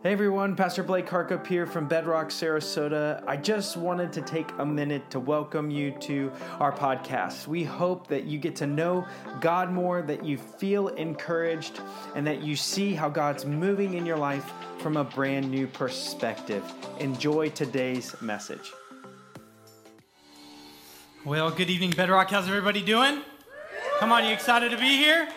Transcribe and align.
Hey 0.00 0.12
everyone, 0.12 0.54
Pastor 0.54 0.84
Blake 0.84 1.08
Harkup 1.08 1.44
here 1.44 1.66
from 1.66 1.88
Bedrock, 1.88 2.28
Sarasota. 2.28 3.20
I 3.26 3.36
just 3.36 3.76
wanted 3.76 4.12
to 4.12 4.22
take 4.22 4.48
a 4.58 4.64
minute 4.64 5.10
to 5.10 5.18
welcome 5.18 5.72
you 5.72 5.90
to 6.02 6.30
our 6.60 6.70
podcast. 6.70 7.48
We 7.48 7.64
hope 7.64 8.06
that 8.06 8.22
you 8.22 8.38
get 8.38 8.54
to 8.56 8.68
know 8.68 9.08
God 9.40 9.72
more, 9.72 10.00
that 10.02 10.24
you 10.24 10.38
feel 10.38 10.86
encouraged, 10.86 11.80
and 12.14 12.24
that 12.28 12.42
you 12.42 12.54
see 12.54 12.94
how 12.94 13.08
God's 13.08 13.44
moving 13.44 13.94
in 13.94 14.06
your 14.06 14.16
life 14.16 14.48
from 14.78 14.96
a 14.96 15.02
brand 15.02 15.50
new 15.50 15.66
perspective. 15.66 16.62
Enjoy 17.00 17.48
today's 17.48 18.14
message. 18.22 18.72
Well, 21.24 21.50
good 21.50 21.70
evening, 21.70 21.90
Bedrock. 21.90 22.30
How's 22.30 22.46
everybody 22.46 22.82
doing? 22.82 23.22
Come 23.98 24.12
on, 24.12 24.24
you 24.24 24.32
excited 24.32 24.70
to 24.70 24.76
be 24.76 24.96
here? 24.96 25.28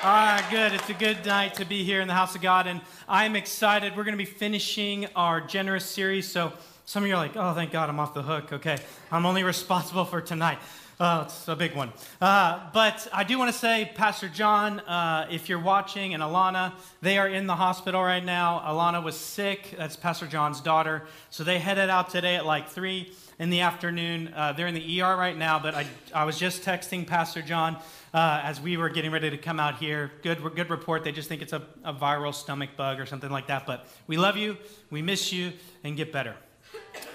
All 0.00 0.10
right, 0.10 0.44
good. 0.48 0.74
It's 0.74 0.88
a 0.88 0.94
good 0.94 1.26
night 1.26 1.54
to 1.54 1.64
be 1.64 1.82
here 1.82 2.00
in 2.00 2.06
the 2.06 2.14
house 2.14 2.36
of 2.36 2.40
God, 2.40 2.68
and 2.68 2.80
I'm 3.08 3.34
excited. 3.34 3.96
We're 3.96 4.04
going 4.04 4.16
to 4.16 4.24
be 4.24 4.30
finishing 4.30 5.08
our 5.16 5.40
generous 5.40 5.84
series. 5.84 6.28
So 6.30 6.52
some 6.84 7.02
of 7.02 7.08
you 7.08 7.16
are 7.16 7.18
like, 7.18 7.36
"Oh, 7.36 7.52
thank 7.52 7.72
God, 7.72 7.88
I'm 7.88 7.98
off 7.98 8.14
the 8.14 8.22
hook." 8.22 8.52
Okay, 8.52 8.78
I'm 9.10 9.26
only 9.26 9.42
responsible 9.54 10.04
for 10.04 10.20
tonight. 10.20 10.60
Oh, 11.00 11.22
it's 11.22 11.48
a 11.48 11.56
big 11.56 11.74
one. 11.74 11.92
Uh, 12.20 12.60
but 12.72 13.08
I 13.12 13.24
do 13.24 13.40
want 13.40 13.52
to 13.52 13.58
say, 13.58 13.90
Pastor 13.96 14.28
John, 14.28 14.78
uh, 14.80 15.26
if 15.32 15.48
you're 15.48 15.58
watching, 15.58 16.14
and 16.14 16.22
Alana, 16.22 16.74
they 17.02 17.18
are 17.18 17.28
in 17.28 17.48
the 17.48 17.56
hospital 17.56 18.00
right 18.00 18.24
now. 18.24 18.62
Alana 18.64 19.02
was 19.02 19.16
sick. 19.16 19.74
That's 19.76 19.96
Pastor 19.96 20.28
John's 20.28 20.60
daughter. 20.60 21.02
So 21.30 21.42
they 21.42 21.58
headed 21.58 21.90
out 21.90 22.10
today 22.10 22.36
at 22.36 22.46
like 22.46 22.68
3 22.68 23.12
in 23.38 23.50
the 23.50 23.60
afternoon. 23.60 24.32
Uh, 24.34 24.52
they're 24.52 24.66
in 24.66 24.74
the 24.74 25.00
ER 25.00 25.16
right 25.16 25.36
now, 25.36 25.58
but 25.60 25.74
I, 25.74 25.86
I 26.12 26.24
was 26.24 26.38
just 26.38 26.62
texting 26.62 27.06
Pastor 27.06 27.42
John 27.42 27.76
uh, 28.14 28.40
as 28.42 28.60
we 28.60 28.76
were 28.76 28.88
getting 28.88 29.10
ready 29.10 29.30
to 29.30 29.38
come 29.38 29.60
out 29.60 29.76
here. 29.76 30.10
Good, 30.22 30.42
good 30.54 30.70
report. 30.70 31.04
They 31.04 31.12
just 31.12 31.28
think 31.28 31.42
it's 31.42 31.52
a, 31.52 31.62
a 31.84 31.92
viral 31.92 32.34
stomach 32.34 32.70
bug 32.76 33.00
or 33.00 33.06
something 33.06 33.30
like 33.30 33.48
that. 33.48 33.66
But 33.66 33.86
we 34.06 34.16
love 34.16 34.36
you, 34.36 34.56
we 34.90 35.02
miss 35.02 35.32
you, 35.32 35.52
and 35.84 35.96
get 35.96 36.12
better. 36.12 36.34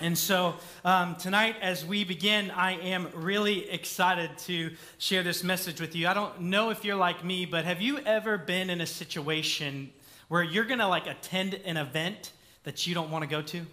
And 0.02 0.18
so 0.18 0.56
um, 0.84 1.16
tonight, 1.16 1.56
as 1.62 1.86
we 1.86 2.03
begin, 2.03 2.52
I 2.52 2.73
am 2.73 3.09
really 3.14 3.70
excited 3.70 4.38
to 4.40 4.72
share 4.98 5.23
this 5.23 5.44
message 5.44 5.80
with 5.80 5.95
you. 5.95 6.08
I 6.08 6.14
don't 6.14 6.42
know 6.42 6.70
if 6.70 6.84
you're 6.84 6.96
like 6.96 7.23
me, 7.23 7.46
but 7.46 7.66
have 7.66 7.81
you 7.81 8.00
ever 8.00 8.38
been 8.38 8.70
in 8.70 8.81
a 8.81 8.86
situation 8.86 9.92
where 10.28 10.44
you're 10.44 10.66
going 10.66 10.80
to 10.80 10.88
like 10.88 11.08
attend 11.08 11.53
an 11.66 11.78
event 11.78 12.31
that 12.64 12.88
you 12.88 12.94
don't 12.94 13.12
want 13.12 13.23
to 13.23 13.30
go 13.30 13.42
to? 13.42 13.66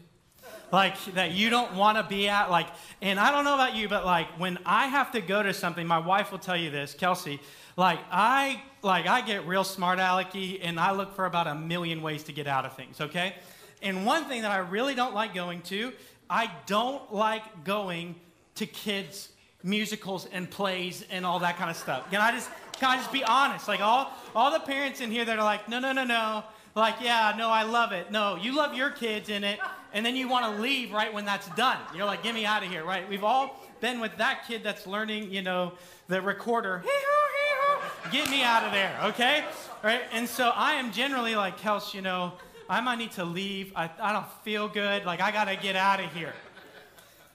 Like 0.72 1.02
that 1.14 1.32
you 1.32 1.50
don't 1.50 1.74
want 1.74 1.98
to 1.98 2.04
be 2.04 2.28
at 2.28 2.50
like 2.50 2.68
and 3.02 3.18
i 3.18 3.30
don't 3.30 3.44
know 3.44 3.54
about 3.54 3.74
you 3.74 3.88
but 3.88 4.04
like 4.04 4.26
when 4.38 4.58
i 4.64 4.86
have 4.86 5.10
to 5.12 5.20
go 5.20 5.42
to 5.42 5.52
something 5.52 5.86
my 5.86 5.98
wife 5.98 6.30
will 6.30 6.38
tell 6.38 6.56
you 6.56 6.70
this 6.70 6.94
kelsey 6.94 7.40
like 7.76 7.98
i 8.10 8.60
like 8.82 9.06
i 9.06 9.20
get 9.20 9.46
real 9.46 9.64
smart 9.64 9.98
alecky 9.98 10.60
and 10.62 10.78
i 10.78 10.92
look 10.92 11.14
for 11.14 11.26
about 11.26 11.46
a 11.46 11.54
million 11.54 12.02
ways 12.02 12.22
to 12.22 12.32
get 12.32 12.46
out 12.46 12.64
of 12.64 12.74
things 12.74 13.00
okay? 13.00 13.34
And 13.82 14.04
one 14.04 14.26
thing 14.26 14.42
that 14.42 14.50
i 14.50 14.58
really 14.58 14.94
don't 14.94 15.14
like 15.14 15.34
going 15.34 15.62
to 15.62 15.92
i 16.28 16.50
don't 16.66 17.12
like 17.12 17.64
going 17.64 18.14
to 18.56 18.66
kids 18.66 19.30
musicals 19.62 20.26
and 20.32 20.50
plays 20.50 21.04
and 21.10 21.26
all 21.26 21.38
that 21.40 21.56
kind 21.56 21.70
of 21.70 21.76
stuff. 21.76 22.10
Can 22.10 22.20
i 22.20 22.32
just 22.32 22.50
can 22.78 22.90
i 22.90 22.96
just 22.96 23.12
be 23.12 23.22
honest? 23.24 23.68
Like 23.68 23.80
all 23.80 24.12
all 24.34 24.50
the 24.50 24.60
parents 24.60 25.00
in 25.00 25.10
here 25.10 25.24
that 25.24 25.38
are 25.38 25.44
like 25.44 25.68
no 25.68 25.78
no 25.78 25.92
no 25.92 26.04
no 26.04 26.44
like 26.74 26.96
yeah 27.00 27.34
no 27.36 27.48
i 27.48 27.62
love 27.62 27.92
it 27.92 28.10
no 28.10 28.36
you 28.36 28.54
love 28.54 28.74
your 28.74 28.90
kids 28.90 29.28
in 29.28 29.44
it 29.44 29.58
and 29.92 30.06
then 30.06 30.16
you 30.16 30.28
want 30.28 30.44
to 30.44 30.62
leave 30.62 30.92
right 30.92 31.12
when 31.12 31.24
that's 31.24 31.48
done. 31.50 31.78
You're 31.94 32.06
like, 32.06 32.22
get 32.22 32.34
me 32.34 32.46
out 32.46 32.62
of 32.62 32.70
here, 32.70 32.84
right? 32.84 33.08
We've 33.08 33.24
all 33.24 33.60
been 33.80 34.00
with 34.00 34.16
that 34.18 34.46
kid 34.46 34.62
that's 34.62 34.86
learning, 34.86 35.32
you 35.32 35.42
know, 35.42 35.72
the 36.08 36.22
recorder. 36.22 36.84
Get 38.12 38.30
me 38.30 38.42
out 38.42 38.64
of 38.64 38.72
there, 38.72 38.98
okay? 39.04 39.44
Right? 39.84 40.00
And 40.12 40.28
so 40.28 40.48
I 40.48 40.72
am 40.72 40.90
generally 40.90 41.36
like, 41.36 41.58
Kels, 41.60 41.94
you 41.94 42.00
know, 42.00 42.32
I 42.68 42.80
might 42.80 42.96
need 42.96 43.12
to 43.12 43.24
leave. 43.24 43.72
I, 43.76 43.90
I 44.00 44.12
don't 44.12 44.26
feel 44.42 44.68
good. 44.68 45.04
Like, 45.04 45.20
I 45.20 45.30
got 45.30 45.44
to 45.44 45.56
get 45.56 45.76
out 45.76 46.00
of 46.00 46.12
here. 46.12 46.32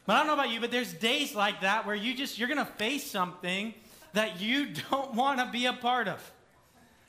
But 0.05 0.13
I 0.13 0.17
don't 0.17 0.27
know 0.27 0.33
about 0.33 0.49
you, 0.49 0.59
but 0.59 0.71
there's 0.71 0.91
days 0.91 1.35
like 1.35 1.61
that 1.61 1.85
where 1.85 1.95
you 1.95 2.15
just, 2.15 2.39
you're 2.39 2.47
going 2.47 2.57
to 2.57 2.71
face 2.73 3.09
something 3.09 3.73
that 4.13 4.41
you 4.41 4.67
don't 4.91 5.13
want 5.13 5.39
to 5.39 5.49
be 5.51 5.65
a 5.65 5.73
part 5.73 6.07
of. 6.07 6.31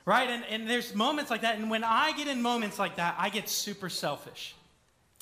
Right? 0.06 0.30
And, 0.30 0.44
and 0.48 0.70
there's 0.70 0.94
moments 0.94 1.30
like 1.30 1.42
that. 1.42 1.58
And 1.58 1.68
when 1.68 1.84
I 1.84 2.12
get 2.16 2.28
in 2.28 2.40
moments 2.40 2.78
like 2.78 2.96
that, 2.96 3.16
I 3.18 3.28
get 3.28 3.48
super 3.48 3.90
selfish. 3.90 4.54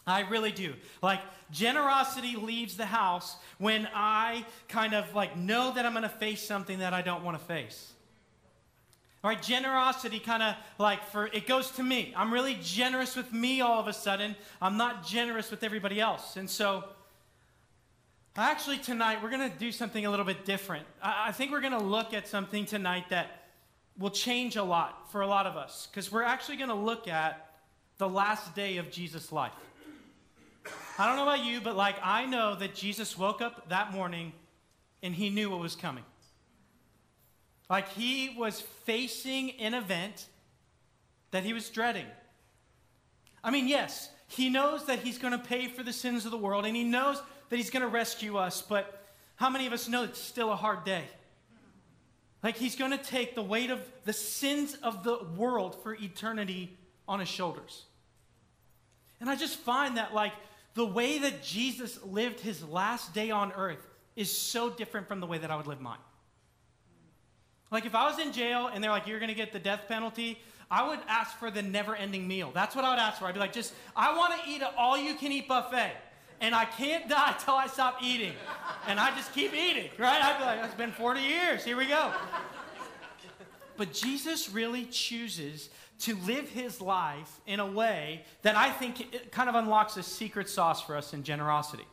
I 0.06 0.20
really 0.20 0.52
do. 0.52 0.74
Like, 1.02 1.20
generosity 1.50 2.36
leaves 2.36 2.76
the 2.76 2.84
house 2.84 3.36
when 3.58 3.88
I 3.94 4.44
kind 4.68 4.94
of 4.94 5.14
like 5.14 5.36
know 5.36 5.72
that 5.74 5.86
I'm 5.86 5.92
going 5.92 6.02
to 6.02 6.08
face 6.08 6.42
something 6.42 6.80
that 6.80 6.92
I 6.92 7.00
don't 7.00 7.24
want 7.24 7.38
to 7.38 7.44
face. 7.44 7.92
All 9.22 9.30
right, 9.30 9.40
generosity 9.40 10.18
kind 10.18 10.42
of 10.42 10.54
like 10.78 11.02
for 11.08 11.28
it 11.28 11.46
goes 11.46 11.70
to 11.72 11.82
me. 11.82 12.12
I'm 12.14 12.30
really 12.30 12.58
generous 12.60 13.16
with 13.16 13.32
me 13.32 13.62
all 13.62 13.80
of 13.80 13.88
a 13.88 13.92
sudden. 13.94 14.36
I'm 14.60 14.76
not 14.76 15.06
generous 15.06 15.50
with 15.50 15.64
everybody 15.64 15.98
else. 15.98 16.36
And 16.36 16.50
so, 16.50 16.84
actually, 18.36 18.76
tonight 18.76 19.22
we're 19.22 19.30
going 19.30 19.50
to 19.50 19.58
do 19.58 19.72
something 19.72 20.04
a 20.04 20.10
little 20.10 20.26
bit 20.26 20.44
different. 20.44 20.84
I, 21.02 21.28
I 21.28 21.32
think 21.32 21.52
we're 21.52 21.62
going 21.62 21.72
to 21.72 21.82
look 21.82 22.12
at 22.12 22.28
something 22.28 22.66
tonight 22.66 23.04
that 23.08 23.43
will 23.98 24.10
change 24.10 24.56
a 24.56 24.62
lot 24.62 25.10
for 25.12 25.20
a 25.20 25.26
lot 25.26 25.46
of 25.46 25.56
us 25.56 25.88
because 25.90 26.10
we're 26.10 26.22
actually 26.22 26.56
going 26.56 26.68
to 26.68 26.74
look 26.74 27.06
at 27.06 27.50
the 27.98 28.08
last 28.08 28.54
day 28.54 28.78
of 28.78 28.90
Jesus' 28.90 29.30
life. 29.30 29.52
I 30.98 31.06
don't 31.06 31.16
know 31.16 31.22
about 31.22 31.44
you, 31.44 31.60
but 31.60 31.76
like 31.76 31.96
I 32.02 32.26
know 32.26 32.54
that 32.56 32.74
Jesus 32.74 33.18
woke 33.18 33.40
up 33.40 33.68
that 33.68 33.92
morning 33.92 34.32
and 35.02 35.14
he 35.14 35.30
knew 35.30 35.50
what 35.50 35.60
was 35.60 35.76
coming. 35.76 36.04
Like 37.68 37.88
he 37.90 38.34
was 38.36 38.60
facing 38.60 39.52
an 39.52 39.74
event 39.74 40.26
that 41.30 41.44
he 41.44 41.52
was 41.52 41.68
dreading. 41.70 42.06
I 43.42 43.50
mean, 43.50 43.68
yes, 43.68 44.10
he 44.28 44.48
knows 44.48 44.86
that 44.86 45.00
he's 45.00 45.18
going 45.18 45.32
to 45.32 45.38
pay 45.38 45.68
for 45.68 45.82
the 45.82 45.92
sins 45.92 46.24
of 46.24 46.30
the 46.30 46.38
world 46.38 46.64
and 46.64 46.76
he 46.76 46.84
knows 46.84 47.20
that 47.48 47.56
he's 47.56 47.70
going 47.70 47.82
to 47.82 47.88
rescue 47.88 48.36
us, 48.36 48.62
but 48.62 49.02
how 49.36 49.50
many 49.50 49.66
of 49.66 49.72
us 49.72 49.88
know 49.88 50.04
it's 50.04 50.20
still 50.20 50.52
a 50.52 50.56
hard 50.56 50.84
day? 50.84 51.04
Like 52.44 52.56
he's 52.56 52.76
going 52.76 52.90
to 52.90 52.98
take 52.98 53.34
the 53.34 53.42
weight 53.42 53.70
of 53.70 53.80
the 54.04 54.12
sins 54.12 54.76
of 54.82 55.02
the 55.02 55.18
world 55.36 55.82
for 55.82 55.94
eternity 55.94 56.76
on 57.08 57.18
his 57.18 57.28
shoulders. 57.28 57.84
And 59.18 59.30
I 59.30 59.34
just 59.36 59.56
find 59.56 59.96
that, 59.96 60.12
like, 60.12 60.32
the 60.74 60.84
way 60.84 61.18
that 61.20 61.42
Jesus 61.42 61.98
lived 62.04 62.40
his 62.40 62.62
last 62.62 63.14
day 63.14 63.30
on 63.30 63.52
earth 63.52 63.86
is 64.14 64.30
so 64.30 64.68
different 64.68 65.08
from 65.08 65.20
the 65.20 65.26
way 65.26 65.38
that 65.38 65.50
I 65.50 65.56
would 65.56 65.66
live 65.66 65.80
mine. 65.80 65.98
Like 67.70 67.86
if 67.86 67.94
I 67.94 68.08
was 68.08 68.18
in 68.18 68.32
jail 68.32 68.68
and 68.72 68.84
they're 68.84 68.90
like, 68.90 69.06
you're 69.06 69.18
going 69.18 69.30
to 69.30 69.34
get 69.34 69.52
the 69.52 69.58
death 69.58 69.82
penalty, 69.88 70.38
I 70.70 70.86
would 70.86 71.00
ask 71.08 71.36
for 71.38 71.50
the 71.50 71.62
never 71.62 71.96
ending 71.96 72.28
meal. 72.28 72.50
That's 72.52 72.76
what 72.76 72.84
I 72.84 72.90
would 72.90 72.98
ask 72.98 73.18
for. 73.18 73.26
I'd 73.26 73.34
be 73.34 73.40
like, 73.40 73.52
just, 73.52 73.72
I 73.96 74.16
want 74.16 74.34
to 74.34 74.50
eat 74.50 74.62
an 74.62 74.68
all 74.76 74.98
you 74.98 75.14
can 75.14 75.32
eat 75.32 75.48
buffet. 75.48 75.92
And 76.40 76.54
I 76.54 76.64
can't 76.64 77.08
die 77.08 77.34
till 77.44 77.54
I 77.54 77.66
stop 77.66 78.02
eating. 78.02 78.34
And 78.86 79.00
I 79.00 79.14
just 79.16 79.32
keep 79.32 79.54
eating, 79.54 79.90
right? 79.98 80.22
I'd 80.22 80.38
be 80.38 80.44
like, 80.44 80.64
it's 80.64 80.74
been 80.74 80.92
40 80.92 81.20
years. 81.20 81.64
Here 81.64 81.76
we 81.76 81.86
go. 81.86 82.12
But 83.76 83.92
Jesus 83.92 84.50
really 84.50 84.84
chooses 84.86 85.68
to 86.00 86.16
live 86.26 86.48
his 86.48 86.80
life 86.80 87.40
in 87.46 87.60
a 87.60 87.66
way 87.66 88.24
that 88.42 88.56
I 88.56 88.70
think 88.70 89.30
kind 89.30 89.48
of 89.48 89.54
unlocks 89.54 89.96
a 89.96 90.02
secret 90.02 90.48
sauce 90.48 90.82
for 90.82 90.96
us 90.96 91.12
in 91.12 91.22
generosity. 91.22 91.86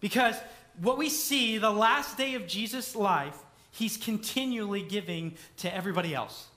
Because 0.00 0.36
what 0.80 0.98
we 0.98 1.08
see, 1.08 1.58
the 1.58 1.70
last 1.70 2.16
day 2.16 2.34
of 2.34 2.46
Jesus' 2.46 2.96
life, 2.96 3.36
he's 3.70 3.96
continually 3.96 4.82
giving 4.82 5.34
to 5.58 5.74
everybody 5.74 6.14
else. 6.14 6.48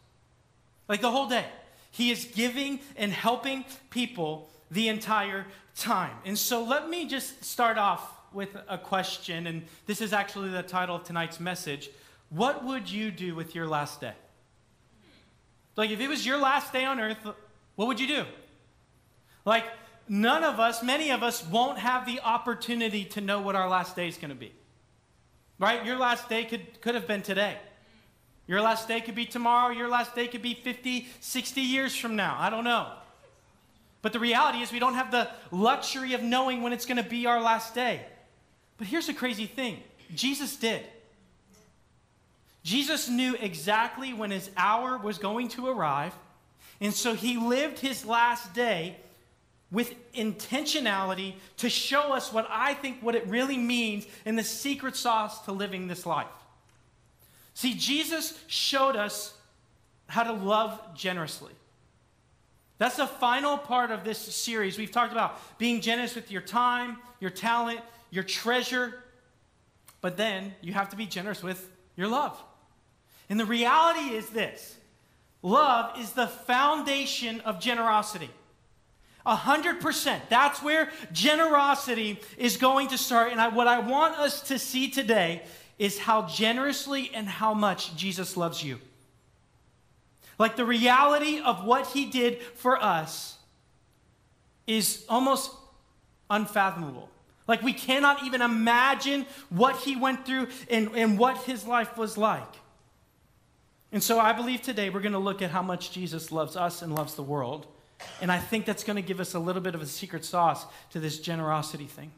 Like 0.88 1.02
the 1.02 1.12
whole 1.12 1.28
day. 1.28 1.46
He 1.92 2.12
is 2.12 2.26
giving 2.26 2.82
and 2.98 3.12
helping 3.12 3.64
people 3.90 4.50
the 4.70 4.90
entire 4.90 5.46
time. 5.76 6.16
And 6.26 6.38
so 6.38 6.64
let 6.64 6.90
me 6.90 7.08
just 7.08 7.44
start 7.44 7.78
off 7.78 8.12
with 8.34 8.56
a 8.68 8.78
question, 8.78 9.48
and 9.48 9.64
this 9.86 10.02
is 10.02 10.14
actually 10.14 10.50
the 10.50 10.64
title 10.64 10.96
of 10.96 11.04
tonight's 11.04 11.40
message. 11.40 11.90
What 12.30 12.66
would 12.66 12.90
you 12.90 13.12
do 13.12 13.36
with 13.36 13.56
your 13.56 13.68
last 13.68 14.02
day? 14.02 14.14
Like, 15.76 15.90
if 15.90 16.00
it 16.00 16.08
was 16.08 16.26
your 16.26 16.38
last 16.38 16.74
day 16.74 16.86
on 16.86 17.00
earth, 17.00 17.18
what 17.76 17.88
would 17.88 18.00
you 18.00 18.08
do? 18.08 18.26
Like, 19.46 19.66
none 20.08 20.44
of 20.44 20.60
us, 20.60 20.82
many 20.84 21.12
of 21.12 21.24
us, 21.24 21.46
won't 21.46 21.80
have 21.80 22.06
the 22.06 22.20
opportunity 22.22 23.06
to 23.06 23.22
know 23.22 23.42
what 23.42 23.56
our 23.56 23.70
last 23.70 23.96
day 23.96 24.08
is 24.08 24.18
going 24.18 24.30
to 24.30 24.36
be. 24.36 24.54
Right? 25.60 25.86
Your 25.86 25.98
last 25.98 26.28
day 26.28 26.44
could, 26.44 26.82
could 26.82 26.96
have 26.96 27.08
been 27.08 27.22
today. 27.22 27.58
Your 28.48 28.62
last 28.62 28.88
day 28.88 29.02
could 29.02 29.16
be 29.16 29.26
tomorrow. 29.26 29.74
Your 29.74 29.88
last 29.88 30.14
day 30.14 30.28
could 30.28 30.42
be 30.42 30.54
50, 30.54 31.08
60 31.20 31.62
years 31.62 31.96
from 31.96 32.16
now. 32.16 32.36
I 32.38 32.50
don't 32.50 32.64
know. 32.64 32.92
But 34.06 34.14
the 34.14 34.20
reality 34.20 34.60
is, 34.60 34.72
we 34.72 34.78
don't 34.78 34.94
have 34.94 35.10
the 35.10 35.28
luxury 35.50 36.14
of 36.14 36.22
knowing 36.22 36.62
when 36.62 36.74
it's 36.74 36.86
going 36.86 37.02
to 37.02 37.10
be 37.10 37.26
our 37.26 37.42
last 37.42 37.74
day. 37.74 38.06
But 38.78 38.86
here's 38.86 39.08
the 39.08 39.16
crazy 39.16 39.48
thing 39.48 39.82
Jesus 40.14 40.56
did. 40.58 40.84
Jesus 42.62 43.10
knew 43.10 43.34
exactly 43.34 44.14
when 44.14 44.30
his 44.30 44.52
hour 44.58 45.00
was 45.00 45.18
going 45.18 45.48
to 45.48 45.70
arrive, 45.70 46.14
and 46.80 46.94
so 46.94 47.16
he 47.16 47.38
lived 47.38 47.80
his 47.80 48.06
last 48.06 48.54
day 48.54 48.98
with 49.72 49.96
intentionality 50.14 51.34
to 51.58 51.68
show 51.68 52.14
us 52.14 52.32
what 52.32 52.46
I 52.52 52.76
think 52.76 53.02
what 53.02 53.16
it 53.16 53.26
really 53.26 53.58
means 53.58 54.06
in 54.24 54.36
the 54.36 54.44
secret 54.44 54.96
sauce 54.96 55.44
to 55.46 55.52
living 55.52 55.88
this 55.88 56.06
life. 56.06 56.28
See, 57.56 57.74
Jesus 57.74 58.40
showed 58.46 58.96
us 58.96 59.34
how 60.06 60.22
to 60.22 60.34
love 60.34 60.80
generously. 60.94 61.54
That's 62.78 62.98
the 62.98 63.08
final 63.08 63.58
part 63.58 63.92
of 63.92 64.04
this 64.04 64.18
series. 64.18 64.78
We've 64.78 64.92
talked 64.92 65.14
about 65.14 65.40
being 65.58 65.82
generous 65.82 66.16
with 66.16 66.30
your 66.30 66.42
time, 66.42 66.98
your 67.20 67.30
talent, 67.30 67.80
your 68.12 68.24
treasure, 68.24 68.96
but 70.02 70.18
then 70.18 70.54
you 70.62 70.74
have 70.74 70.90
to 70.90 70.96
be 70.96 71.06
generous 71.06 71.42
with 71.42 71.70
your 71.96 72.08
love. 72.08 72.42
And 73.30 73.40
the 73.40 73.46
reality 73.46 74.16
is 74.16 74.30
this 74.30 74.76
love 75.42 75.98
is 76.00 76.12
the 76.12 76.28
foundation 76.28 77.40
of 77.42 77.60
generosity. 77.60 78.30
A 79.26 79.36
hundred 79.36 79.82
percent. 79.82 80.22
That's 80.30 80.62
where 80.62 80.92
generosity 81.12 82.20
is 82.38 82.58
going 82.58 82.90
to 82.90 82.98
start. 82.98 83.32
And 83.32 83.42
I, 83.42 83.48
what 83.48 83.68
I 83.68 83.80
want 83.80 84.20
us 84.20 84.42
to 84.50 84.60
see 84.60 84.92
today 84.92 85.42
is 85.80 85.98
how 85.98 86.28
generously 86.28 87.10
and 87.14 87.28
how 87.28 87.54
much 87.54 87.96
Jesus 87.96 88.38
loves 88.38 88.64
you. 88.64 88.80
Like 90.38 90.56
the 90.56 90.66
reality 90.66 91.40
of 91.40 91.66
what 91.66 91.88
he 91.88 92.06
did 92.06 92.42
for 92.42 92.82
us 92.82 93.38
is 94.68 95.06
almost 95.08 95.52
unfathomable. 96.30 97.10
Like 97.48 97.62
we 97.62 97.74
cannot 97.74 98.24
even 98.24 98.42
imagine 98.42 99.26
what 99.50 99.78
he 99.78 99.96
went 99.96 100.26
through 100.26 100.48
and, 100.70 100.90
and 100.96 101.18
what 101.18 101.38
his 101.40 101.66
life 101.66 101.98
was 101.98 102.18
like. 102.18 102.44
And 103.92 104.02
so 104.04 104.20
I 104.20 104.34
believe 104.34 104.62
today 104.62 104.90
we're 104.90 105.02
going 105.02 105.14
to 105.14 105.20
look 105.20 105.42
at 105.42 105.52
how 105.52 105.62
much 105.62 105.92
Jesus 105.92 106.32
loves 106.32 106.56
us 106.56 106.82
and 106.82 106.94
loves 106.94 107.16
the 107.16 107.24
world. 107.24 107.68
And 108.22 108.32
I 108.32 108.40
think 108.40 108.66
that's 108.66 108.84
going 108.84 108.98
to 108.98 109.02
give 109.02 109.20
us 109.20 109.36
a 109.36 109.40
little 109.40 109.62
bit 109.62 109.76
of 109.76 109.82
a 109.82 109.86
secret 109.86 110.26
sauce 110.26 110.66
to 110.92 111.00
this 111.00 111.20
generosity 111.20 111.86
thing. 111.86 112.12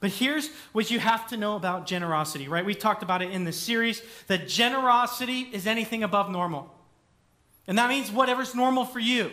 But 0.00 0.10
here's 0.10 0.50
what 0.72 0.90
you 0.90 0.98
have 1.00 1.26
to 1.28 1.36
know 1.36 1.56
about 1.56 1.86
generosity, 1.86 2.48
right? 2.48 2.64
We 2.64 2.74
talked 2.74 3.02
about 3.02 3.22
it 3.22 3.30
in 3.30 3.44
this 3.44 3.58
series 3.58 4.02
that 4.28 4.48
generosity 4.48 5.48
is 5.52 5.66
anything 5.66 6.02
above 6.02 6.30
normal. 6.30 6.72
And 7.66 7.78
that 7.78 7.88
means 7.88 8.10
whatever's 8.10 8.54
normal 8.54 8.84
for 8.84 8.98
you. 8.98 9.30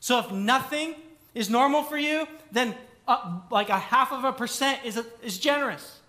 So 0.00 0.18
if 0.18 0.30
nothing 0.30 0.94
is 1.34 1.50
normal 1.50 1.82
for 1.82 1.96
you, 1.96 2.26
then 2.52 2.74
uh, 3.06 3.40
like 3.50 3.68
a 3.68 3.78
half 3.78 4.12
of 4.12 4.24
a 4.24 4.32
percent 4.32 4.80
is, 4.84 4.96
a, 4.96 5.04
is 5.22 5.38
generous. 5.38 6.00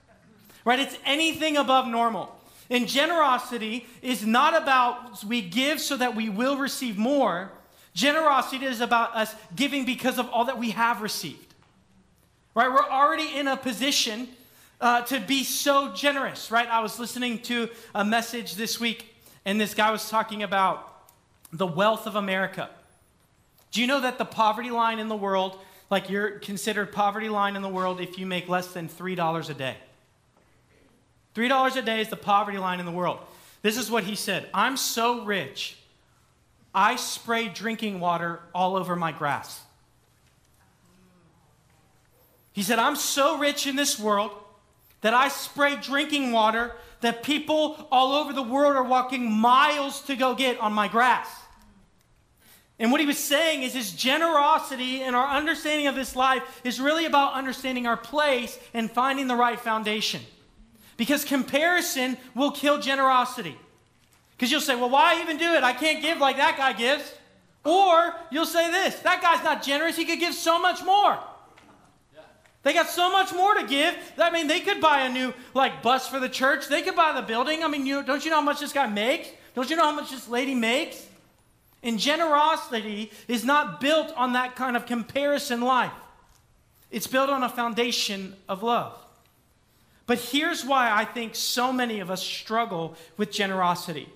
Right? 0.65 0.79
It's 0.79 0.97
anything 1.05 1.57
above 1.57 1.87
normal. 1.87 2.33
And 2.69 2.87
generosity 2.87 3.87
is 4.01 4.25
not 4.25 4.61
about 4.61 5.23
we 5.23 5.41
give 5.41 5.79
so 5.79 5.97
that 5.97 6.15
we 6.15 6.29
will 6.29 6.57
receive 6.57 6.97
more. 6.97 7.51
Generosity 7.93 8.65
is 8.65 8.81
about 8.81 9.15
us 9.15 9.33
giving 9.55 9.85
because 9.85 10.17
of 10.17 10.29
all 10.29 10.45
that 10.45 10.59
we 10.59 10.71
have 10.71 11.01
received. 11.01 11.53
Right? 12.53 12.69
We're 12.69 12.89
already 12.89 13.37
in 13.37 13.47
a 13.47 13.55
position 13.55 14.27
uh, 14.79 15.01
to 15.03 15.19
be 15.19 15.43
so 15.43 15.93
generous, 15.93 16.51
right? 16.51 16.67
I 16.67 16.81
was 16.81 16.99
listening 16.99 17.39
to 17.43 17.69
a 17.95 18.05
message 18.05 18.55
this 18.55 18.79
week, 18.79 19.15
and 19.45 19.59
this 19.59 19.73
guy 19.73 19.91
was 19.91 20.09
talking 20.09 20.43
about 20.43 20.96
the 21.51 21.67
wealth 21.67 22.07
of 22.07 22.15
America. 22.15 22.69
Do 23.71 23.81
you 23.81 23.87
know 23.87 24.01
that 24.01 24.17
the 24.17 24.25
poverty 24.25 24.69
line 24.69 24.99
in 24.99 25.07
the 25.07 25.15
world, 25.15 25.59
like 25.89 26.09
you're 26.09 26.39
considered 26.39 26.91
poverty 26.91 27.29
line 27.29 27.55
in 27.55 27.61
the 27.61 27.69
world 27.69 28.01
if 28.01 28.17
you 28.17 28.25
make 28.25 28.47
less 28.49 28.67
than 28.73 28.89
$3 28.89 29.49
a 29.49 29.53
day? 29.53 29.77
$3 31.35 31.75
a 31.75 31.81
day 31.81 32.01
is 32.01 32.09
the 32.09 32.15
poverty 32.15 32.57
line 32.57 32.79
in 32.79 32.85
the 32.85 32.91
world. 32.91 33.19
This 33.61 33.77
is 33.77 33.91
what 33.91 34.03
he 34.03 34.15
said 34.15 34.49
I'm 34.53 34.77
so 34.77 35.23
rich, 35.23 35.77
I 36.73 36.95
spray 36.95 37.47
drinking 37.49 37.99
water 37.99 38.39
all 38.53 38.75
over 38.75 38.95
my 38.95 39.11
grass. 39.11 39.61
He 42.53 42.63
said, 42.63 42.79
I'm 42.79 42.95
so 42.95 43.37
rich 43.37 43.67
in 43.67 43.75
this 43.75 43.99
world 43.99 44.31
that 45.01 45.13
I 45.13 45.27
spray 45.27 45.75
drinking 45.75 46.31
water 46.31 46.73
that 47.01 47.23
people 47.23 47.87
all 47.91 48.13
over 48.13 48.33
the 48.33 48.43
world 48.43 48.75
are 48.75 48.83
walking 48.83 49.31
miles 49.31 50.01
to 50.03 50.15
go 50.15 50.35
get 50.35 50.59
on 50.59 50.73
my 50.73 50.87
grass. 50.87 51.27
And 52.79 52.91
what 52.91 53.01
he 53.01 53.07
was 53.07 53.17
saying 53.17 53.63
is 53.63 53.73
his 53.73 53.91
generosity 53.91 55.01
and 55.01 55.15
our 55.15 55.27
understanding 55.27 55.87
of 55.87 55.95
this 55.95 56.15
life 56.15 56.61
is 56.63 56.79
really 56.79 57.05
about 57.05 57.33
understanding 57.33 57.87
our 57.87 57.97
place 57.97 58.57
and 58.73 58.89
finding 58.89 59.27
the 59.27 59.35
right 59.35 59.59
foundation. 59.59 60.21
Because 60.95 61.25
comparison 61.25 62.17
will 62.35 62.51
kill 62.51 62.79
generosity. 62.79 63.57
Because 64.31 64.51
you'll 64.51 64.61
say, 64.61 64.75
well, 64.75 64.89
why 64.89 65.21
even 65.21 65.37
do 65.37 65.53
it? 65.53 65.63
I 65.63 65.73
can't 65.73 66.01
give 66.01 66.19
like 66.19 66.37
that 66.37 66.57
guy 66.57 66.73
gives. 66.73 67.11
Or 67.63 68.15
you'll 68.31 68.45
say 68.45 68.71
this 68.71 68.99
that 68.99 69.21
guy's 69.21 69.43
not 69.43 69.63
generous. 69.63 69.95
He 69.95 70.05
could 70.05 70.19
give 70.19 70.33
so 70.33 70.59
much 70.59 70.83
more. 70.83 71.17
They 72.67 72.73
got 72.73 72.89
so 72.89 73.09
much 73.09 73.33
more 73.33 73.53
to 73.55 73.65
give. 73.65 73.95
I 74.17 74.29
mean, 74.29 74.47
they 74.47 74.59
could 74.59 74.81
buy 74.81 75.03
a 75.03 75.09
new 75.09 75.33
like 75.53 75.81
bus 75.81 76.09
for 76.09 76.19
the 76.19 76.27
church. 76.27 76.67
They 76.67 76.81
could 76.81 76.97
buy 76.97 77.13
the 77.13 77.21
building. 77.21 77.63
I 77.63 77.69
mean, 77.69 77.85
you, 77.85 78.03
don't 78.03 78.25
you 78.25 78.29
know 78.29 78.41
how 78.41 78.41
much 78.41 78.59
this 78.59 78.73
guy 78.73 78.87
makes? 78.87 79.29
Don't 79.55 79.69
you 79.69 79.77
know 79.77 79.85
how 79.85 79.95
much 79.95 80.11
this 80.11 80.27
lady 80.27 80.53
makes? 80.53 81.07
And 81.81 81.97
generosity 81.97 83.09
is 83.29 83.45
not 83.45 83.79
built 83.79 84.11
on 84.17 84.33
that 84.33 84.57
kind 84.57 84.75
of 84.75 84.85
comparison 84.85 85.61
life. 85.61 85.93
It's 86.91 87.07
built 87.07 87.29
on 87.29 87.41
a 87.41 87.47
foundation 87.47 88.35
of 88.49 88.63
love. 88.63 88.91
But 90.05 90.19
here's 90.19 90.65
why 90.65 90.91
I 90.91 91.05
think 91.05 91.35
so 91.35 91.71
many 91.71 92.01
of 92.01 92.11
us 92.11 92.21
struggle 92.21 92.97
with 93.15 93.31
generosity. 93.31 94.09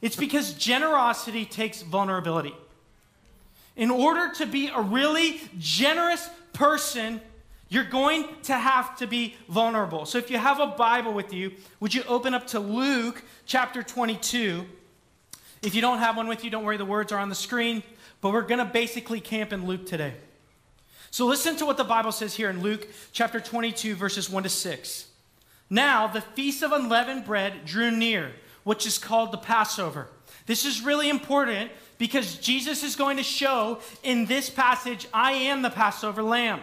It's 0.00 0.16
because 0.16 0.54
generosity 0.54 1.44
takes 1.44 1.82
vulnerability. 1.82 2.56
In 3.76 3.92
order 3.92 4.34
to 4.38 4.46
be 4.46 4.66
a 4.74 4.80
really 4.80 5.40
generous 5.56 6.28
person, 6.52 7.20
you're 7.72 7.84
going 7.84 8.26
to 8.42 8.52
have 8.52 8.98
to 8.98 9.06
be 9.06 9.34
vulnerable. 9.48 10.04
So 10.04 10.18
if 10.18 10.30
you 10.30 10.36
have 10.36 10.60
a 10.60 10.66
Bible 10.66 11.14
with 11.14 11.32
you, 11.32 11.52
would 11.80 11.94
you 11.94 12.02
open 12.06 12.34
up 12.34 12.46
to 12.48 12.60
Luke 12.60 13.24
chapter 13.46 13.82
22? 13.82 14.66
If 15.62 15.74
you 15.74 15.80
don't 15.80 15.98
have 15.98 16.18
one 16.18 16.28
with 16.28 16.44
you, 16.44 16.50
don't 16.50 16.64
worry, 16.64 16.76
the 16.76 16.84
words 16.84 17.12
are 17.12 17.18
on 17.18 17.30
the 17.30 17.34
screen. 17.34 17.82
But 18.20 18.34
we're 18.34 18.42
going 18.42 18.58
to 18.58 18.66
basically 18.66 19.20
camp 19.20 19.54
in 19.54 19.66
Luke 19.66 19.86
today. 19.86 20.12
So 21.10 21.24
listen 21.24 21.56
to 21.56 21.64
what 21.64 21.78
the 21.78 21.84
Bible 21.84 22.12
says 22.12 22.34
here 22.34 22.50
in 22.50 22.60
Luke 22.60 22.86
chapter 23.12 23.40
22, 23.40 23.94
verses 23.94 24.28
1 24.28 24.42
to 24.42 24.50
6. 24.50 25.06
Now, 25.70 26.06
the 26.06 26.20
feast 26.20 26.62
of 26.62 26.72
unleavened 26.72 27.24
bread 27.24 27.64
drew 27.64 27.90
near, 27.90 28.32
which 28.64 28.86
is 28.86 28.98
called 28.98 29.32
the 29.32 29.38
Passover. 29.38 30.08
This 30.44 30.66
is 30.66 30.82
really 30.82 31.08
important 31.08 31.70
because 31.96 32.34
Jesus 32.34 32.82
is 32.82 32.96
going 32.96 33.16
to 33.16 33.22
show 33.22 33.78
in 34.02 34.26
this 34.26 34.50
passage, 34.50 35.08
I 35.14 35.32
am 35.32 35.62
the 35.62 35.70
Passover 35.70 36.22
lamb. 36.22 36.60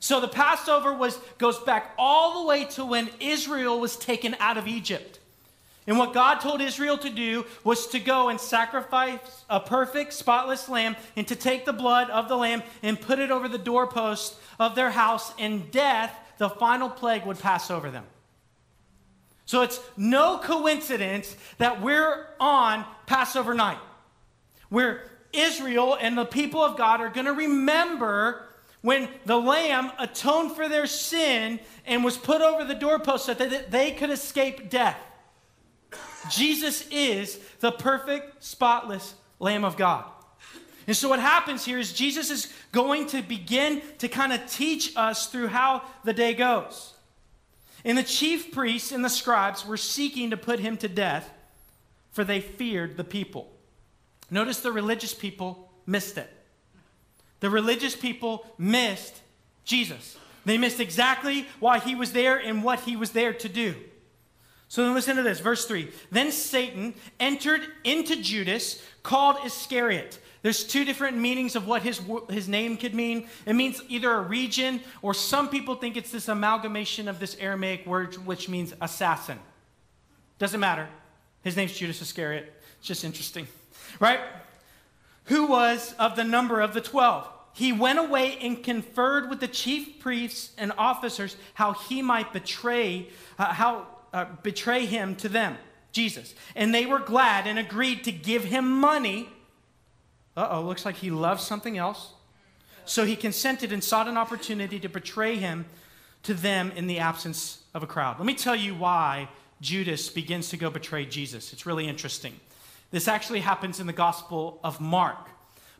So 0.00 0.18
the 0.18 0.28
Passover 0.28 0.94
was, 0.94 1.18
goes 1.38 1.58
back 1.58 1.92
all 1.98 2.40
the 2.40 2.48
way 2.48 2.64
to 2.64 2.84
when 2.84 3.10
Israel 3.20 3.78
was 3.78 3.96
taken 3.96 4.34
out 4.40 4.56
of 4.56 4.66
Egypt. 4.66 5.18
And 5.86 5.98
what 5.98 6.14
God 6.14 6.40
told 6.40 6.60
Israel 6.60 6.96
to 6.98 7.10
do 7.10 7.44
was 7.64 7.86
to 7.88 8.00
go 8.00 8.28
and 8.28 8.40
sacrifice 8.40 9.18
a 9.48 9.60
perfect, 9.60 10.12
spotless 10.12 10.68
lamb 10.68 10.96
and 11.16 11.26
to 11.28 11.36
take 11.36 11.64
the 11.64 11.72
blood 11.72 12.08
of 12.10 12.28
the 12.28 12.36
lamb 12.36 12.62
and 12.82 13.00
put 13.00 13.18
it 13.18 13.30
over 13.30 13.48
the 13.48 13.58
doorpost 13.58 14.36
of 14.58 14.74
their 14.74 14.90
house, 14.90 15.32
and 15.38 15.70
death, 15.70 16.14
the 16.38 16.50
final 16.50 16.88
plague, 16.88 17.24
would 17.26 17.38
pass 17.38 17.70
over 17.70 17.90
them. 17.90 18.04
So 19.46 19.62
it's 19.62 19.80
no 19.96 20.38
coincidence 20.38 21.34
that 21.58 21.82
we're 21.82 22.26
on 22.38 22.84
Passover 23.06 23.52
night, 23.54 23.80
where 24.68 25.10
Israel 25.32 25.96
and 26.00 26.16
the 26.16 26.24
people 26.24 26.62
of 26.62 26.76
God 26.76 27.00
are 27.00 27.08
going 27.08 27.26
to 27.26 27.32
remember 27.32 28.46
when 28.82 29.08
the 29.26 29.36
lamb 29.36 29.92
atoned 29.98 30.52
for 30.52 30.68
their 30.68 30.86
sin 30.86 31.60
and 31.84 32.02
was 32.02 32.16
put 32.16 32.40
over 32.40 32.64
the 32.64 32.74
doorpost 32.74 33.26
so 33.26 33.34
that 33.34 33.70
they 33.70 33.92
could 33.92 34.10
escape 34.10 34.70
death. 34.70 34.98
Jesus 36.30 36.86
is 36.90 37.38
the 37.60 37.72
perfect, 37.72 38.42
spotless 38.42 39.14
Lamb 39.38 39.64
of 39.64 39.76
God. 39.76 40.04
And 40.86 40.96
so, 40.96 41.08
what 41.08 41.20
happens 41.20 41.64
here 41.64 41.78
is 41.78 41.92
Jesus 41.92 42.30
is 42.30 42.52
going 42.72 43.06
to 43.08 43.22
begin 43.22 43.82
to 43.98 44.08
kind 44.08 44.32
of 44.32 44.50
teach 44.50 44.96
us 44.96 45.28
through 45.28 45.48
how 45.48 45.82
the 46.04 46.12
day 46.12 46.34
goes. 46.34 46.94
And 47.84 47.96
the 47.96 48.02
chief 48.02 48.52
priests 48.52 48.92
and 48.92 49.04
the 49.04 49.10
scribes 49.10 49.64
were 49.64 49.76
seeking 49.76 50.30
to 50.30 50.36
put 50.36 50.58
him 50.58 50.76
to 50.78 50.88
death, 50.88 51.30
for 52.12 52.24
they 52.24 52.40
feared 52.40 52.96
the 52.96 53.04
people. 53.04 53.50
Notice 54.30 54.60
the 54.60 54.72
religious 54.72 55.14
people 55.14 55.70
missed 55.86 56.18
it. 56.18 56.30
The 57.40 57.50
religious 57.50 57.96
people 57.96 58.46
missed 58.58 59.20
Jesus. 59.64 60.16
They 60.44 60.58
missed 60.58 60.80
exactly 60.80 61.46
why 61.58 61.78
he 61.78 61.94
was 61.94 62.12
there 62.12 62.36
and 62.36 62.62
what 62.62 62.80
he 62.80 62.96
was 62.96 63.10
there 63.10 63.32
to 63.32 63.48
do. 63.48 63.74
So 64.68 64.84
then 64.84 64.94
listen 64.94 65.16
to 65.16 65.22
this, 65.22 65.40
verse 65.40 65.66
3. 65.66 65.90
Then 66.12 66.30
Satan 66.30 66.94
entered 67.18 67.62
into 67.82 68.22
Judas, 68.22 68.82
called 69.02 69.36
Iscariot. 69.44 70.20
There's 70.42 70.64
two 70.64 70.84
different 70.84 71.18
meanings 71.18 71.56
of 71.56 71.66
what 71.66 71.82
his, 71.82 72.00
his 72.30 72.48
name 72.48 72.76
could 72.76 72.94
mean. 72.94 73.28
It 73.46 73.54
means 73.54 73.82
either 73.88 74.10
a 74.10 74.20
region, 74.20 74.80
or 75.02 75.12
some 75.12 75.48
people 75.48 75.74
think 75.74 75.96
it's 75.96 76.10
this 76.10 76.28
amalgamation 76.28 77.08
of 77.08 77.18
this 77.18 77.36
Aramaic 77.40 77.84
word, 77.84 78.14
which 78.26 78.48
means 78.48 78.72
assassin. 78.80 79.38
Doesn't 80.38 80.60
matter. 80.60 80.88
His 81.42 81.56
name's 81.56 81.76
Judas 81.76 82.00
Iscariot. 82.00 82.52
It's 82.78 82.86
just 82.86 83.04
interesting, 83.04 83.48
right? 83.98 84.20
Who 85.30 85.46
was 85.46 85.94
of 85.98 86.14
the 86.14 86.24
number 86.24 86.60
of 86.60 86.74
the 86.74 86.80
twelve. 86.82 87.26
He 87.52 87.72
went 87.72 87.98
away 87.98 88.36
and 88.40 88.62
conferred 88.62 89.28
with 89.28 89.40
the 89.40 89.48
chief 89.48 89.98
priests 89.98 90.52
and 90.56 90.72
officers 90.78 91.36
how 91.54 91.72
he 91.72 92.02
might 92.02 92.32
betray, 92.32 93.08
uh, 93.38 93.52
how 93.54 93.86
uh, 94.12 94.26
betray 94.42 94.86
him 94.86 95.16
to 95.16 95.28
them, 95.28 95.56
Jesus. 95.90 96.34
And 96.54 96.74
they 96.74 96.86
were 96.86 97.00
glad 97.00 97.46
and 97.46 97.58
agreed 97.58 98.04
to 98.04 98.12
give 98.12 98.44
him 98.44 98.70
money 98.80 99.28
uh 100.36 100.48
oh, 100.52 100.62
looks 100.62 100.84
like 100.84 100.96
he 100.96 101.10
loves 101.10 101.42
something 101.42 101.76
else. 101.76 102.14
So 102.84 103.04
he 103.04 103.16
consented 103.16 103.72
and 103.72 103.82
sought 103.82 104.08
an 104.08 104.16
opportunity 104.16 104.80
to 104.80 104.88
betray 104.88 105.36
him 105.36 105.66
to 106.22 106.34
them 106.34 106.72
in 106.76 106.86
the 106.86 106.98
absence 106.98 107.62
of 107.74 107.82
a 107.82 107.86
crowd. 107.86 108.18
Let 108.18 108.26
me 108.26 108.34
tell 108.34 108.56
you 108.56 108.74
why 108.74 109.28
Judas 109.60 110.08
begins 110.08 110.48
to 110.50 110.56
go 110.56 110.70
betray 110.70 111.04
Jesus. 111.04 111.52
It's 111.52 111.66
really 111.66 111.88
interesting. 111.88 112.38
This 112.90 113.08
actually 113.08 113.40
happens 113.40 113.80
in 113.80 113.86
the 113.86 113.92
Gospel 113.92 114.58
of 114.64 114.80
Mark. 114.80 115.28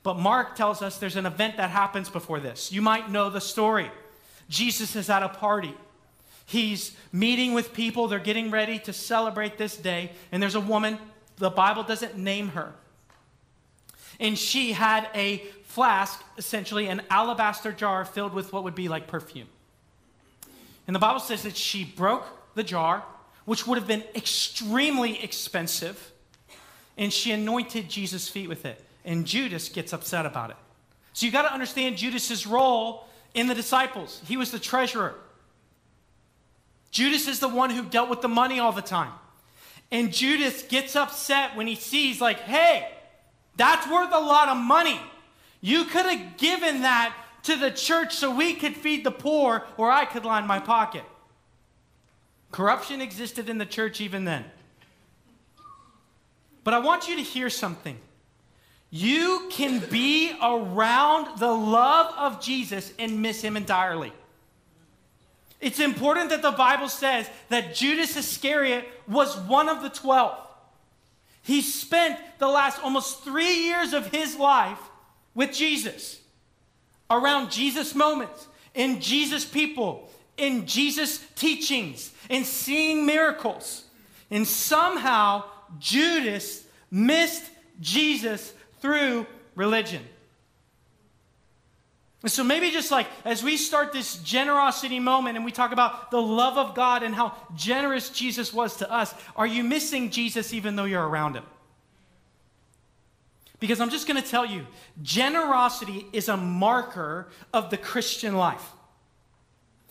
But 0.03 0.19
Mark 0.19 0.55
tells 0.55 0.81
us 0.81 0.99
there's 0.99 1.17
an 1.17 1.27
event 1.27 1.57
that 1.57 1.71
happens 1.71 2.09
before 2.09 2.41
this. 2.41 2.73
You 2.73 2.83
might 2.83 3.11
know 3.11 3.31
the 3.31 3.41
story. 3.41 3.91
Jesus 4.49 4.97
is 4.97 5.11
at 5.11 5.23
a 5.23 5.29
party. 5.29 5.75
He's 6.47 6.97
meeting 7.13 7.53
with 7.53 7.73
people. 7.73 8.09
They're 8.09 8.19
getting 8.19 8.51
ready 8.51 8.79
to 8.81 8.93
celebrate 8.93 9.59
this 9.59 9.77
day. 9.77 10.13
And 10.33 10.43
there's 10.43 10.55
a 10.55 10.61
woman, 10.61 10.99
the 11.37 11.51
Bible 11.51 11.83
doesn't 11.83 12.17
name 12.17 12.49
her. 12.49 12.73
And 14.19 14.39
she 14.39 14.73
had 14.73 15.09
a 15.15 15.39
flask, 15.65 16.23
essentially 16.37 16.89
an 16.89 17.03
alabaster 17.11 17.73
jar 17.73 18.05
filled 18.05 18.35
with 18.35 18.53
what 18.53 18.65
would 18.65 18.75
be 18.75 18.89
like 18.89 19.07
perfume. 19.07 19.47
And 20.87 20.95
the 20.95 21.01
Bible 21.01 21.21
says 21.21 21.45
that 21.45 21.57
she 21.57 21.85
broke 21.85 22.27
the 22.57 22.65
jar, 22.65 23.05
which 23.45 23.67
would 23.67 23.79
have 23.79 23.87
been 23.87 24.03
extremely 24.17 25.23
expensive, 25.23 26.11
and 27.01 27.11
she 27.13 27.33
anointed 27.33 27.89
Jesus' 27.89 28.29
feet 28.29 28.49
with 28.49 28.67
it. 28.67 28.85
And 29.05 29.27
Judas 29.27 29.71
gets 29.71 29.95
upset 29.95 30.27
about 30.27 30.51
it. 30.51 30.57
So 31.15 31.25
you 31.25 31.33
got 31.33 31.43
to 31.43 31.53
understand 31.53 31.97
Judas's 31.97 32.47
role 32.47 33.09
in 33.35 33.49
the 33.49 33.55
disciples. 33.55 34.21
He 34.29 34.37
was 34.37 34.51
the 34.51 34.59
treasurer. 34.59 35.15
Judas 36.91 37.27
is 37.27 37.41
the 37.41 37.49
one 37.49 37.71
who 37.71 37.85
dealt 37.85 38.11
with 38.11 38.21
the 38.21 38.29
money 38.29 38.61
all 38.61 38.73
the 38.73 38.83
time. 38.83 39.13
And 39.91 40.13
Judas 40.13 40.63
gets 40.63 40.95
upset 40.95 41.57
when 41.57 41.67
he 41.67 41.75
sees, 41.75 42.21
like, 42.21 42.41
hey, 42.41 42.93
that's 43.57 43.91
worth 43.91 44.13
a 44.13 44.21
lot 44.21 44.49
of 44.49 44.59
money. 44.59 45.01
You 45.63 45.85
could 45.87 46.05
have 46.05 46.37
given 46.37 46.83
that 46.83 47.17
to 47.45 47.57
the 47.57 47.71
church 47.71 48.15
so 48.15 48.31
we 48.35 48.55
could 48.55 48.77
feed 48.77 49.05
the 49.05 49.11
poor, 49.11 49.65
or 49.79 49.91
I 49.91 50.05
could 50.05 50.27
line 50.27 50.47
my 50.47 50.61
pocket. 50.61 51.05
Corruption 52.53 53.01
existed 53.01 53.49
in 53.49 53.57
the 53.57 53.67
church 53.67 54.03
even 54.03 54.25
then. 54.25 54.45
But 56.65 56.75
I 56.75 56.79
want 56.79 57.09
you 57.09 57.17
to 57.17 57.23
hear 57.23 57.51
something. 57.51 57.99
You 58.91 59.49
can 59.51 59.79
be 59.91 60.33
around 60.43 61.39
the 61.39 61.51
love 61.51 62.13
of 62.19 62.43
Jesus 62.43 62.93
and 62.99 63.23
miss 63.23 63.41
him 63.41 63.57
entirely. 63.57 64.13
It's 65.61 65.79
important 65.79 66.31
that 66.31 66.43
the 66.43 66.51
Bible 66.51 66.89
says 66.89 67.29
that 67.51 67.75
Judas 67.75 68.17
Iscariot 68.17 68.89
was 69.07 69.37
one 69.37 69.69
of 69.69 69.83
the 69.83 69.91
12. 69.91 70.37
He 71.43 71.61
spent 71.63 72.19
the 72.39 72.49
last 72.49 72.83
almost 72.83 73.23
three 73.23 73.65
years 73.65 73.93
of 73.93 74.07
his 74.07 74.37
life 74.37 74.79
with 75.35 75.53
Jesus, 75.53 76.21
around 77.11 77.51
Jesus 77.51 77.95
moments, 77.95 78.49
in 78.75 79.01
Jesus 79.01 79.45
people, 79.45 80.11
in 80.37 80.67
Jesus 80.67 81.25
teachings, 81.37 82.13
in 82.29 82.45
seeing 82.45 83.07
miracles. 83.07 83.85
And 84.31 84.47
somehow 84.47 85.45
Judas 85.79 86.65
missed 86.91 87.45
Jesus 87.81 88.53
through 88.81 89.27
religion. 89.55 90.03
And 92.23 92.31
so 92.31 92.45
maybe 92.45 92.71
just 92.71 92.91
like 92.91 93.07
as 93.25 93.43
we 93.43 93.57
start 93.57 93.93
this 93.93 94.17
generosity 94.17 95.01
moment 95.01 95.37
and 95.37 95.45
we 95.45 95.53
talk 95.53 95.73
about 95.73 96.11
the 96.11 96.21
love 96.21 96.59
of 96.59 96.75
God 96.75 97.03
and 97.03 97.15
how 97.15 97.35
generous 97.55 98.11
Jesus 98.11 98.53
was 98.53 98.77
to 98.77 98.91
us, 98.91 99.15
are 99.37 99.47
you 99.47 99.65
missing 99.65 100.11
Jesus 100.11 100.53
even 100.53 100.77
though 100.77 100.85
you're 100.85 101.07
around 101.07 101.35
him? 101.35 101.45
Because 103.59 103.81
I'm 103.81 103.91
just 103.91 104.07
going 104.07 104.21
to 104.21 104.29
tell 104.29 104.45
you, 104.45 104.67
generosity 105.03 106.07
is 106.13 106.29
a 106.29 106.37
marker 106.37 107.29
of 107.53 107.71
the 107.71 107.77
Christian 107.77 108.37
life. 108.37 108.67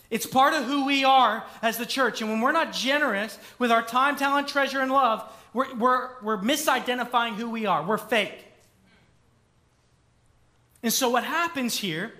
It's 0.10 0.26
part 0.26 0.54
of 0.54 0.66
who 0.66 0.86
we 0.86 1.04
are 1.04 1.46
as 1.62 1.78
the 1.78 1.86
church. 1.86 2.22
And 2.22 2.30
when 2.30 2.42
we're 2.42 2.52
not 2.52 2.74
generous 2.74 3.38
with 3.60 3.72
our 3.72 3.84
time, 3.84 4.16
talent, 4.16 4.48
treasure, 4.48 4.80
and 4.80 4.92
love, 4.92 5.24
we're, 5.54 5.74
we're, 5.76 6.10
we're 6.22 6.38
misidentifying 6.38 7.36
who 7.36 7.50
we 7.50 7.66
are. 7.66 7.84
We're 7.84 7.98
fake. 7.98 8.46
And 10.82 10.94
so, 10.94 11.10
what 11.10 11.24
happens 11.24 11.78
here 11.78 12.14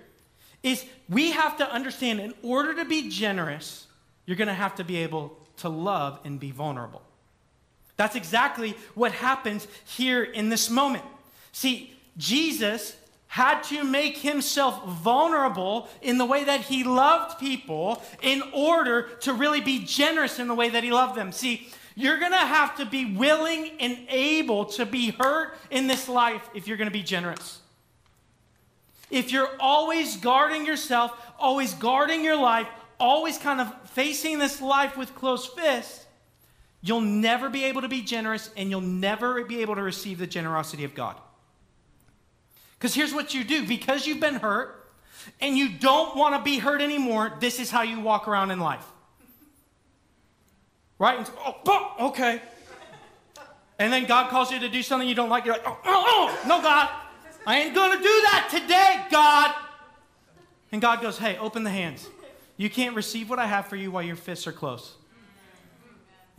is 0.62 0.84
we 1.08 1.32
have 1.32 1.56
to 1.58 1.70
understand 1.70 2.20
in 2.20 2.34
order 2.42 2.74
to 2.74 2.84
be 2.84 3.08
generous, 3.08 3.86
you're 4.26 4.36
going 4.36 4.48
to 4.48 4.54
have 4.54 4.74
to 4.76 4.84
be 4.84 4.98
able 4.98 5.36
to 5.58 5.68
love 5.68 6.20
and 6.24 6.38
be 6.38 6.50
vulnerable. 6.50 7.02
That's 7.96 8.16
exactly 8.16 8.76
what 8.94 9.12
happens 9.12 9.66
here 9.84 10.22
in 10.22 10.48
this 10.48 10.70
moment. 10.70 11.04
See, 11.52 11.94
Jesus 12.16 12.96
had 13.30 13.62
to 13.62 13.84
make 13.84 14.18
himself 14.18 14.84
vulnerable 14.88 15.88
in 16.02 16.18
the 16.18 16.24
way 16.24 16.42
that 16.42 16.62
he 16.62 16.82
loved 16.82 17.38
people 17.38 18.02
in 18.22 18.42
order 18.52 19.02
to 19.20 19.32
really 19.32 19.60
be 19.60 19.84
generous 19.84 20.40
in 20.40 20.48
the 20.48 20.54
way 20.54 20.68
that 20.68 20.82
he 20.82 20.90
loved 20.90 21.16
them. 21.16 21.30
See, 21.30 21.68
you're 21.94 22.18
going 22.18 22.32
to 22.32 22.38
have 22.38 22.76
to 22.78 22.84
be 22.84 23.14
willing 23.14 23.70
and 23.78 23.98
able 24.08 24.64
to 24.64 24.84
be 24.84 25.12
hurt 25.12 25.56
in 25.70 25.86
this 25.86 26.08
life 26.08 26.42
if 26.54 26.66
you're 26.66 26.76
going 26.76 26.88
to 26.88 26.92
be 26.92 27.04
generous. 27.04 27.60
If 29.12 29.30
you're 29.30 29.50
always 29.60 30.16
guarding 30.16 30.66
yourself, 30.66 31.12
always 31.38 31.72
guarding 31.74 32.24
your 32.24 32.36
life, 32.36 32.66
always 32.98 33.38
kind 33.38 33.60
of 33.60 33.72
facing 33.90 34.40
this 34.40 34.60
life 34.60 34.96
with 34.96 35.14
closed 35.14 35.52
fists, 35.52 36.04
you'll 36.82 37.00
never 37.00 37.48
be 37.48 37.62
able 37.62 37.82
to 37.82 37.88
be 37.88 38.02
generous 38.02 38.50
and 38.56 38.70
you'll 38.70 38.80
never 38.80 39.44
be 39.44 39.62
able 39.62 39.76
to 39.76 39.82
receive 39.82 40.18
the 40.18 40.26
generosity 40.26 40.82
of 40.82 40.96
God. 40.96 41.14
Because 42.80 42.94
here's 42.94 43.12
what 43.12 43.34
you 43.34 43.44
do 43.44 43.66
because 43.66 44.06
you've 44.06 44.20
been 44.20 44.36
hurt 44.36 44.90
and 45.38 45.56
you 45.56 45.68
don't 45.68 46.16
want 46.16 46.34
to 46.34 46.42
be 46.42 46.58
hurt 46.58 46.80
anymore, 46.80 47.30
this 47.38 47.60
is 47.60 47.70
how 47.70 47.82
you 47.82 48.00
walk 48.00 48.26
around 48.26 48.50
in 48.50 48.58
life. 48.58 48.86
Right? 50.98 51.18
And, 51.18 51.30
oh, 51.44 51.56
oh, 51.66 52.08
okay. 52.08 52.40
And 53.78 53.92
then 53.92 54.06
God 54.06 54.30
calls 54.30 54.50
you 54.50 54.58
to 54.60 54.68
do 54.70 54.82
something 54.82 55.06
you 55.06 55.14
don't 55.14 55.28
like. 55.28 55.44
You're 55.44 55.56
like, 55.56 55.66
oh, 55.66 55.78
oh, 55.84 56.04
oh 56.06 56.48
no, 56.48 56.62
God. 56.62 56.88
I 57.46 57.60
ain't 57.60 57.74
going 57.74 57.96
to 57.96 58.02
do 58.02 58.02
that 58.04 58.48
today, 58.50 59.06
God. 59.10 59.54
And 60.72 60.80
God 60.80 61.02
goes, 61.02 61.18
Hey, 61.18 61.36
open 61.36 61.64
the 61.64 61.70
hands. 61.70 62.08
You 62.56 62.70
can't 62.70 62.94
receive 62.94 63.28
what 63.28 63.38
I 63.38 63.46
have 63.46 63.66
for 63.66 63.76
you 63.76 63.90
while 63.90 64.02
your 64.02 64.16
fists 64.16 64.46
are 64.46 64.52
closed. 64.52 64.92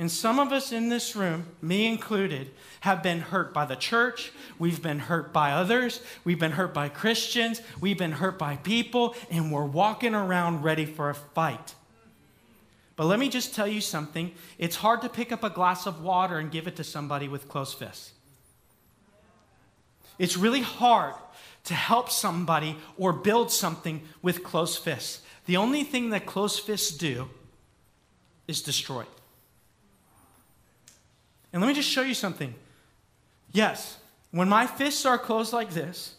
And 0.02 0.10
some 0.10 0.40
of 0.40 0.52
us 0.52 0.72
in 0.72 0.90
this 0.90 1.16
room, 1.16 1.46
me 1.62 1.86
included, 1.86 2.50
have 2.80 3.04
been 3.04 3.20
hurt 3.20 3.54
by 3.54 3.66
the 3.66 3.76
church. 3.76 4.32
We've 4.58 4.82
been 4.82 4.98
hurt 4.98 5.32
by 5.32 5.52
others. 5.52 6.02
We've 6.24 6.40
been 6.40 6.54
hurt 6.54 6.74
by 6.74 6.90
Christians. 6.90 7.62
We've 7.80 8.00
been 8.00 8.14
hurt 8.14 8.40
by 8.40 8.56
people. 8.56 9.14
And 9.30 9.52
we're 9.52 9.64
walking 9.64 10.16
around 10.16 10.64
ready 10.64 10.88
for 10.88 11.12
a 11.12 11.14
fight. 11.14 11.76
But 12.96 13.06
let 13.06 13.20
me 13.20 13.30
just 13.30 13.54
tell 13.54 13.68
you 13.68 13.80
something 13.80 14.32
it's 14.58 14.78
hard 14.78 15.04
to 15.04 15.08
pick 15.08 15.32
up 15.32 15.44
a 15.44 15.52
glass 15.52 15.86
of 15.86 16.02
water 16.02 16.40
and 16.40 16.50
give 16.50 16.66
it 16.66 16.78
to 16.78 16.84
somebody 16.84 17.28
with 17.28 17.48
closed 17.48 17.78
fists. 17.78 18.14
It's 20.18 20.36
really 20.36 20.62
hard 20.62 21.14
to 21.66 21.76
help 21.76 22.10
somebody 22.10 22.76
or 22.98 23.14
build 23.14 23.52
something 23.52 24.02
with 24.24 24.44
closed 24.44 24.80
fists. 24.80 25.22
The 25.46 25.58
only 25.58 25.84
thing 25.84 26.10
that 26.10 26.26
closed 26.26 26.62
fists 26.62 26.90
do 26.90 27.30
is 28.48 28.64
destroy. 28.64 29.06
And 31.54 31.62
let 31.62 31.68
me 31.68 31.74
just 31.74 31.90
show 31.90 32.02
you 32.02 32.14
something. 32.14 32.54
Yes, 33.52 33.98
when 34.32 34.48
my 34.48 34.66
fists 34.66 35.06
are 35.06 35.18
closed 35.18 35.54
like 35.54 35.72
this, 35.72 36.16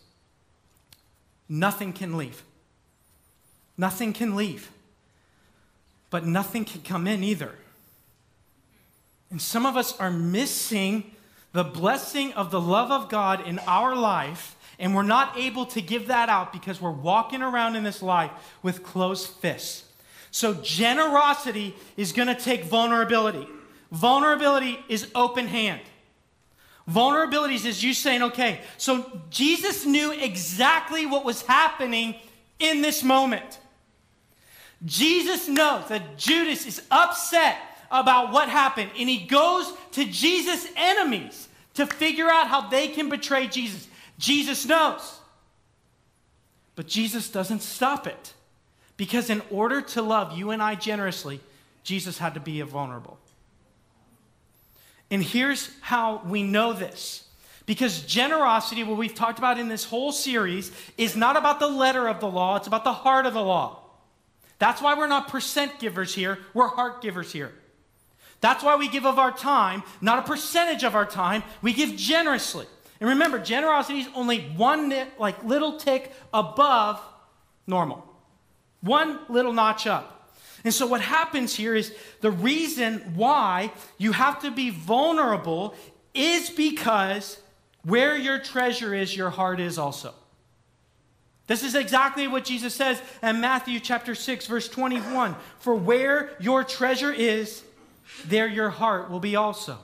nothing 1.48 1.92
can 1.92 2.16
leave. 2.16 2.42
Nothing 3.78 4.12
can 4.12 4.36
leave. 4.36 4.70
But 6.10 6.26
nothing 6.26 6.64
can 6.64 6.82
come 6.82 7.06
in 7.06 7.24
either. 7.24 7.52
And 9.30 9.40
some 9.40 9.64
of 9.64 9.78
us 9.78 9.98
are 9.98 10.10
missing 10.10 11.12
the 11.52 11.64
blessing 11.64 12.32
of 12.34 12.50
the 12.50 12.60
love 12.60 12.90
of 12.90 13.08
God 13.08 13.46
in 13.46 13.58
our 13.60 13.94
life, 13.96 14.56
and 14.78 14.94
we're 14.94 15.02
not 15.02 15.38
able 15.38 15.66
to 15.66 15.80
give 15.80 16.08
that 16.08 16.28
out 16.28 16.52
because 16.52 16.80
we're 16.80 16.90
walking 16.90 17.42
around 17.42 17.76
in 17.76 17.82
this 17.82 18.02
life 18.02 18.30
with 18.62 18.82
closed 18.82 19.28
fists. 19.28 19.84
So, 20.30 20.54
generosity 20.54 21.74
is 21.96 22.12
going 22.12 22.28
to 22.28 22.34
take 22.34 22.64
vulnerability. 22.64 23.46
Vulnerability 23.92 24.78
is 24.88 25.06
open 25.14 25.46
hand. 25.46 25.80
Vulnerability 26.88 27.54
is 27.54 27.84
you 27.84 27.94
saying, 27.94 28.22
okay, 28.22 28.60
so 28.76 29.20
Jesus 29.30 29.86
knew 29.86 30.10
exactly 30.10 31.06
what 31.06 31.24
was 31.24 31.42
happening 31.42 32.16
in 32.58 32.82
this 32.82 33.04
moment. 33.04 33.60
Jesus 34.84 35.46
knows 35.46 35.88
that 35.88 36.18
Judas 36.18 36.66
is 36.66 36.82
upset 36.90 37.58
about 37.90 38.32
what 38.32 38.48
happened, 38.48 38.90
and 38.98 39.08
he 39.08 39.18
goes 39.18 39.72
to 39.92 40.04
Jesus' 40.06 40.66
enemies 40.74 41.48
to 41.74 41.86
figure 41.86 42.28
out 42.28 42.48
how 42.48 42.68
they 42.68 42.88
can 42.88 43.08
betray 43.08 43.46
Jesus. 43.46 43.86
Jesus 44.18 44.66
knows. 44.66 45.20
But 46.74 46.86
Jesus 46.86 47.28
doesn't 47.28 47.60
stop 47.60 48.06
it. 48.06 48.32
Because 48.96 49.30
in 49.30 49.42
order 49.50 49.82
to 49.82 50.02
love 50.02 50.36
you 50.36 50.50
and 50.50 50.62
I 50.62 50.74
generously, 50.74 51.40
Jesus 51.82 52.18
had 52.18 52.34
to 52.34 52.40
be 52.40 52.60
vulnerable. 52.62 53.18
And 55.12 55.22
here's 55.22 55.70
how 55.82 56.22
we 56.24 56.42
know 56.42 56.72
this 56.72 57.28
Because 57.66 58.02
generosity, 58.02 58.82
what 58.82 58.96
we've 58.96 59.14
talked 59.14 59.38
about 59.38 59.58
in 59.58 59.68
this 59.68 59.84
whole 59.84 60.10
series, 60.10 60.72
is 60.98 61.14
not 61.14 61.36
about 61.36 61.60
the 61.60 61.68
letter 61.68 62.08
of 62.08 62.18
the 62.18 62.28
law, 62.28 62.56
it's 62.56 62.66
about 62.66 62.82
the 62.82 62.92
heart 62.92 63.26
of 63.26 63.34
the 63.34 63.42
law. 63.42 63.78
That's 64.58 64.80
why 64.80 64.94
we're 64.94 65.08
not 65.08 65.28
percent 65.28 65.78
givers 65.78 66.14
here, 66.14 66.38
we're 66.54 66.68
heart 66.68 67.02
givers 67.02 67.30
here. 67.30 67.52
That's 68.40 68.64
why 68.64 68.74
we 68.74 68.88
give 68.88 69.06
of 69.06 69.18
our 69.18 69.30
time, 69.30 69.84
not 70.00 70.18
a 70.18 70.22
percentage 70.22 70.82
of 70.82 70.96
our 70.96 71.06
time, 71.06 71.44
we 71.60 71.72
give 71.72 71.94
generously. 71.94 72.66
And 72.98 73.10
remember, 73.10 73.38
generosity 73.38 74.00
is 74.00 74.08
only 74.14 74.40
one 74.56 74.92
like 75.18 75.44
little 75.44 75.76
tick 75.76 76.12
above 76.32 77.00
normal. 77.66 78.08
One 78.80 79.20
little 79.28 79.52
notch 79.52 79.86
up. 79.86 80.11
And 80.64 80.72
so 80.72 80.86
what 80.86 81.00
happens 81.00 81.54
here 81.54 81.74
is 81.74 81.94
the 82.20 82.30
reason 82.30 82.98
why 83.14 83.72
you 83.98 84.12
have 84.12 84.40
to 84.42 84.50
be 84.50 84.70
vulnerable 84.70 85.74
is 86.14 86.50
because 86.50 87.38
where 87.84 88.16
your 88.16 88.38
treasure 88.38 88.94
is, 88.94 89.16
your 89.16 89.30
heart 89.30 89.58
is 89.60 89.78
also. 89.78 90.14
This 91.48 91.64
is 91.64 91.74
exactly 91.74 92.28
what 92.28 92.44
Jesus 92.44 92.74
says 92.74 93.02
in 93.22 93.40
Matthew 93.40 93.80
chapter 93.80 94.14
6 94.14 94.46
verse 94.46 94.68
21. 94.68 95.34
For 95.58 95.74
where 95.74 96.36
your 96.40 96.62
treasure 96.62 97.12
is, 97.12 97.62
there 98.26 98.46
your 98.46 98.70
heart 98.70 99.10
will 99.10 99.20
be 99.20 99.36
also. 99.36 99.78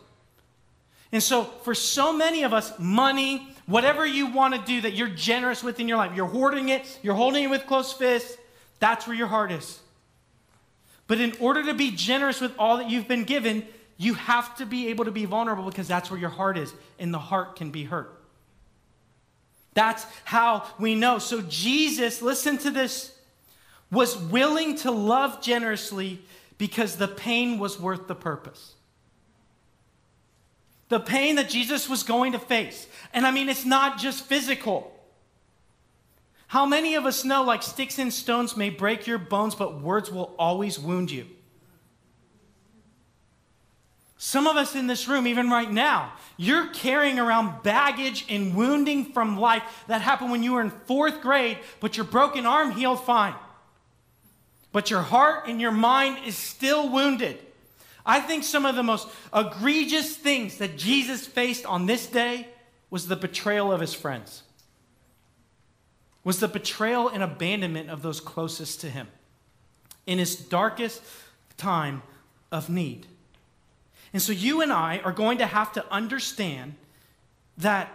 And 1.10 1.22
so, 1.22 1.44
for 1.44 1.74
so 1.74 2.12
many 2.12 2.42
of 2.42 2.52
us, 2.52 2.72
money, 2.78 3.48
whatever 3.66 4.06
you 4.06 4.26
want 4.26 4.54
to 4.54 4.60
do 4.60 4.82
that 4.82 4.92
you're 4.92 5.08
generous 5.08 5.64
with 5.64 5.80
in 5.80 5.88
your 5.88 5.96
life, 5.96 6.14
you're 6.14 6.26
hoarding 6.26 6.68
it, 6.68 6.98
you're 7.02 7.14
holding 7.14 7.44
it 7.44 7.48
with 7.48 7.66
close 7.66 7.92
fists, 7.92 8.36
that's 8.78 9.06
where 9.06 9.16
your 9.16 9.26
heart 9.26 9.50
is. 9.50 9.80
But 11.08 11.20
in 11.20 11.34
order 11.40 11.64
to 11.64 11.74
be 11.74 11.90
generous 11.90 12.40
with 12.40 12.52
all 12.58 12.76
that 12.76 12.88
you've 12.88 13.08
been 13.08 13.24
given, 13.24 13.66
you 13.96 14.14
have 14.14 14.56
to 14.58 14.66
be 14.66 14.88
able 14.88 15.06
to 15.06 15.10
be 15.10 15.24
vulnerable 15.24 15.64
because 15.64 15.88
that's 15.88 16.10
where 16.10 16.20
your 16.20 16.30
heart 16.30 16.56
is, 16.56 16.72
and 17.00 17.12
the 17.12 17.18
heart 17.18 17.56
can 17.56 17.72
be 17.72 17.82
hurt. 17.82 18.14
That's 19.74 20.06
how 20.24 20.64
we 20.78 20.94
know. 20.94 21.18
So, 21.18 21.42
Jesus, 21.42 22.22
listen 22.22 22.58
to 22.58 22.70
this, 22.70 23.12
was 23.90 24.16
willing 24.16 24.76
to 24.78 24.92
love 24.92 25.42
generously 25.42 26.20
because 26.58 26.96
the 26.96 27.08
pain 27.08 27.58
was 27.58 27.80
worth 27.80 28.06
the 28.06 28.14
purpose 28.14 28.74
the 30.88 31.00
pain 31.00 31.36
that 31.36 31.48
Jesus 31.48 31.88
was 31.88 32.02
going 32.02 32.32
to 32.32 32.38
face. 32.38 32.86
And 33.12 33.26
I 33.26 33.30
mean, 33.30 33.48
it's 33.48 33.64
not 33.64 33.98
just 33.98 34.24
physical. 34.24 34.92
How 36.48 36.64
many 36.64 36.94
of 36.94 37.04
us 37.04 37.24
know, 37.24 37.42
like, 37.42 37.62
sticks 37.62 37.98
and 37.98 38.12
stones 38.12 38.56
may 38.56 38.70
break 38.70 39.06
your 39.06 39.18
bones, 39.18 39.54
but 39.54 39.82
words 39.82 40.10
will 40.10 40.34
always 40.38 40.78
wound 40.78 41.10
you? 41.10 41.26
Some 44.16 44.46
of 44.46 44.56
us 44.56 44.74
in 44.74 44.86
this 44.86 45.06
room, 45.06 45.26
even 45.26 45.50
right 45.50 45.70
now, 45.70 46.14
you're 46.38 46.68
carrying 46.68 47.18
around 47.18 47.62
baggage 47.62 48.24
and 48.30 48.54
wounding 48.56 49.12
from 49.12 49.38
life 49.38 49.62
that 49.88 50.00
happened 50.00 50.30
when 50.30 50.42
you 50.42 50.54
were 50.54 50.62
in 50.62 50.70
fourth 50.70 51.20
grade, 51.20 51.58
but 51.80 51.96
your 51.96 52.04
broken 52.04 52.46
arm 52.46 52.72
healed 52.72 53.04
fine. 53.04 53.34
But 54.72 54.90
your 54.90 55.02
heart 55.02 55.48
and 55.48 55.60
your 55.60 55.70
mind 55.70 56.26
is 56.26 56.36
still 56.36 56.88
wounded. 56.88 57.38
I 58.06 58.20
think 58.20 58.42
some 58.42 58.64
of 58.64 58.74
the 58.74 58.82
most 58.82 59.06
egregious 59.34 60.16
things 60.16 60.56
that 60.58 60.78
Jesus 60.78 61.26
faced 61.26 61.66
on 61.66 61.84
this 61.84 62.06
day 62.06 62.48
was 62.88 63.06
the 63.06 63.16
betrayal 63.16 63.70
of 63.70 63.82
his 63.82 63.92
friends. 63.92 64.44
Was 66.28 66.40
the 66.40 66.48
betrayal 66.48 67.08
and 67.08 67.22
abandonment 67.22 67.88
of 67.88 68.02
those 68.02 68.20
closest 68.20 68.82
to 68.82 68.90
him 68.90 69.08
in 70.06 70.18
his 70.18 70.36
darkest 70.36 71.02
time 71.56 72.02
of 72.52 72.68
need. 72.68 73.06
And 74.12 74.20
so 74.20 74.32
you 74.32 74.60
and 74.60 74.70
I 74.70 74.98
are 74.98 75.12
going 75.12 75.38
to 75.38 75.46
have 75.46 75.72
to 75.72 75.90
understand 75.90 76.74
that 77.56 77.90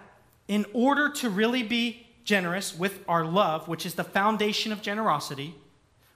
in 0.47 0.65
order 0.73 1.09
to 1.09 1.29
really 1.29 1.61
be 1.61 2.07
generous 2.23 2.75
with 2.75 3.01
our 3.07 3.23
love, 3.23 3.67
which 3.67 3.85
is 3.85 3.93
the 3.93 4.03
foundation 4.03 4.71
of 4.71 4.81
generosity, 4.81 5.53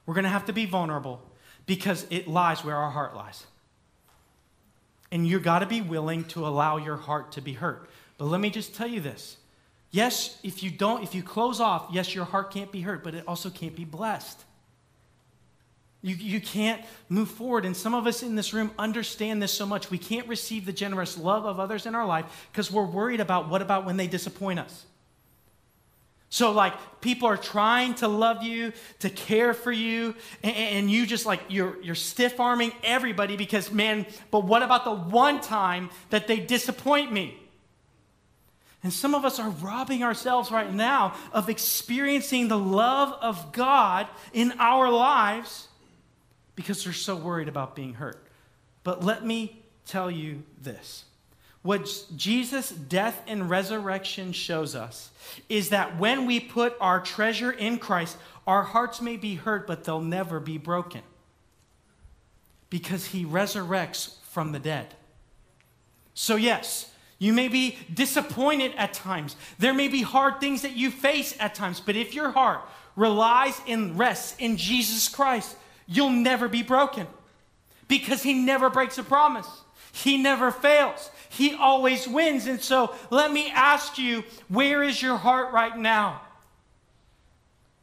we're 0.04 0.14
going 0.14 0.24
to 0.24 0.28
have 0.28 0.46
to 0.46 0.52
be 0.52 0.66
vulnerable 0.66 1.22
because 1.66 2.04
it 2.10 2.26
lies 2.26 2.64
where 2.64 2.74
our 2.74 2.90
heart 2.90 3.14
lies. 3.14 3.46
And 5.12 5.24
you've 5.24 5.44
got 5.44 5.60
to 5.60 5.66
be 5.66 5.82
willing 5.82 6.24
to 6.24 6.44
allow 6.48 6.78
your 6.78 6.96
heart 6.96 7.30
to 7.30 7.40
be 7.40 7.52
hurt. 7.52 7.88
But 8.16 8.24
let 8.24 8.40
me 8.40 8.50
just 8.50 8.74
tell 8.74 8.88
you 8.88 9.00
this. 9.00 9.36
Yes, 9.90 10.38
if 10.42 10.62
you 10.62 10.70
don't, 10.70 11.02
if 11.02 11.14
you 11.14 11.22
close 11.22 11.60
off, 11.60 11.88
yes, 11.90 12.14
your 12.14 12.26
heart 12.26 12.52
can't 12.52 12.70
be 12.70 12.82
hurt, 12.82 13.02
but 13.02 13.14
it 13.14 13.24
also 13.26 13.48
can't 13.48 13.74
be 13.74 13.84
blessed. 13.84 14.44
You, 16.02 16.14
you 16.14 16.40
can't 16.40 16.82
move 17.08 17.28
forward. 17.28 17.64
And 17.64 17.76
some 17.76 17.94
of 17.94 18.06
us 18.06 18.22
in 18.22 18.36
this 18.36 18.52
room 18.52 18.70
understand 18.78 19.42
this 19.42 19.52
so 19.52 19.66
much. 19.66 19.90
We 19.90 19.98
can't 19.98 20.28
receive 20.28 20.64
the 20.64 20.72
generous 20.72 21.18
love 21.18 21.44
of 21.44 21.58
others 21.58 21.86
in 21.86 21.94
our 21.94 22.06
life 22.06 22.48
because 22.52 22.70
we're 22.70 22.84
worried 22.84 23.20
about 23.20 23.48
what 23.48 23.62
about 23.62 23.84
when 23.84 23.96
they 23.96 24.06
disappoint 24.06 24.60
us? 24.60 24.84
So, 26.30 26.52
like, 26.52 26.74
people 27.00 27.26
are 27.26 27.38
trying 27.38 27.94
to 27.96 28.08
love 28.08 28.42
you, 28.42 28.74
to 28.98 29.08
care 29.08 29.54
for 29.54 29.72
you, 29.72 30.14
and, 30.42 30.54
and 30.54 30.90
you 30.90 31.06
just 31.06 31.24
like, 31.24 31.40
you're, 31.48 31.82
you're 31.82 31.94
stiff 31.94 32.38
arming 32.38 32.72
everybody 32.84 33.38
because, 33.38 33.72
man, 33.72 34.04
but 34.30 34.44
what 34.44 34.62
about 34.62 34.84
the 34.84 34.92
one 34.92 35.40
time 35.40 35.88
that 36.10 36.26
they 36.26 36.38
disappoint 36.38 37.10
me? 37.10 37.38
And 38.82 38.92
some 38.92 39.14
of 39.14 39.24
us 39.24 39.40
are 39.40 39.50
robbing 39.50 40.04
ourselves 40.04 40.50
right 40.50 40.72
now 40.72 41.14
of 41.32 41.48
experiencing 41.48 42.48
the 42.48 42.58
love 42.58 43.12
of 43.20 43.52
God 43.52 44.06
in 44.32 44.52
our 44.58 44.88
lives 44.90 45.68
because 46.54 46.86
we're 46.86 46.92
so 46.92 47.16
worried 47.16 47.48
about 47.48 47.74
being 47.74 47.94
hurt. 47.94 48.24
But 48.84 49.04
let 49.04 49.24
me 49.24 49.62
tell 49.84 50.10
you 50.10 50.42
this 50.60 51.04
what 51.62 52.04
Jesus' 52.16 52.70
death 52.70 53.20
and 53.26 53.50
resurrection 53.50 54.32
shows 54.32 54.74
us 54.74 55.10
is 55.48 55.70
that 55.70 55.98
when 55.98 56.24
we 56.24 56.38
put 56.38 56.76
our 56.80 57.00
treasure 57.00 57.50
in 57.50 57.78
Christ, 57.78 58.16
our 58.46 58.62
hearts 58.62 59.02
may 59.02 59.16
be 59.16 59.34
hurt, 59.34 59.66
but 59.66 59.84
they'll 59.84 60.00
never 60.00 60.40
be 60.40 60.56
broken 60.56 61.02
because 62.70 63.06
he 63.06 63.24
resurrects 63.24 64.16
from 64.22 64.52
the 64.52 64.58
dead. 64.58 64.94
So, 66.14 66.36
yes, 66.36 66.90
you 67.18 67.32
may 67.32 67.48
be 67.48 67.78
disappointed 67.92 68.72
at 68.76 68.92
times. 68.92 69.36
There 69.58 69.74
may 69.74 69.88
be 69.88 70.02
hard 70.02 70.40
things 70.40 70.62
that 70.62 70.76
you 70.76 70.90
face 70.90 71.34
at 71.40 71.54
times, 71.54 71.80
but 71.80 71.96
if 71.96 72.14
your 72.14 72.30
heart 72.30 72.60
relies 72.94 73.60
and 73.66 73.98
rests 73.98 74.36
in 74.38 74.56
Jesus 74.56 75.08
Christ, 75.08 75.56
you'll 75.86 76.10
never 76.10 76.48
be 76.48 76.62
broken 76.62 77.06
because 77.88 78.22
he 78.22 78.34
never 78.34 78.70
breaks 78.70 78.98
a 78.98 79.02
promise. 79.02 79.48
He 79.92 80.16
never 80.16 80.50
fails. 80.50 81.10
He 81.28 81.54
always 81.54 82.06
wins. 82.06 82.46
And 82.46 82.60
so 82.60 82.94
let 83.10 83.32
me 83.32 83.50
ask 83.50 83.98
you 83.98 84.22
where 84.48 84.82
is 84.82 85.02
your 85.02 85.16
heart 85.16 85.52
right 85.52 85.76
now? 85.76 86.22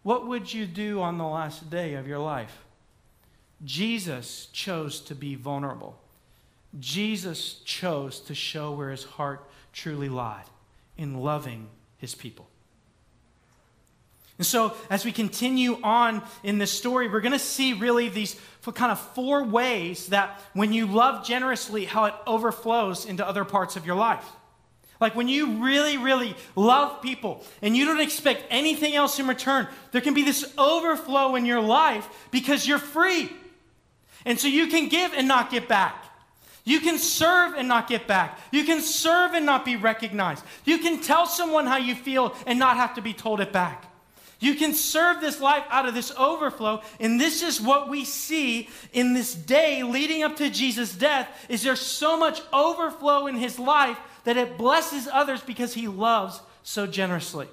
What 0.03 0.27
would 0.27 0.53
you 0.53 0.65
do 0.65 1.01
on 1.01 1.17
the 1.17 1.25
last 1.25 1.69
day 1.69 1.95
of 1.95 2.07
your 2.07 2.19
life? 2.19 2.63
Jesus 3.63 4.47
chose 4.53 5.01
to 5.01 5.15
be 5.15 5.35
vulnerable. 5.35 5.97
Jesus 6.79 7.55
chose 7.65 8.19
to 8.21 8.35
show 8.35 8.71
where 8.71 8.89
his 8.89 9.03
heart 9.03 9.47
truly 9.73 10.09
lied 10.09 10.45
in 10.97 11.19
loving 11.21 11.67
his 11.97 12.15
people. 12.15 12.47
And 14.37 14.45
so, 14.45 14.73
as 14.89 15.05
we 15.05 15.13
continue 15.13 15.79
on 15.81 16.21
in 16.43 16.57
this 16.57 16.71
story, 16.71 17.07
we're 17.07 17.21
going 17.21 17.31
to 17.31 17.39
see 17.39 17.71
really 17.71 18.09
these 18.09 18.35
kind 18.73 18.91
of 18.91 18.99
four 18.99 19.43
ways 19.43 20.07
that 20.07 20.41
when 20.53 20.73
you 20.73 20.87
love 20.87 21.25
generously, 21.25 21.85
how 21.85 22.05
it 22.05 22.13
overflows 22.27 23.05
into 23.05 23.25
other 23.25 23.45
parts 23.45 23.77
of 23.77 23.85
your 23.85 23.95
life. 23.95 24.25
Like 24.99 25.15
when 25.15 25.27
you 25.27 25.63
really, 25.63 25.97
really 25.97 26.35
love 26.55 27.01
people 27.01 27.43
and 27.61 27.75
you 27.75 27.85
don't 27.85 27.99
expect 27.99 28.43
anything 28.49 28.95
else 28.95 29.19
in 29.19 29.27
return, 29.27 29.67
there 29.91 30.01
can 30.01 30.13
be 30.13 30.23
this 30.23 30.53
overflow 30.57 31.35
in 31.35 31.45
your 31.45 31.61
life 31.61 32.07
because 32.31 32.67
you're 32.67 32.79
free. 32.79 33.29
And 34.25 34.39
so 34.39 34.47
you 34.47 34.67
can 34.67 34.89
give 34.89 35.13
and 35.13 35.27
not 35.27 35.51
get 35.51 35.67
back. 35.67 36.04
You 36.65 36.79
can 36.79 36.97
serve 36.97 37.53
and 37.53 37.67
not 37.67 37.87
get 37.87 38.07
back. 38.07 38.39
You 38.51 38.65
can 38.65 38.81
serve 38.81 39.33
and 39.33 39.45
not 39.45 39.63
be 39.63 39.75
recognized. 39.75 40.43
You 40.65 40.79
can 40.79 40.99
tell 40.99 41.27
someone 41.27 41.67
how 41.67 41.77
you 41.77 41.93
feel 41.93 42.35
and 42.47 42.57
not 42.57 42.75
have 42.75 42.95
to 42.95 43.01
be 43.01 43.13
told 43.13 43.39
it 43.39 43.53
back. 43.53 43.85
You 44.39 44.55
can 44.55 44.73
serve 44.73 45.21
this 45.21 45.39
life 45.39 45.63
out 45.69 45.87
of 45.87 45.93
this 45.93 46.11
overflow. 46.17 46.81
And 46.99 47.21
this 47.21 47.43
is 47.43 47.61
what 47.61 47.87
we 47.87 48.03
see 48.03 48.67
in 48.93 49.13
this 49.13 49.33
day 49.33 49.83
leading 49.83 50.23
up 50.23 50.35
to 50.37 50.49
Jesus' 50.49 50.93
death 50.93 51.45
is 51.49 51.61
there 51.61 51.75
so 51.75 52.17
much 52.17 52.41
overflow 52.51 53.27
in 53.27 53.35
his 53.35 53.59
life 53.59 53.97
that 54.23 54.35
it 54.35 54.57
blesses 54.57 55.07
others 55.11 55.41
because 55.41 55.75
he 55.75 55.87
loves 55.87 56.41
so 56.63 56.87
generously. 56.87 57.47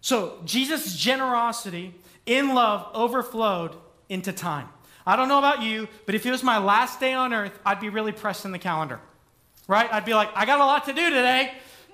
So 0.00 0.40
Jesus' 0.44 0.96
generosity 0.96 1.94
in 2.24 2.54
love 2.54 2.88
overflowed 2.94 3.76
into 4.08 4.32
time. 4.32 4.68
I 5.06 5.16
don't 5.16 5.28
know 5.28 5.38
about 5.38 5.62
you, 5.62 5.88
but 6.06 6.14
if 6.14 6.24
it 6.26 6.30
was 6.30 6.42
my 6.42 6.58
last 6.58 7.00
day 7.00 7.12
on 7.12 7.32
earth, 7.32 7.58
I'd 7.64 7.80
be 7.80 7.88
really 7.88 8.12
pressed 8.12 8.44
in 8.44 8.52
the 8.52 8.58
calendar. 8.58 9.00
Right? 9.66 9.92
I'd 9.92 10.04
be 10.04 10.14
like, 10.14 10.30
I 10.34 10.44
got 10.44 10.60
a 10.60 10.64
lot 10.64 10.84
to 10.86 10.92
do 10.92 11.10
today. 11.10 11.52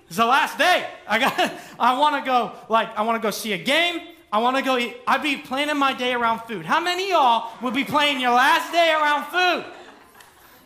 It's 0.08 0.16
the 0.16 0.26
last 0.26 0.58
day. 0.58 0.86
I 1.06 1.18
got. 1.18 1.52
I 1.78 1.98
want 1.98 2.22
to 2.22 2.26
go. 2.26 2.52
Like 2.68 2.96
I 2.96 3.02
want 3.02 3.20
to 3.20 3.26
go 3.26 3.30
see 3.30 3.52
a 3.52 3.58
game. 3.58 4.00
I 4.32 4.38
want 4.38 4.56
to 4.56 4.62
go 4.62 4.76
eat. 4.76 4.96
I'd 5.06 5.22
be 5.22 5.36
planning 5.36 5.76
my 5.76 5.92
day 5.92 6.12
around 6.12 6.40
food. 6.40 6.66
How 6.66 6.80
many 6.80 7.10
y'all 7.10 7.50
would 7.62 7.74
be 7.74 7.84
planning 7.84 8.20
your 8.20 8.32
last 8.32 8.72
day 8.72 8.92
around 8.92 9.26
food? 9.26 9.72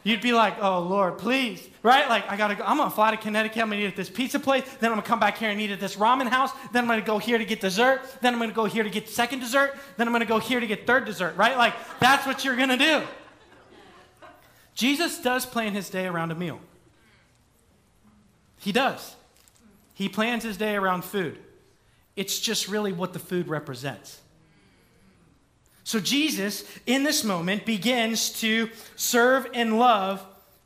You'd 0.05 0.21
be 0.21 0.33
like, 0.33 0.57
oh 0.61 0.81
Lord, 0.81 1.19
please 1.19 1.69
right? 1.83 2.09
Like, 2.09 2.31
I 2.31 2.37
gotta 2.37 2.55
go, 2.55 2.65
I'm 2.65 2.77
gonna 2.77 2.91
fly 2.91 3.11
to 3.11 3.17
Connecticut, 3.17 3.63
I'm 3.63 3.71
gonna 3.71 3.83
eat 3.83 3.87
at 3.87 3.97
this 3.97 4.11
pizza 4.11 4.39
place, 4.39 4.65
then 4.81 4.91
I'm 4.91 4.97
gonna 4.97 5.07
come 5.07 5.21
back 5.21 5.39
here 5.39 5.51
and 5.51 5.61
eat 5.61 5.71
at 5.71 5.81
this 5.81 5.97
ramen 5.97 6.29
house, 6.29 6.53
then 6.73 6.85
I'm 6.85 6.89
gonna 6.89 7.03
go 7.03 7.19
here 7.19 7.39
to 7.39 7.45
get 7.45 7.61
dessert, 7.61 8.03
then 8.21 8.35
I'm 8.35 8.41
gonna 8.41 8.53
go 8.53 8.65
here 8.65 8.85
to 8.85 8.91
get 8.91 9.09
second 9.09 9.41
dessert, 9.41 9.75
then 9.97 10.07
I'm 10.07 10.13
gonna 10.13 10.25
go 10.25 10.39
here 10.39 10.61
to 10.61 10.67
get 10.67 10.87
third 10.87 11.05
dessert, 11.05 11.37
right? 11.37 11.57
Like, 11.57 11.75
that's 11.99 12.27
what 12.27 12.45
you're 12.45 12.57
gonna 12.57 12.77
do. 12.77 13.03
Jesus 14.75 15.21
does 15.21 15.45
plan 15.45 15.75
his 15.75 15.91
day 15.91 16.07
around 16.07 16.31
a 16.31 16.35
meal. 16.35 16.61
He 18.59 18.73
does. 18.73 19.17
He 19.95 20.09
plans 20.09 20.45
his 20.45 20.57
day 20.57 20.77
around 20.77 21.05
food. 21.05 21.39
It's 22.15 22.39
just 22.39 22.69
really 22.69 22.93
what 22.93 23.13
the 23.13 23.19
food 23.19 23.49
represents. 23.49 24.21
So 25.85 25.99
Jesus, 25.99 26.65
in 26.87 27.03
this 27.03 27.25
moment, 27.25 27.67
begins 27.67 28.31
to 28.41 28.71
serve 28.95 29.49
and 29.53 29.79
love 29.79 30.25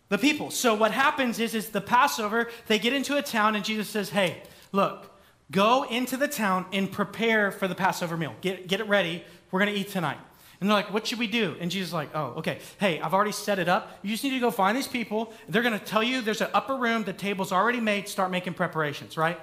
the 0.09 0.19
people. 0.19 0.51
So 0.51 0.75
what 0.75 0.93
happens 0.93 1.39
is, 1.39 1.55
is 1.55 1.71
the 1.71 1.81
Passover, 1.81 2.49
they 2.67 2.79
get 2.79 2.93
into 2.93 3.17
a 3.17 3.23
town 3.23 3.57
and 3.57 3.65
Jesus 3.65 3.89
says, 3.89 4.11
hey, 4.11 4.43
look, 4.73 5.11
go 5.51 5.85
into 5.85 6.17
the 6.17 6.29
town 6.29 6.67
and 6.73 6.91
prepare 6.91 7.51
for 7.51 7.69
the 7.69 7.75
Passover 7.75 8.17
meal. 8.17 8.35
Get, 8.41 8.69
get 8.69 8.81
it 8.81 8.89
ready. 8.89 9.25
We're 9.51 9.61
going 9.61 9.75
to 9.75 9.81
eat 9.81 9.91
tonight. 9.91 10.19
And 10.61 10.71
they're 10.71 10.77
like, 10.77 10.93
what 10.93 11.07
should 11.07 11.19
we 11.19 11.27
do? 11.27 11.55
And 11.61 11.71
Jesus 11.71 11.89
is 11.89 11.95
like, 11.95 12.11
oh, 12.15 12.35
okay. 12.39 12.61
Hey, 12.79 12.99
I've 13.01 13.13
already 13.13 13.33
set 13.33 13.59
it 13.59 13.69
up. 13.69 13.99
You 14.03 14.11
just 14.11 14.25
need 14.25 14.31
to 14.31 14.41
go 14.41 14.51
find 14.51 14.77
these 14.77 14.89
people. 14.89 15.35
They're 15.49 15.63
going 15.63 15.79
to 15.79 15.85
tell 15.85 16.03
you 16.03 16.23
there's 16.23 16.41
an 16.41 16.49
upper 16.55 16.77
room. 16.77 17.05
The 17.05 17.13
table's 17.13 17.53
already 17.53 17.81
made. 17.81 18.09
Start 18.09 18.31
making 18.31 18.55
preparations, 18.55 19.19
right? 19.19 19.39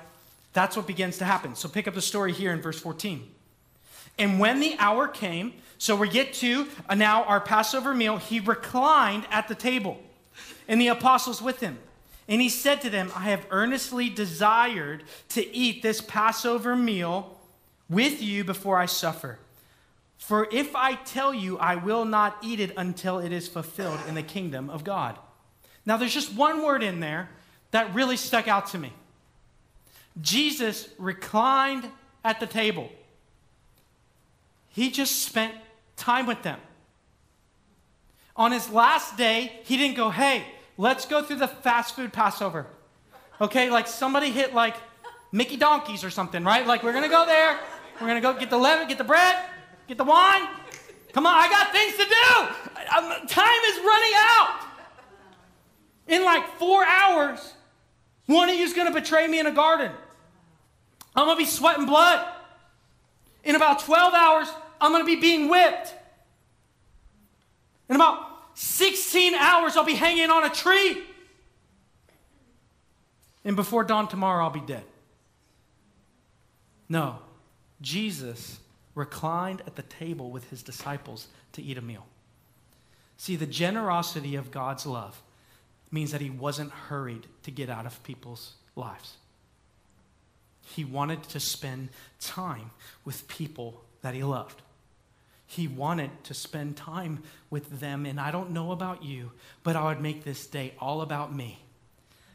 That's 0.54 0.76
what 0.76 0.88
begins 0.88 1.17
to 1.19 1.26
happen. 1.26 1.56
So 1.56 1.69
pick 1.69 1.88
up 1.88 1.93
the 1.93 2.02
story 2.02 2.32
here 2.32 2.52
in 2.52 2.62
verse 2.62 2.80
14. 2.80 3.28
And 4.17 4.39
when 4.39 4.60
the 4.60 4.76
hour 4.80 5.08
came, 5.08 5.54
so 5.78 5.95
we 5.95 6.08
get 6.08 6.34
to 6.36 6.67
uh, 6.88 6.95
now 6.95 7.23
our 7.23 7.39
Passover 7.39 7.93
meal, 7.93 8.17
he 8.17 8.39
reclined 8.39 9.26
at 9.32 9.47
the 9.47 9.56
table, 9.56 9.99
and 10.67 10.80
the 10.80 10.88
apostles 10.88 11.41
with 11.41 11.60
him. 11.60 11.80
And 12.28 12.41
he 12.41 12.49
said 12.49 12.82
to 12.82 12.89
them, 12.89 13.12
I 13.15 13.23
have 13.30 13.45
earnestly 13.49 14.10
desired 14.10 15.04
to 15.30 15.56
eat 15.56 15.82
this 15.82 16.02
Passover 16.02 16.76
meal 16.76 17.38
with 17.89 18.21
you 18.21 18.43
before 18.43 18.78
I 18.78 18.86
suffer. 18.86 19.39
For 20.17 20.47
if 20.52 20.73
I 20.73 20.95
tell 20.95 21.34
you, 21.34 21.58
I 21.58 21.76
will 21.76 22.06
not 22.06 22.38
eat 22.41 22.62
it 22.62 22.73
until 22.78 23.19
it 23.19 23.34
is 23.34 23.49
fulfilled 23.49 23.99
in 24.08 24.15
the 24.15 24.23
kingdom 24.23 24.69
of 24.69 24.86
God. 24.86 25.19
Now, 25.86 25.97
there's 25.97 26.13
just 26.13 26.34
one 26.34 26.63
word 26.63 26.82
in 26.82 27.02
there 27.02 27.30
that 27.71 27.93
really 27.93 28.15
stuck 28.15 28.47
out 28.47 28.67
to 28.67 28.78
me. 28.78 28.93
Jesus 30.21 30.88
reclined 30.97 31.89
at 32.23 32.39
the 32.39 32.47
table. 32.47 32.89
He 34.69 34.91
just 34.91 35.23
spent 35.23 35.54
time 35.97 36.26
with 36.26 36.41
them. 36.43 36.60
On 38.36 38.52
his 38.52 38.69
last 38.69 39.17
day, 39.17 39.60
he 39.65 39.76
didn't 39.76 39.97
go, 39.97 40.10
hey, 40.10 40.45
let's 40.77 41.05
go 41.05 41.21
through 41.21 41.38
the 41.38 41.47
fast 41.47 41.95
food 41.95 42.13
Passover. 42.13 42.67
Okay, 43.41 43.69
like 43.69 43.88
somebody 43.88 44.31
hit 44.31 44.53
like 44.53 44.75
Mickey 45.31 45.57
Donkeys 45.57 46.03
or 46.03 46.09
something, 46.09 46.43
right? 46.43 46.65
Like 46.65 46.83
we're 46.83 46.93
gonna 46.93 47.09
go 47.09 47.25
there, 47.25 47.59
we're 47.99 48.07
gonna 48.07 48.21
go 48.21 48.33
get 48.33 48.49
the 48.49 48.57
leaven, 48.57 48.88
get 48.88 48.97
the 48.97 49.03
bread, 49.03 49.36
Get 49.88 49.97
the 49.97 50.03
wine? 50.03 50.47
Come 51.12 51.25
on, 51.25 51.36
I 51.36 51.49
got 51.49 51.71
things 51.71 51.93
to 51.97 52.05
do. 52.05 52.97
Um, 52.97 53.27
time 53.27 53.62
is 53.67 53.77
running 53.77 54.13
out. 54.15 54.59
In 56.07 56.23
like 56.23 56.47
four 56.57 56.83
hours, 56.86 57.53
one 58.25 58.49
of 58.49 58.55
you's 58.55 58.73
to 58.91 58.93
betray 58.93 59.27
me 59.27 59.39
in 59.39 59.47
a 59.47 59.51
garden. 59.51 59.91
I'm 61.15 61.27
to 61.38 61.43
be 61.43 61.49
sweating 61.49 61.86
blood. 61.86 62.25
In 63.43 63.55
about 63.55 63.79
12 63.81 64.13
hours, 64.13 64.47
I'm 64.81 64.91
to 65.03 65.05
be 65.05 65.21
being 65.21 65.49
whipped. 65.49 65.93
In 67.89 67.95
about 67.95 68.32
16 68.55 69.33
hours, 69.33 69.75
I'll 69.75 69.85
be 69.85 69.95
hanging 69.95 70.29
on 70.29 70.43
a 70.43 70.49
tree. 70.49 71.03
And 73.45 73.55
before 73.55 73.83
dawn 73.83 74.07
tomorrow, 74.07 74.43
I'll 74.43 74.49
be 74.49 74.59
dead. 74.61 74.83
No, 76.87 77.19
Jesus 77.81 78.59
reclined 78.95 79.61
at 79.65 79.75
the 79.75 79.81
table 79.81 80.29
with 80.29 80.49
his 80.49 80.61
disciples 80.61 81.27
to 81.53 81.61
eat 81.61 81.77
a 81.77 81.81
meal. 81.81 82.05
See, 83.17 83.35
the 83.35 83.45
generosity 83.45 84.35
of 84.35 84.51
God's 84.51 84.85
love 84.85 85.21
means 85.91 86.11
that 86.11 86.21
he 86.21 86.29
wasn't 86.29 86.71
hurried 86.71 87.27
to 87.43 87.51
get 87.51 87.69
out 87.69 87.85
of 87.85 88.01
people's 88.03 88.53
lives. 88.75 89.17
He 90.65 90.83
wanted 90.83 91.23
to 91.23 91.39
spend 91.39 91.89
time 92.19 92.71
with 93.05 93.27
people 93.27 93.83
that 94.01 94.13
he 94.13 94.23
loved. 94.23 94.61
He 95.53 95.67
wanted 95.67 96.11
to 96.25 96.33
spend 96.33 96.77
time 96.77 97.23
with 97.49 97.79
them. 97.79 98.05
And 98.05 98.19
I 98.19 98.31
don't 98.31 98.51
know 98.51 98.71
about 98.71 99.03
you, 99.03 99.31
but 99.63 99.75
I 99.75 99.85
would 99.85 100.01
make 100.01 100.23
this 100.23 100.45
day 100.45 100.73
all 100.79 101.01
about 101.01 101.33
me. 101.33 101.59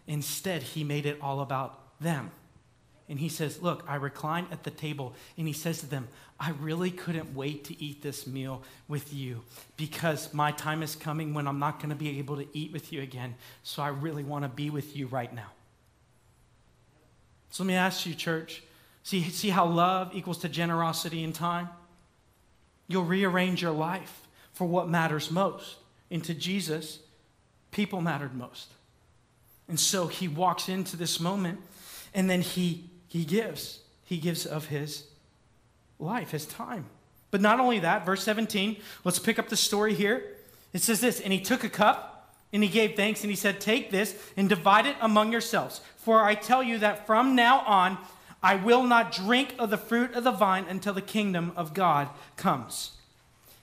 Instead, 0.06 0.62
he 0.62 0.84
made 0.84 1.04
it 1.04 1.18
all 1.20 1.40
about 1.40 1.80
them 2.00 2.30
and 3.08 3.18
he 3.18 3.28
says, 3.28 3.62
Look, 3.62 3.84
I 3.88 3.96
recline 3.96 4.46
at 4.50 4.64
the 4.64 4.70
table. 4.70 5.14
And 5.36 5.46
he 5.46 5.52
says 5.52 5.80
to 5.80 5.86
them, 5.86 6.08
I 6.38 6.50
really 6.50 6.90
couldn't 6.90 7.34
wait 7.34 7.64
to 7.64 7.82
eat 7.82 8.02
this 8.02 8.26
meal 8.26 8.62
with 8.86 9.12
you 9.12 9.42
because 9.76 10.32
my 10.32 10.52
time 10.52 10.82
is 10.82 10.94
coming 10.94 11.34
when 11.34 11.48
I'm 11.48 11.58
not 11.58 11.78
going 11.78 11.88
to 11.88 11.96
be 11.96 12.18
able 12.18 12.36
to 12.36 12.46
eat 12.52 12.72
with 12.72 12.92
you 12.92 13.02
again. 13.02 13.34
So 13.62 13.82
I 13.82 13.88
really 13.88 14.22
want 14.22 14.44
to 14.44 14.48
be 14.48 14.70
with 14.70 14.94
you 14.96 15.06
right 15.06 15.32
now. 15.34 15.50
So 17.50 17.64
let 17.64 17.68
me 17.68 17.74
ask 17.74 18.06
you, 18.06 18.14
church 18.14 18.62
see, 19.02 19.22
see 19.30 19.48
how 19.48 19.66
love 19.66 20.10
equals 20.14 20.38
to 20.38 20.48
generosity 20.48 21.24
in 21.24 21.32
time? 21.32 21.70
You'll 22.88 23.04
rearrange 23.04 23.62
your 23.62 23.72
life 23.72 24.26
for 24.52 24.66
what 24.66 24.88
matters 24.88 25.30
most. 25.30 25.76
Into 26.10 26.34
Jesus, 26.34 26.98
people 27.70 28.00
mattered 28.00 28.34
most. 28.34 28.72
And 29.68 29.78
so 29.78 30.06
he 30.06 30.26
walks 30.26 30.68
into 30.68 30.96
this 30.96 31.20
moment 31.20 31.60
and 32.14 32.28
then 32.28 32.40
he 32.40 32.88
he 33.08 33.24
gives. 33.24 33.80
He 34.04 34.18
gives 34.18 34.46
of 34.46 34.66
his 34.66 35.04
life, 35.98 36.30
his 36.30 36.46
time. 36.46 36.86
But 37.30 37.40
not 37.40 37.60
only 37.60 37.80
that, 37.80 38.06
verse 38.06 38.22
17, 38.22 38.76
let's 39.04 39.18
pick 39.18 39.38
up 39.38 39.48
the 39.48 39.56
story 39.56 39.94
here. 39.94 40.24
It 40.72 40.82
says 40.82 41.00
this 41.00 41.20
And 41.20 41.32
he 41.32 41.40
took 41.40 41.64
a 41.64 41.68
cup 41.68 42.34
and 42.52 42.62
he 42.62 42.68
gave 42.68 42.94
thanks 42.94 43.22
and 43.22 43.30
he 43.30 43.36
said, 43.36 43.60
Take 43.60 43.90
this 43.90 44.16
and 44.36 44.48
divide 44.48 44.86
it 44.86 44.96
among 45.00 45.32
yourselves. 45.32 45.80
For 45.96 46.22
I 46.22 46.34
tell 46.34 46.62
you 46.62 46.78
that 46.78 47.06
from 47.06 47.34
now 47.34 47.60
on, 47.60 47.98
I 48.42 48.54
will 48.54 48.82
not 48.82 49.12
drink 49.12 49.54
of 49.58 49.70
the 49.70 49.78
fruit 49.78 50.14
of 50.14 50.24
the 50.24 50.30
vine 50.30 50.66
until 50.68 50.94
the 50.94 51.02
kingdom 51.02 51.52
of 51.56 51.74
God 51.74 52.08
comes. 52.36 52.92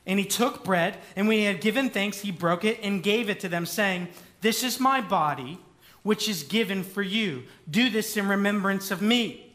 And 0.05 0.19
he 0.19 0.25
took 0.25 0.63
bread, 0.63 0.97
and 1.15 1.27
when 1.27 1.37
he 1.37 1.45
had 1.45 1.61
given 1.61 1.89
thanks, 1.89 2.21
he 2.21 2.31
broke 2.31 2.63
it 2.63 2.79
and 2.83 3.01
gave 3.01 3.29
it 3.29 3.39
to 3.39 3.49
them, 3.49 3.65
saying, 3.65 4.09
This 4.41 4.63
is 4.63 4.79
my 4.79 5.01
body 5.01 5.59
which 6.03 6.29
is 6.29 6.43
given 6.43 6.83
for 6.83 7.01
you. 7.01 7.43
Do 7.69 7.89
this 7.89 8.15
in 8.15 8.27
remembrance 8.27 8.91
of 8.91 9.01
me. 9.01 9.53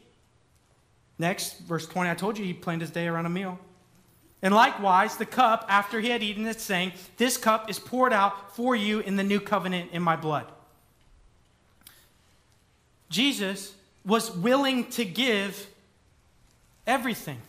Next, 1.17 1.59
verse 1.59 1.85
20, 1.85 2.09
I 2.09 2.15
told 2.15 2.37
you 2.37 2.43
he 2.43 2.53
planned 2.53 2.81
his 2.81 2.91
day 2.91 3.07
around 3.07 3.25
a 3.25 3.29
meal. 3.29 3.59
And 4.41 4.53
likewise, 4.53 5.17
the 5.17 5.25
cup, 5.25 5.65
after 5.69 5.99
he 5.99 6.09
had 6.09 6.23
eaten 6.23 6.47
it, 6.47 6.59
saying, 6.59 6.93
This 7.17 7.37
cup 7.37 7.69
is 7.69 7.77
poured 7.77 8.11
out 8.11 8.55
for 8.55 8.75
you 8.75 8.99
in 8.99 9.15
the 9.15 9.23
new 9.23 9.39
covenant 9.39 9.91
in 9.93 10.01
my 10.01 10.15
blood. 10.15 10.47
Jesus 13.09 13.75
was 14.05 14.31
willing 14.31 14.89
to 14.91 15.05
give 15.05 15.67
everything. 16.87 17.39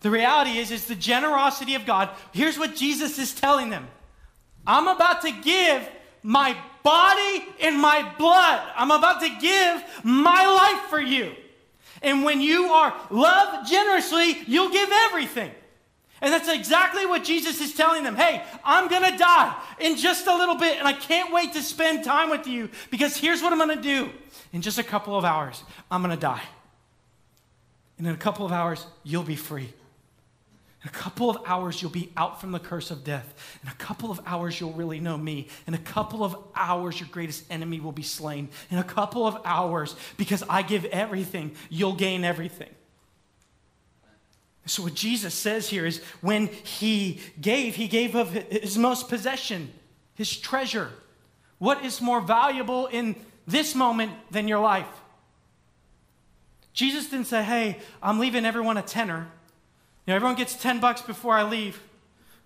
The 0.00 0.10
reality 0.10 0.58
is, 0.58 0.70
is 0.70 0.86
the 0.86 0.94
generosity 0.94 1.74
of 1.74 1.84
God. 1.86 2.10
Here's 2.32 2.58
what 2.58 2.74
Jesus 2.74 3.18
is 3.18 3.34
telling 3.34 3.70
them. 3.70 3.86
I'm 4.66 4.88
about 4.88 5.22
to 5.22 5.30
give 5.30 5.88
my 6.22 6.56
body 6.82 7.44
and 7.60 7.78
my 7.78 8.10
blood. 8.18 8.62
I'm 8.76 8.90
about 8.90 9.20
to 9.20 9.28
give 9.40 10.04
my 10.04 10.46
life 10.46 10.88
for 10.88 11.00
you. 11.00 11.32
And 12.02 12.24
when 12.24 12.40
you 12.40 12.66
are 12.66 12.94
loved 13.10 13.68
generously, 13.68 14.38
you'll 14.46 14.70
give 14.70 14.88
everything. 14.90 15.50
And 16.22 16.32
that's 16.32 16.48
exactly 16.48 17.06
what 17.06 17.24
Jesus 17.24 17.60
is 17.60 17.74
telling 17.74 18.04
them. 18.04 18.14
Hey, 18.14 18.42
I'm 18.62 18.88
going 18.88 19.10
to 19.10 19.16
die 19.16 19.54
in 19.78 19.96
just 19.96 20.26
a 20.26 20.36
little 20.36 20.54
bit, 20.54 20.78
and 20.78 20.86
I 20.86 20.92
can't 20.92 21.32
wait 21.32 21.54
to 21.54 21.62
spend 21.62 22.04
time 22.04 22.28
with 22.28 22.46
you 22.46 22.68
because 22.90 23.16
here's 23.16 23.42
what 23.42 23.52
I'm 23.52 23.58
going 23.58 23.76
to 23.76 23.82
do. 23.82 24.10
In 24.52 24.62
just 24.62 24.78
a 24.78 24.82
couple 24.82 25.16
of 25.16 25.24
hours, 25.24 25.62
I'm 25.90 26.02
going 26.02 26.14
to 26.14 26.20
die. 26.20 26.42
And 27.98 28.06
in 28.06 28.14
a 28.14 28.18
couple 28.18 28.46
of 28.46 28.52
hours, 28.52 28.86
you'll 29.04 29.22
be 29.22 29.36
free. 29.36 29.72
In 30.82 30.88
a 30.88 30.92
couple 30.92 31.28
of 31.28 31.38
hours, 31.44 31.82
you'll 31.82 31.90
be 31.90 32.10
out 32.16 32.40
from 32.40 32.52
the 32.52 32.58
curse 32.58 32.90
of 32.90 33.04
death. 33.04 33.58
In 33.62 33.68
a 33.68 33.74
couple 33.74 34.10
of 34.10 34.18
hours, 34.24 34.58
you'll 34.58 34.72
really 34.72 34.98
know 34.98 35.18
me. 35.18 35.48
In 35.66 35.74
a 35.74 35.78
couple 35.78 36.24
of 36.24 36.34
hours, 36.56 36.98
your 36.98 37.08
greatest 37.12 37.44
enemy 37.50 37.80
will 37.80 37.92
be 37.92 38.02
slain. 38.02 38.48
In 38.70 38.78
a 38.78 38.84
couple 38.84 39.26
of 39.26 39.38
hours, 39.44 39.94
because 40.16 40.42
I 40.48 40.62
give 40.62 40.86
everything, 40.86 41.54
you'll 41.68 41.94
gain 41.94 42.24
everything. 42.24 42.70
So, 44.64 44.84
what 44.84 44.94
Jesus 44.94 45.34
says 45.34 45.68
here 45.68 45.84
is 45.84 46.02
when 46.20 46.46
he 46.46 47.20
gave, 47.40 47.74
he 47.74 47.88
gave 47.88 48.14
of 48.14 48.30
his 48.32 48.78
most 48.78 49.08
possession, 49.08 49.70
his 50.14 50.34
treasure. 50.34 50.90
What 51.58 51.84
is 51.84 52.00
more 52.00 52.20
valuable 52.20 52.86
in 52.86 53.16
this 53.50 53.74
moment 53.74 54.12
than 54.30 54.48
your 54.48 54.60
life? 54.60 54.86
Jesus 56.72 57.08
didn't 57.10 57.26
say, 57.26 57.42
Hey, 57.42 57.78
I'm 58.02 58.18
leaving 58.18 58.44
everyone 58.44 58.76
a 58.76 58.82
tenner 58.82 59.28
You 60.06 60.12
know, 60.12 60.16
everyone 60.16 60.36
gets 60.36 60.54
10 60.54 60.80
bucks 60.80 61.02
before 61.02 61.34
I 61.34 61.42
leave. 61.42 61.80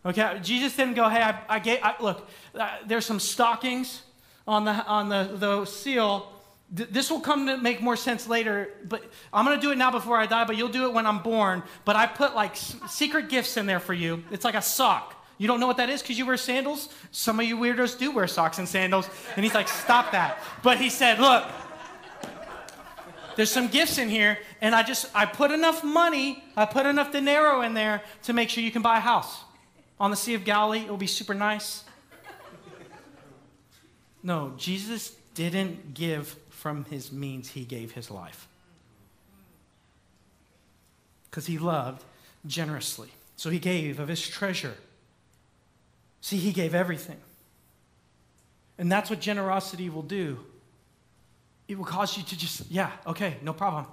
Okay, 0.07 0.39
Jesus 0.43 0.77
didn't 0.77 0.95
go, 0.95 1.09
hey, 1.09 1.23
I, 1.23 1.41
I 1.49 1.59
gave, 1.59 1.79
I, 1.83 1.95
look, 2.01 2.29
uh, 2.55 2.69
there's 2.87 3.07
some 3.07 3.19
stockings. 3.21 4.03
on 4.47 4.65
the, 4.67 4.73
on 4.87 5.09
the, 5.09 5.31
the 5.39 5.65
seal. 5.65 6.31
Th- 6.77 6.89
This 6.91 7.11
will 7.11 7.21
come 7.21 7.47
to 7.47 7.57
make 7.57 7.81
more 7.81 7.97
sense 7.97 8.29
later, 8.29 8.69
but 8.87 9.03
I'm 9.33 9.47
going 9.47 9.57
to 9.59 9.63
do 9.63 9.71
it 9.73 9.79
now 9.79 9.91
before 9.91 10.19
I 10.19 10.27
die, 10.27 10.45
but 10.45 10.57
you'll 10.59 10.69
do 10.69 10.85
it 10.87 10.93
when 10.93 11.07
I'm 11.07 11.23
born. 11.23 11.63
But 11.87 11.97
I 11.97 12.07
put 12.07 12.35
like 12.35 12.53
s- 12.53 12.77
secret 12.91 13.31
gifts 13.31 13.57
in 13.57 13.65
there 13.65 13.81
for 13.81 13.95
you. 13.95 14.23
It's 14.31 14.45
like 14.45 14.55
a 14.57 14.61
sock. 14.63 15.24
You 15.39 15.49
don't 15.49 15.61
know 15.61 15.67
what 15.67 15.79
that 15.79 15.91
is 15.91 16.01
because 16.01 16.19
you 16.19 16.27
wear 16.27 16.37
sandals? 16.37 16.89
Some 17.11 17.41
of 17.41 17.47
you 17.47 17.57
weirdos 17.57 17.99
do 17.99 18.13
wear 18.13 18.27
socks 18.27 18.59
and 18.59 18.69
sandals. 18.69 19.09
And 19.35 19.45
he's 19.45 19.55
like, 19.55 19.69
stop 19.69 20.13
that. 20.13 20.39
But 20.63 20.79
he 20.79 20.91
said, 20.91 21.19
look, 21.19 21.45
there's 23.37 23.51
some 23.51 23.69
gifts 23.69 23.99
in 23.99 24.09
here, 24.09 24.39
and 24.61 24.75
I 24.75 24.83
just 24.83 25.07
I 25.15 25.27
put 25.27 25.51
enough 25.51 25.83
money, 25.83 26.45
I 26.57 26.67
put 26.67 26.87
enough 26.87 27.13
dinero 27.13 27.63
in 27.63 27.75
there 27.75 28.03
to 28.25 28.33
make 28.33 28.49
sure 28.49 28.63
you 28.63 28.71
can 28.71 28.83
buy 28.83 28.99
a 28.99 29.01
house 29.01 29.43
on 29.99 30.11
the 30.11 30.17
Sea 30.17 30.35
of 30.35 30.45
Galilee. 30.45 30.81
It'll 30.81 30.97
be 30.97 31.07
super 31.07 31.35
nice. 31.35 31.85
No, 34.23 34.55
Jesus 34.57 35.17
didn't 35.35 35.95
give 35.95 36.37
from 36.49 36.85
his 36.85 37.11
means; 37.13 37.51
he 37.51 37.65
gave 37.65 37.93
his 37.93 38.11
life 38.11 38.47
because 41.29 41.47
he 41.47 41.59
loved 41.59 42.05
generously. 42.47 43.11
So 43.37 43.51
he 43.51 43.59
gave 43.59 43.99
of 43.99 44.09
his 44.09 44.27
treasure. 44.27 44.75
See, 46.25 46.39
he 46.39 46.53
gave 46.53 46.75
everything, 46.75 47.19
and 48.79 48.91
that's 48.91 49.11
what 49.11 49.21
generosity 49.21 49.91
will 49.91 50.03
do 50.03 50.39
it 51.69 51.79
will 51.79 51.85
cause 51.85 52.17
you 52.17 52.23
to 52.25 52.37
just, 52.37 52.71
yeah, 52.71 52.91
okay, 53.07 53.37
no 53.43 53.53
problem. 53.53 53.87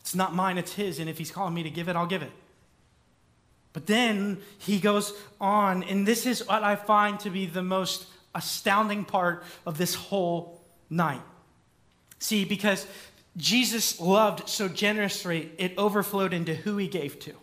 It's 0.00 0.14
not 0.14 0.34
mine, 0.34 0.56
it's 0.58 0.72
his. 0.72 0.98
And 0.98 1.08
if 1.08 1.18
he's 1.18 1.30
calling 1.30 1.54
me 1.54 1.62
to 1.62 1.70
give 1.70 1.88
it, 1.88 1.96
I'll 1.96 2.06
give 2.06 2.22
it. 2.22 2.32
But 3.72 3.86
then 3.86 4.38
he 4.58 4.80
goes 4.80 5.12
on, 5.40 5.82
and 5.84 6.06
this 6.06 6.26
is 6.26 6.46
what 6.46 6.62
I 6.62 6.76
find 6.76 7.20
to 7.20 7.30
be 7.30 7.46
the 7.46 7.62
most 7.62 8.06
astounding 8.34 9.04
part 9.04 9.44
of 9.66 9.78
this 9.78 9.94
whole 9.94 10.60
night. 10.88 11.20
See, 12.18 12.44
because 12.44 12.86
Jesus 13.36 14.00
loved 14.00 14.48
so 14.48 14.68
generously, 14.68 15.52
it 15.58 15.74
overflowed 15.78 16.32
into 16.32 16.54
who 16.54 16.78
he 16.78 16.88
gave 16.88 17.20
to. 17.20 17.34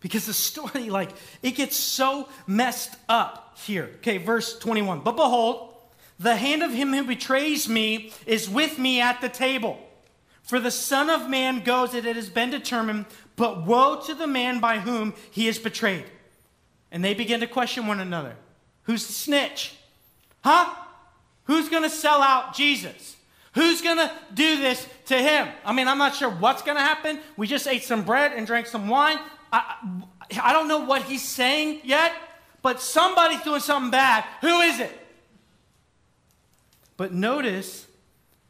Because 0.00 0.26
the 0.26 0.32
story, 0.32 0.90
like, 0.90 1.10
it 1.42 1.52
gets 1.52 1.76
so 1.76 2.28
messed 2.46 2.94
up 3.08 3.56
here. 3.58 3.90
Okay, 3.96 4.18
verse 4.18 4.58
21. 4.58 5.00
But 5.00 5.16
behold, 5.16 5.74
the 6.18 6.36
hand 6.36 6.62
of 6.62 6.72
him 6.72 6.92
who 6.92 7.04
betrays 7.04 7.68
me 7.68 8.12
is 8.26 8.48
with 8.48 8.78
me 8.78 9.00
at 9.00 9.20
the 9.20 9.28
table. 9.28 9.78
For 10.42 10.60
the 10.60 10.70
Son 10.70 11.10
of 11.10 11.28
Man 11.28 11.64
goes 11.64 11.94
as 11.94 12.04
it 12.04 12.16
has 12.16 12.28
been 12.28 12.50
determined, 12.50 13.06
but 13.34 13.66
woe 13.66 14.00
to 14.06 14.14
the 14.14 14.28
man 14.28 14.60
by 14.60 14.78
whom 14.78 15.14
he 15.30 15.48
is 15.48 15.58
betrayed. 15.58 16.04
And 16.92 17.04
they 17.04 17.14
begin 17.14 17.40
to 17.40 17.46
question 17.46 17.86
one 17.86 18.00
another 18.00 18.36
Who's 18.84 19.06
the 19.06 19.12
snitch? 19.12 19.74
Huh? 20.42 20.72
Who's 21.44 21.68
going 21.68 21.82
to 21.82 21.90
sell 21.90 22.22
out 22.22 22.54
Jesus? 22.54 23.16
Who's 23.54 23.82
going 23.82 23.96
to 23.96 24.12
do 24.34 24.58
this 24.58 24.86
to 25.06 25.16
him? 25.16 25.48
I 25.64 25.72
mean, 25.72 25.88
I'm 25.88 25.98
not 25.98 26.14
sure 26.14 26.30
what's 26.30 26.62
going 26.62 26.76
to 26.76 26.82
happen. 26.82 27.18
We 27.36 27.46
just 27.46 27.66
ate 27.66 27.82
some 27.82 28.04
bread 28.04 28.32
and 28.32 28.46
drank 28.46 28.66
some 28.66 28.88
wine. 28.88 29.18
I, 29.56 30.02
I 30.42 30.52
don't 30.52 30.68
know 30.68 30.80
what 30.80 31.02
he's 31.02 31.26
saying 31.26 31.80
yet, 31.84 32.12
but 32.62 32.80
somebody's 32.80 33.42
doing 33.42 33.60
something 33.60 33.90
bad. 33.90 34.24
Who 34.40 34.60
is 34.60 34.80
it? 34.80 34.92
But 36.96 37.12
notice 37.12 37.86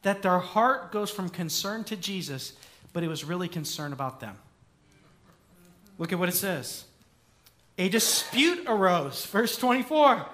that 0.03 0.23
their 0.23 0.39
heart 0.39 0.93
goes 0.93 1.11
from 1.11 1.29
concern 1.29 1.85
to 1.85 1.97
Jesus, 1.97 2.53
but 2.93 3.03
it 3.03 3.09
was 3.09 3.25
really 3.25 3.49
concern 3.49 3.93
about 3.93 4.21
them. 4.21 4.37
Look 5.99 6.13
at 6.13 6.19
what 6.19 6.29
it 6.29 6.35
says. 6.35 6.85
A 7.79 7.89
dispute 7.89 8.65
arose, 8.67 9.27
verse 9.27 9.57
24. 9.57 10.25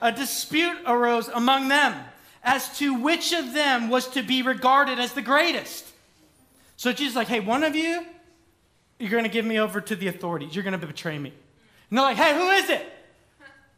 A 0.00 0.12
dispute 0.12 0.78
arose 0.86 1.28
among 1.28 1.68
them 1.68 1.94
as 2.42 2.78
to 2.78 2.94
which 2.94 3.32
of 3.32 3.54
them 3.54 3.88
was 3.88 4.06
to 4.08 4.22
be 4.22 4.42
regarded 4.42 4.98
as 4.98 5.12
the 5.14 5.22
greatest. 5.22 5.84
So 6.76 6.92
Jesus 6.92 7.16
like, 7.16 7.28
hey, 7.28 7.40
one 7.40 7.64
of 7.64 7.74
you, 7.74 8.04
you're 8.98 9.10
going 9.10 9.24
to 9.24 9.30
give 9.30 9.44
me 9.44 9.58
over 9.58 9.80
to 9.80 9.96
the 9.96 10.08
authorities. 10.08 10.54
You're 10.54 10.64
going 10.64 10.78
to 10.78 10.86
betray 10.86 11.18
me. 11.18 11.32
And 11.90 11.98
they're 11.98 12.04
like, 12.04 12.16
hey, 12.16 12.34
who 12.36 12.48
is 12.50 12.70
it? 12.70 12.84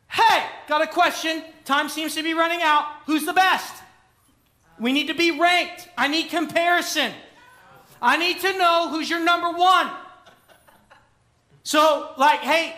Hey, 0.08 0.46
got 0.68 0.82
a 0.82 0.86
question. 0.86 1.42
Time 1.64 1.88
seems 1.88 2.14
to 2.14 2.22
be 2.22 2.34
running 2.34 2.62
out. 2.62 2.86
Who's 3.06 3.26
the 3.26 3.32
best? 3.32 3.82
We 4.78 4.92
need 4.92 5.08
to 5.08 5.14
be 5.14 5.38
ranked. 5.38 5.88
I 5.98 6.08
need 6.08 6.30
comparison. 6.30 7.12
I 8.00 8.16
need 8.16 8.40
to 8.40 8.56
know 8.56 8.88
who's 8.90 9.10
your 9.10 9.20
number 9.20 9.50
one. 9.50 9.90
So, 11.64 12.12
like, 12.16 12.40
hey, 12.40 12.76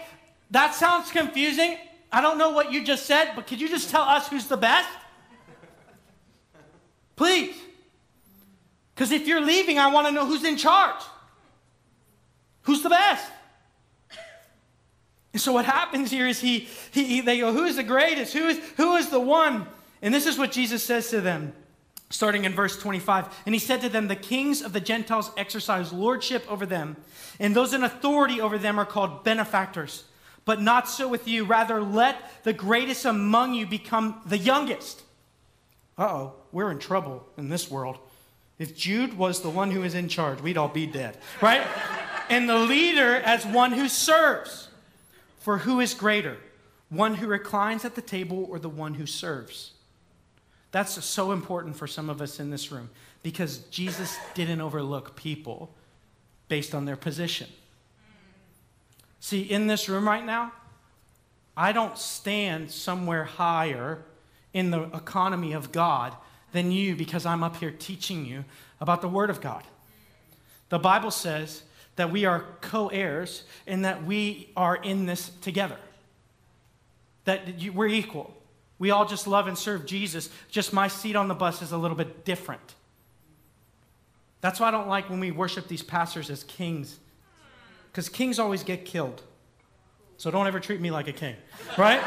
that 0.50 0.74
sounds 0.74 1.10
confusing. 1.12 1.76
I 2.10 2.20
don't 2.20 2.38
know 2.38 2.50
what 2.50 2.72
you 2.72 2.84
just 2.84 3.06
said, 3.06 3.32
but 3.36 3.46
could 3.46 3.60
you 3.60 3.68
just 3.68 3.90
tell 3.90 4.02
us 4.02 4.28
who's 4.28 4.48
the 4.48 4.56
best? 4.56 4.88
Please. 7.14 7.54
Because 8.94 9.12
if 9.12 9.28
you're 9.28 9.40
leaving, 9.40 9.78
I 9.78 9.92
want 9.92 10.08
to 10.08 10.12
know 10.12 10.26
who's 10.26 10.42
in 10.42 10.56
charge. 10.56 11.00
Who's 12.70 12.84
the 12.84 12.88
best? 12.88 13.28
And 15.32 15.42
so 15.42 15.52
what 15.52 15.64
happens 15.64 16.08
here 16.08 16.28
is 16.28 16.38
he, 16.38 16.68
he, 16.92 17.04
he 17.04 17.20
they 17.20 17.40
go, 17.40 17.52
who 17.52 17.64
is 17.64 17.74
the 17.74 17.82
greatest? 17.82 18.32
Who 18.32 18.46
is, 18.46 18.60
who 18.76 18.94
is 18.94 19.08
the 19.08 19.18
one? 19.18 19.66
And 20.02 20.14
this 20.14 20.24
is 20.24 20.38
what 20.38 20.52
Jesus 20.52 20.84
says 20.84 21.10
to 21.10 21.20
them, 21.20 21.52
starting 22.10 22.44
in 22.44 22.54
verse 22.54 22.78
25. 22.78 23.42
And 23.44 23.56
he 23.56 23.58
said 23.58 23.80
to 23.80 23.88
them, 23.88 24.06
the 24.06 24.14
kings 24.14 24.62
of 24.62 24.72
the 24.72 24.78
Gentiles 24.78 25.32
exercise 25.36 25.92
lordship 25.92 26.48
over 26.48 26.64
them, 26.64 26.96
and 27.40 27.56
those 27.56 27.74
in 27.74 27.82
authority 27.82 28.40
over 28.40 28.56
them 28.56 28.78
are 28.78 28.86
called 28.86 29.24
benefactors. 29.24 30.04
But 30.44 30.62
not 30.62 30.88
so 30.88 31.08
with 31.08 31.26
you. 31.26 31.46
Rather, 31.46 31.82
let 31.82 32.44
the 32.44 32.52
greatest 32.52 33.04
among 33.04 33.54
you 33.54 33.66
become 33.66 34.20
the 34.26 34.38
youngest. 34.38 35.02
Uh 35.98 36.04
oh, 36.04 36.34
we're 36.52 36.70
in 36.70 36.78
trouble 36.78 37.26
in 37.36 37.48
this 37.48 37.68
world. 37.68 37.98
If 38.60 38.76
Jude 38.76 39.18
was 39.18 39.42
the 39.42 39.50
one 39.50 39.72
who 39.72 39.82
is 39.82 39.96
in 39.96 40.08
charge, 40.08 40.40
we'd 40.40 40.56
all 40.56 40.68
be 40.68 40.86
dead, 40.86 41.18
right? 41.42 41.66
and 42.30 42.48
the 42.48 42.58
leader 42.58 43.16
as 43.16 43.44
one 43.44 43.72
who 43.72 43.88
serves. 43.88 44.68
For 45.40 45.58
who 45.58 45.80
is 45.80 45.94
greater, 45.94 46.36
one 46.88 47.14
who 47.14 47.26
reclines 47.26 47.84
at 47.84 47.94
the 47.94 48.02
table 48.02 48.46
or 48.48 48.58
the 48.58 48.68
one 48.68 48.94
who 48.94 49.06
serves? 49.06 49.72
That's 50.70 51.02
so 51.04 51.32
important 51.32 51.76
for 51.76 51.86
some 51.86 52.08
of 52.08 52.22
us 52.22 52.38
in 52.38 52.50
this 52.50 52.70
room 52.70 52.90
because 53.22 53.58
Jesus 53.70 54.16
didn't 54.34 54.60
overlook 54.60 55.16
people 55.16 55.74
based 56.48 56.74
on 56.74 56.84
their 56.84 56.96
position. 56.96 57.48
See, 59.18 59.42
in 59.42 59.66
this 59.66 59.88
room 59.88 60.06
right 60.06 60.24
now, 60.24 60.52
I 61.56 61.72
don't 61.72 61.98
stand 61.98 62.70
somewhere 62.70 63.24
higher 63.24 64.04
in 64.52 64.70
the 64.70 64.82
economy 64.94 65.52
of 65.52 65.72
God 65.72 66.14
than 66.52 66.70
you 66.70 66.96
because 66.96 67.26
I'm 67.26 67.42
up 67.42 67.56
here 67.56 67.70
teaching 67.70 68.24
you 68.24 68.44
about 68.80 69.02
the 69.02 69.08
Word 69.08 69.30
of 69.30 69.40
God. 69.40 69.64
The 70.68 70.78
Bible 70.78 71.10
says 71.10 71.62
that 72.00 72.10
we 72.10 72.24
are 72.24 72.46
co 72.62 72.88
heirs 72.88 73.44
and 73.66 73.84
that 73.84 74.04
we 74.04 74.48
are 74.56 74.74
in 74.74 75.04
this 75.04 75.28
together, 75.42 75.76
that 77.26 77.42
we're 77.74 77.88
equal. 77.88 78.34
We 78.78 78.90
all 78.90 79.04
just 79.04 79.26
love 79.26 79.46
and 79.46 79.58
serve 79.58 79.84
Jesus, 79.84 80.30
just 80.50 80.72
my 80.72 80.88
seat 80.88 81.14
on 81.14 81.28
the 81.28 81.34
bus 81.34 81.60
is 81.60 81.72
a 81.72 81.76
little 81.76 81.98
bit 81.98 82.24
different. 82.24 82.74
That's 84.40 84.58
why 84.58 84.68
I 84.68 84.70
don't 84.70 84.88
like 84.88 85.10
when 85.10 85.20
we 85.20 85.30
worship 85.30 85.68
these 85.68 85.82
pastors 85.82 86.30
as 86.30 86.42
kings, 86.44 86.98
because 87.92 88.08
kings 88.08 88.38
always 88.38 88.64
get 88.64 88.86
killed. 88.86 89.22
So 90.16 90.30
don't 90.30 90.46
ever 90.46 90.58
treat 90.58 90.80
me 90.80 90.90
like 90.90 91.06
a 91.06 91.12
king, 91.12 91.36
right? 91.76 92.00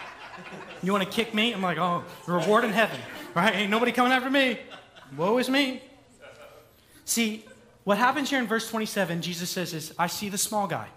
you 0.82 0.92
want 0.92 1.04
to 1.04 1.10
kick 1.10 1.32
me? 1.32 1.54
I'm 1.54 1.62
like, 1.62 1.78
oh, 1.78 2.04
reward 2.26 2.64
in 2.64 2.72
heaven, 2.72 3.00
right? 3.34 3.54
Ain't 3.54 3.70
nobody 3.70 3.92
coming 3.92 4.12
after 4.12 4.28
me. 4.28 4.58
Woe 5.16 5.38
is 5.38 5.48
me. 5.48 5.82
See, 7.06 7.46
what 7.84 7.98
happens 7.98 8.30
here 8.30 8.38
in 8.38 8.46
verse 8.46 8.68
27, 8.68 9.22
Jesus 9.22 9.50
says, 9.50 9.72
is 9.72 9.94
I 9.98 10.06
see 10.06 10.28
the 10.28 10.38
small 10.38 10.66
guy. 10.66 10.88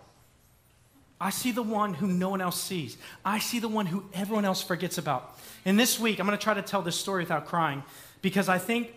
I 1.19 1.29
see 1.29 1.51
the 1.51 1.63
one 1.63 1.93
who 1.93 2.07
no 2.07 2.29
one 2.29 2.41
else 2.41 2.61
sees. 2.61 2.97
I 3.23 3.39
see 3.39 3.59
the 3.59 3.69
one 3.69 3.85
who 3.85 4.03
everyone 4.13 4.43
else 4.43 4.61
forgets 4.61 4.97
about. 4.97 5.37
And 5.63 5.79
this 5.79 5.97
week, 5.97 6.19
I'm 6.19 6.25
going 6.25 6.37
to 6.37 6.43
try 6.43 6.53
to 6.53 6.61
tell 6.61 6.81
this 6.81 6.97
story 6.97 7.23
without 7.23 7.45
crying 7.45 7.83
because 8.21 8.49
I 8.49 8.57
think 8.57 8.93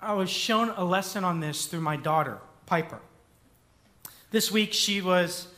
I 0.00 0.12
was 0.12 0.30
shown 0.30 0.70
a 0.76 0.84
lesson 0.84 1.24
on 1.24 1.40
this 1.40 1.66
through 1.66 1.80
my 1.80 1.96
daughter, 1.96 2.38
Piper. 2.66 3.00
This 4.30 4.52
week, 4.52 4.72
she 4.72 5.00
was 5.00 5.48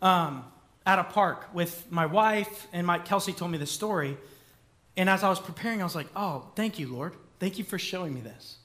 um, 0.00 0.44
at 0.86 0.98
a 0.98 1.04
park 1.04 1.48
with 1.52 1.90
my 1.90 2.06
wife, 2.06 2.68
and 2.72 2.86
my, 2.86 2.98
Kelsey 2.98 3.32
told 3.32 3.50
me 3.50 3.58
the 3.58 3.66
story. 3.66 4.16
And 4.96 5.08
as 5.08 5.24
I 5.24 5.28
was 5.28 5.40
preparing, 5.40 5.80
I 5.80 5.84
was 5.84 5.96
like, 5.96 6.08
oh, 6.14 6.46
thank 6.54 6.78
you, 6.78 6.86
Lord. 6.86 7.14
Thank 7.40 7.58
you 7.58 7.64
for 7.64 7.78
showing 7.78 8.14
me 8.14 8.20
this. 8.20 8.58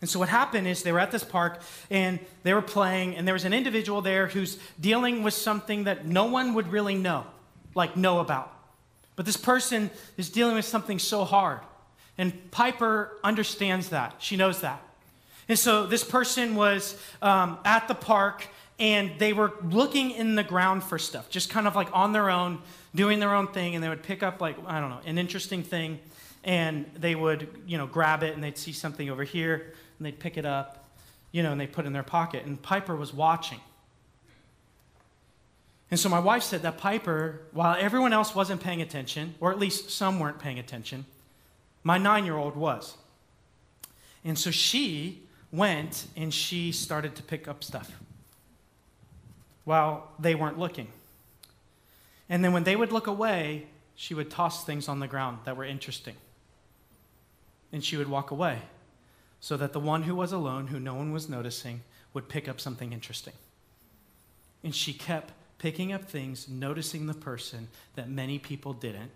And 0.00 0.08
so 0.08 0.18
what 0.18 0.28
happened 0.28 0.68
is 0.68 0.82
they 0.82 0.92
were 0.92 1.00
at 1.00 1.10
this 1.10 1.24
park 1.24 1.60
and 1.90 2.20
they 2.44 2.54
were 2.54 2.62
playing, 2.62 3.16
and 3.16 3.26
there 3.26 3.34
was 3.34 3.44
an 3.44 3.52
individual 3.52 4.00
there 4.00 4.28
who's 4.28 4.58
dealing 4.80 5.22
with 5.24 5.34
something 5.34 5.84
that 5.84 6.06
no 6.06 6.26
one 6.26 6.54
would 6.54 6.68
really 6.68 6.94
know, 6.94 7.26
like 7.74 7.96
know 7.96 8.20
about. 8.20 8.52
But 9.16 9.26
this 9.26 9.36
person 9.36 9.90
is 10.16 10.30
dealing 10.30 10.54
with 10.54 10.64
something 10.64 11.00
so 11.00 11.24
hard. 11.24 11.60
And 12.16 12.50
Piper 12.52 13.18
understands 13.24 13.88
that. 13.88 14.16
She 14.18 14.36
knows 14.36 14.60
that. 14.60 14.80
And 15.48 15.58
so 15.58 15.86
this 15.86 16.04
person 16.04 16.54
was 16.54 16.96
um, 17.22 17.58
at 17.64 17.88
the 17.88 17.94
park 17.94 18.46
and 18.78 19.10
they 19.18 19.32
were 19.32 19.52
looking 19.68 20.12
in 20.12 20.36
the 20.36 20.44
ground 20.44 20.84
for 20.84 20.98
stuff, 20.98 21.28
just 21.30 21.50
kind 21.50 21.66
of 21.66 21.74
like 21.74 21.88
on 21.92 22.12
their 22.12 22.30
own, 22.30 22.60
doing 22.94 23.18
their 23.18 23.34
own 23.34 23.48
thing. 23.48 23.74
And 23.74 23.82
they 23.82 23.88
would 23.88 24.04
pick 24.04 24.22
up, 24.22 24.40
like, 24.40 24.56
I 24.66 24.78
don't 24.78 24.90
know, 24.90 25.00
an 25.04 25.18
interesting 25.18 25.64
thing. 25.64 25.98
and 26.44 26.86
they 26.96 27.14
would, 27.14 27.48
you 27.66 27.78
know, 27.78 27.86
grab 27.86 28.22
it 28.22 28.34
and 28.34 28.42
they'd 28.42 28.58
see 28.58 28.72
something 28.72 29.10
over 29.10 29.24
here 29.24 29.74
and 29.98 30.06
they'd 30.06 30.18
pick 30.18 30.36
it 30.36 30.44
up, 30.44 30.84
you 31.32 31.42
know, 31.42 31.52
and 31.52 31.60
they'd 31.60 31.72
put 31.72 31.84
it 31.84 31.88
in 31.88 31.92
their 31.92 32.02
pocket. 32.02 32.44
And 32.46 32.60
Piper 32.60 32.94
was 32.94 33.12
watching. 33.12 33.60
And 35.90 35.98
so 35.98 36.08
my 36.08 36.18
wife 36.18 36.42
said 36.42 36.62
that 36.62 36.78
Piper, 36.78 37.40
while 37.52 37.76
everyone 37.78 38.12
else 38.12 38.34
wasn't 38.34 38.60
paying 38.60 38.82
attention, 38.82 39.34
or 39.40 39.50
at 39.50 39.58
least 39.58 39.90
some 39.90 40.20
weren't 40.20 40.38
paying 40.38 40.58
attention, 40.58 41.06
my 41.82 41.98
nine 41.98 42.24
year 42.24 42.36
old 42.36 42.56
was. 42.56 42.96
And 44.24 44.38
so 44.38 44.50
she 44.50 45.22
went 45.50 46.06
and 46.16 46.32
she 46.32 46.72
started 46.72 47.14
to 47.16 47.22
pick 47.22 47.48
up 47.48 47.64
stuff 47.64 47.90
while 49.64 50.10
they 50.18 50.34
weren't 50.34 50.58
looking. 50.58 50.88
And 52.28 52.44
then 52.44 52.52
when 52.52 52.64
they 52.64 52.76
would 52.76 52.92
look 52.92 53.06
away, 53.06 53.66
she 53.94 54.12
would 54.12 54.30
toss 54.30 54.64
things 54.64 54.88
on 54.88 55.00
the 55.00 55.08
ground 55.08 55.38
that 55.44 55.56
were 55.56 55.64
interesting. 55.64 56.14
And 57.72 57.82
she 57.82 57.96
would 57.96 58.08
walk 58.08 58.30
away 58.30 58.60
so 59.40 59.56
that 59.56 59.72
the 59.72 59.80
one 59.80 60.02
who 60.02 60.14
was 60.14 60.32
alone, 60.32 60.68
who 60.68 60.80
no 60.80 60.94
one 60.94 61.12
was 61.12 61.28
noticing, 61.28 61.82
would 62.12 62.28
pick 62.28 62.48
up 62.48 62.60
something 62.60 62.92
interesting. 62.92 63.34
And 64.64 64.74
she 64.74 64.92
kept 64.92 65.32
picking 65.58 65.92
up 65.92 66.04
things, 66.04 66.48
noticing 66.48 67.06
the 67.06 67.14
person 67.14 67.68
that 67.94 68.08
many 68.08 68.38
people 68.38 68.72
didn't, 68.72 69.10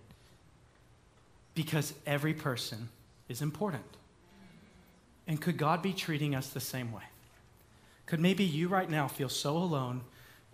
because 1.55 1.95
every 2.07 2.35
person 2.35 2.89
is 3.29 3.43
important. 3.43 3.85
And 5.27 5.41
could 5.41 5.57
God 5.57 5.83
be 5.83 5.93
treating 5.93 6.35
us 6.35 6.49
the 6.49 6.61
same 6.61 6.93
way? 6.93 7.03
Could 8.07 8.21
maybe 8.21 8.45
you 8.45 8.69
right 8.69 8.91
now 8.91 9.09
feel 9.09 9.29
so 9.29 9.57
alone, 9.57 10.03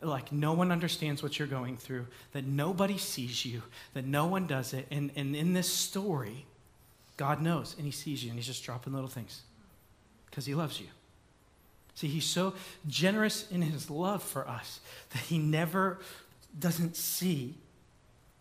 like 0.01 0.31
no 0.31 0.53
one 0.53 0.71
understands 0.71 1.23
what 1.23 1.39
you're 1.39 1.49
going 1.49 1.77
through, 1.77 2.07
that 2.33 2.45
nobody 2.45 2.99
sees 2.99 3.45
you, 3.45 3.63
that 3.95 4.07
no 4.07 4.27
one 4.27 4.47
does 4.47 4.75
it? 4.75 4.87
And, 4.91 5.11
and 5.17 5.35
in 5.35 5.55
this 5.55 5.73
story, 5.73 6.45
God 7.17 7.43
knows 7.43 7.75
and 7.77 7.87
He 7.87 7.91
sees 7.91 8.23
you 8.23 8.31
and 8.31 8.39
He's 8.39 8.47
just 8.47 8.63
dropping 8.63 8.93
little 8.93 9.09
things 9.09 9.43
because 10.39 10.47
He 10.47 10.55
loves 10.55 10.79
you. 10.79 10.87
See, 11.97 12.07
He's 12.07 12.25
so 12.25 12.55
generous 12.87 13.51
in 13.51 13.61
His 13.61 13.91
love 13.91 14.23
for 14.23 14.47
us 14.47 14.79
that 15.11 15.23
He 15.23 15.37
never 15.37 15.99
doesn't 16.57 16.95
see 16.95 17.57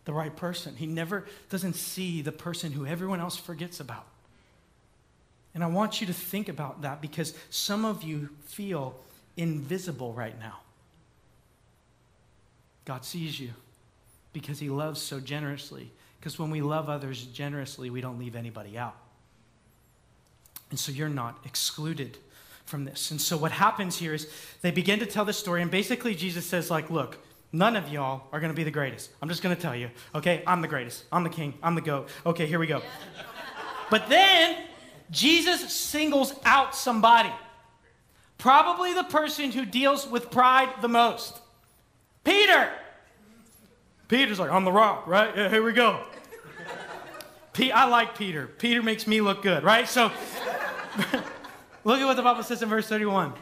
the 0.06 0.14
right 0.14 0.36
person. 0.36 0.76
He 0.76 0.86
never 0.86 1.26
doesn't 1.50 1.74
see 1.74 2.22
the 2.22 2.32
person 2.32 2.72
who 2.72 2.86
everyone 2.86 3.20
else 3.20 3.36
forgets 3.36 3.80
about. 3.80 4.06
And 5.56 5.64
I 5.64 5.68
want 5.68 6.00
you 6.00 6.06
to 6.06 6.14
think 6.14 6.50
about 6.50 6.84
that 6.84 7.02
because 7.02 7.34
some 7.50 7.84
of 7.84 8.04
you 8.04 8.30
feel 8.46 8.96
invisible 9.36 10.14
right 10.14 10.40
now. 10.40 10.60
God 12.86 13.06
sees 13.06 13.40
you 13.40 13.50
because 14.34 14.60
He 14.60 14.70
loves 14.70 15.02
so 15.02 15.20
generously. 15.20 15.90
Because 16.20 16.38
when 16.38 16.52
we 16.52 16.62
love 16.62 16.90
others 16.90 17.26
generously, 17.26 17.90
we 17.90 18.02
don't 18.02 18.20
leave 18.20 18.36
anybody 18.36 18.78
out. 18.78 18.96
And 20.70 20.80
so 20.80 20.92
you're 20.92 21.10
not 21.10 21.40
excluded 21.46 22.18
from 22.66 22.86
this. 22.86 23.12
And 23.12 23.22
so 23.22 23.38
what 23.38 23.52
happens 23.52 23.98
here 23.98 24.14
is 24.14 24.30
they 24.62 24.72
begin 24.72 25.00
to 25.00 25.06
tell 25.06 25.26
the 25.26 25.34
story, 25.34 25.62
and 25.62 25.72
basically 25.72 26.14
Jesus 26.14 26.46
says, 26.46 26.70
like, 26.70 26.90
look, 26.90 27.18
none 27.52 27.76
of 27.76 27.90
y'all 27.90 28.24
are 28.32 28.40
going 28.40 28.52
to 28.52 28.56
be 28.56 28.64
the 28.64 28.72
greatest. 28.72 29.10
I'm 29.22 29.30
just 29.30 29.42
going 29.42 29.56
to 29.56 29.62
tell 29.62 29.76
you, 29.76 29.90
okay? 30.14 30.44
I'm 30.46 30.62
the 30.62 30.68
greatest. 30.68 31.06
I'm 31.12 31.24
the 31.24 31.30
king. 31.30 31.54
I'm 31.64 31.76
the 31.76 31.82
goat. 31.82 32.10
Okay, 32.26 32.46
here 32.46 32.60
we 32.60 32.68
go. 32.68 32.82
But 33.90 34.10
then 34.10 34.58
Jesus 35.10 35.74
singles 35.74 36.34
out 36.44 36.76
somebody. 36.76 37.32
Probably 38.38 38.94
the 38.94 39.06
person 39.06 39.52
who 39.52 39.66
deals 39.66 40.06
with 40.06 40.30
pride 40.30 40.68
the 40.82 40.90
most. 40.90 41.40
Peter. 42.26 42.70
Peter's 44.10 44.40
like, 44.40 44.52
on 44.52 44.66
the 44.66 44.74
rock, 44.74 45.08
right? 45.08 45.34
Yeah, 45.38 45.48
here 45.48 45.64
we 45.64 45.72
go. 45.72 46.04
I 47.74 47.86
like 47.86 48.18
Peter. 48.18 48.46
Peter 48.46 48.84
makes 48.84 49.08
me 49.08 49.20
look 49.22 49.42
good, 49.42 49.64
right? 49.64 49.88
So 49.88 50.12
look 51.88 52.02
at 52.02 52.06
what 52.06 52.16
the 52.18 52.22
Bible 52.22 52.44
says 52.44 52.62
in 52.62 52.70
verse 52.70 52.88
31. 52.88 53.34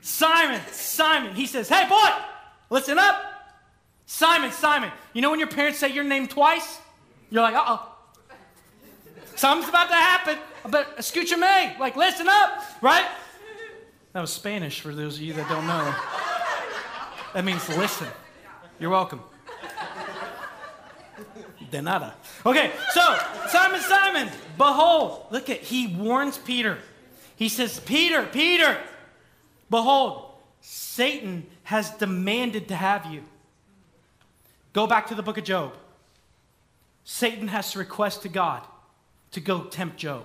Simon, 0.00 0.60
Simon, 0.70 1.34
he 1.34 1.46
says, 1.46 1.68
Hey, 1.68 1.88
boy, 1.88 2.08
listen 2.70 2.98
up. 2.98 3.22
Simon, 4.06 4.52
Simon. 4.52 4.90
You 5.12 5.22
know 5.22 5.30
when 5.30 5.38
your 5.38 5.48
parents 5.48 5.78
say 5.78 5.90
your 5.90 6.04
name 6.04 6.28
twice? 6.28 6.78
You're 7.30 7.42
like, 7.42 7.54
uh 7.54 7.64
oh. 7.66 7.90
Something's 9.34 9.68
about 9.68 9.88
to 9.88 9.94
happen. 9.94 10.38
But 10.70 10.98
escúchame, 10.98 11.78
like 11.78 11.96
listen 11.96 12.28
up, 12.28 12.64
right? 12.80 13.06
That 14.12 14.20
was 14.20 14.32
Spanish 14.32 14.80
for 14.80 14.94
those 14.94 15.16
of 15.16 15.22
you 15.22 15.32
that 15.32 15.48
don't 15.48 15.66
know. 15.66 15.94
That 17.34 17.44
means 17.44 17.68
listen. 17.76 18.06
You're 18.78 18.90
welcome. 18.90 19.20
De 21.70 21.82
nada. 21.82 22.14
Okay, 22.46 22.70
so 22.92 23.18
Simon, 23.48 23.80
Simon, 23.80 24.28
behold, 24.56 25.26
look 25.30 25.50
at, 25.50 25.60
he 25.60 25.88
warns 25.88 26.38
Peter. 26.38 26.78
He 27.36 27.48
says, 27.48 27.80
Peter, 27.80 28.24
Peter, 28.26 28.78
behold, 29.70 30.30
Satan 30.60 31.46
has 31.64 31.90
demanded 31.90 32.68
to 32.68 32.76
have 32.76 33.06
you. 33.06 33.24
Go 34.72 34.86
back 34.86 35.08
to 35.08 35.14
the 35.14 35.22
book 35.22 35.38
of 35.38 35.44
Job. 35.44 35.74
Satan 37.04 37.48
has 37.48 37.72
to 37.72 37.78
request 37.78 38.22
to 38.22 38.28
God 38.28 38.62
to 39.32 39.40
go 39.40 39.64
tempt 39.64 39.96
Job. 39.96 40.24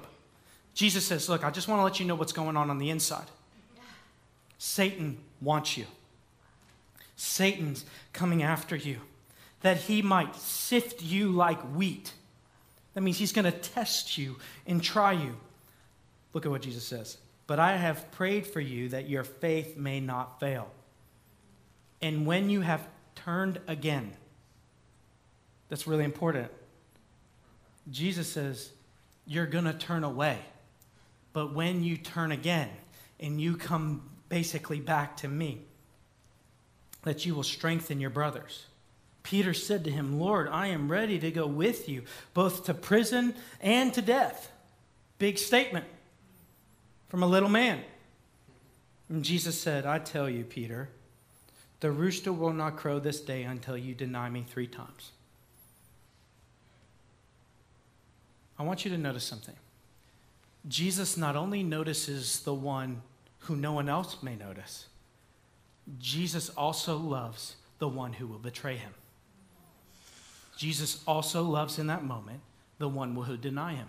Jesus 0.74 1.06
says, 1.06 1.28
Look, 1.28 1.44
I 1.44 1.52
just 1.52 1.68
want 1.68 1.80
to 1.80 1.84
let 1.84 2.00
you 2.00 2.06
know 2.06 2.16
what's 2.16 2.32
going 2.32 2.56
on 2.56 2.70
on 2.70 2.78
the 2.78 2.90
inside. 2.90 3.26
Satan 4.58 5.18
wants 5.42 5.78
you. 5.78 5.86
Satan's 7.16 7.86
coming 8.14 8.44
after 8.44 8.76
you 8.76 9.00
that 9.62 9.78
he 9.78 10.02
might 10.02 10.36
sift 10.36 11.02
you 11.02 11.32
like 11.32 11.62
wheat. 11.76 12.14
That 12.94 13.02
means 13.02 13.18
he's 13.18 13.34
going 13.34 13.46
to 13.46 13.52
test 13.52 14.18
you 14.18 14.38
and 14.66 14.82
try 14.82 15.12
you. 15.14 15.36
Look 16.34 16.46
at 16.46 16.52
what 16.52 16.62
Jesus 16.62 16.84
says. 16.84 17.18
But 17.48 17.60
I 17.60 17.78
have 17.78 18.12
prayed 18.12 18.46
for 18.46 18.60
you 18.60 18.90
that 18.90 19.10
your 19.10 19.24
faith 19.24 19.76
may 19.76 20.00
not 20.00 20.40
fail. 20.40 20.70
And 22.02 22.26
when 22.26 22.50
you 22.50 22.62
have 22.62 22.88
turned 23.16 23.60
again, 23.68 24.14
that's 25.68 25.88
really 25.88 26.04
important. 26.04 26.52
Jesus 27.90 28.28
says, 28.32 28.72
You're 29.26 29.48
going 29.48 29.66
to 29.66 29.74
turn 29.74 30.04
away. 30.04 30.40
But 31.34 31.54
when 31.54 31.84
you 31.84 31.98
turn 31.98 32.32
again 32.32 32.70
and 33.20 33.40
you 33.40 33.56
come 33.58 34.04
basically 34.30 34.80
back 34.80 35.18
to 35.18 35.28
me, 35.28 35.62
that 37.04 37.26
you 37.26 37.34
will 37.34 37.44
strengthen 37.44 38.00
your 38.00 38.10
brothers. 38.10 38.66
Peter 39.24 39.54
said 39.54 39.84
to 39.84 39.92
him, 39.92 40.20
Lord, 40.20 40.48
I 40.50 40.68
am 40.68 40.92
ready 40.92 41.20
to 41.20 41.32
go 41.32 41.46
with 41.46 41.88
you, 41.88 42.04
both 42.34 42.66
to 42.66 42.74
prison 42.74 43.36
and 43.62 43.94
to 43.94 44.02
death. 44.02 44.52
Big 45.18 45.38
statement 45.38 45.86
from 47.10 47.24
a 47.24 47.28
little 47.28 47.50
man. 47.50 47.82
And 49.10 49.24
Jesus 49.24 49.60
said, 49.60 49.86
I 49.86 50.00
tell 50.00 50.30
you, 50.30 50.44
Peter, 50.44 50.90
the 51.80 51.92
rooster 51.92 52.32
will 52.32 52.54
not 52.54 52.78
crow 52.78 53.00
this 53.00 53.20
day 53.20 53.44
until 53.44 53.78
you 53.78 53.96
deny 53.96 54.30
me 54.30 54.46
three 54.48 54.68
times. 54.68 55.12
I 58.58 58.64
want 58.64 58.86
you 58.86 58.92
to 58.92 58.98
notice 58.98 59.24
something. 59.24 59.56
Jesus 60.68 61.18
not 61.18 61.36
only 61.36 61.64
notices 61.64 62.42
the 62.42 62.54
one 62.54 63.02
who 63.40 63.56
no 63.56 63.72
one 63.72 63.88
else 63.88 64.22
may 64.22 64.36
notice, 64.36 64.88
Jesus 65.98 66.50
also 66.50 66.98
loves 66.98 67.56
the 67.80 67.88
one 67.88 68.14
who 68.14 68.28
will 68.28 68.38
betray 68.38 68.76
him. 68.76 68.94
Jesus 70.58 71.02
also 71.08 71.42
loves 71.42 71.80
in 71.80 71.88
that 71.88 72.04
moment 72.04 72.42
the 72.78 72.90
one 72.90 73.16
who 73.16 73.22
will 73.22 73.38
deny 73.38 73.76
him. 73.76 73.88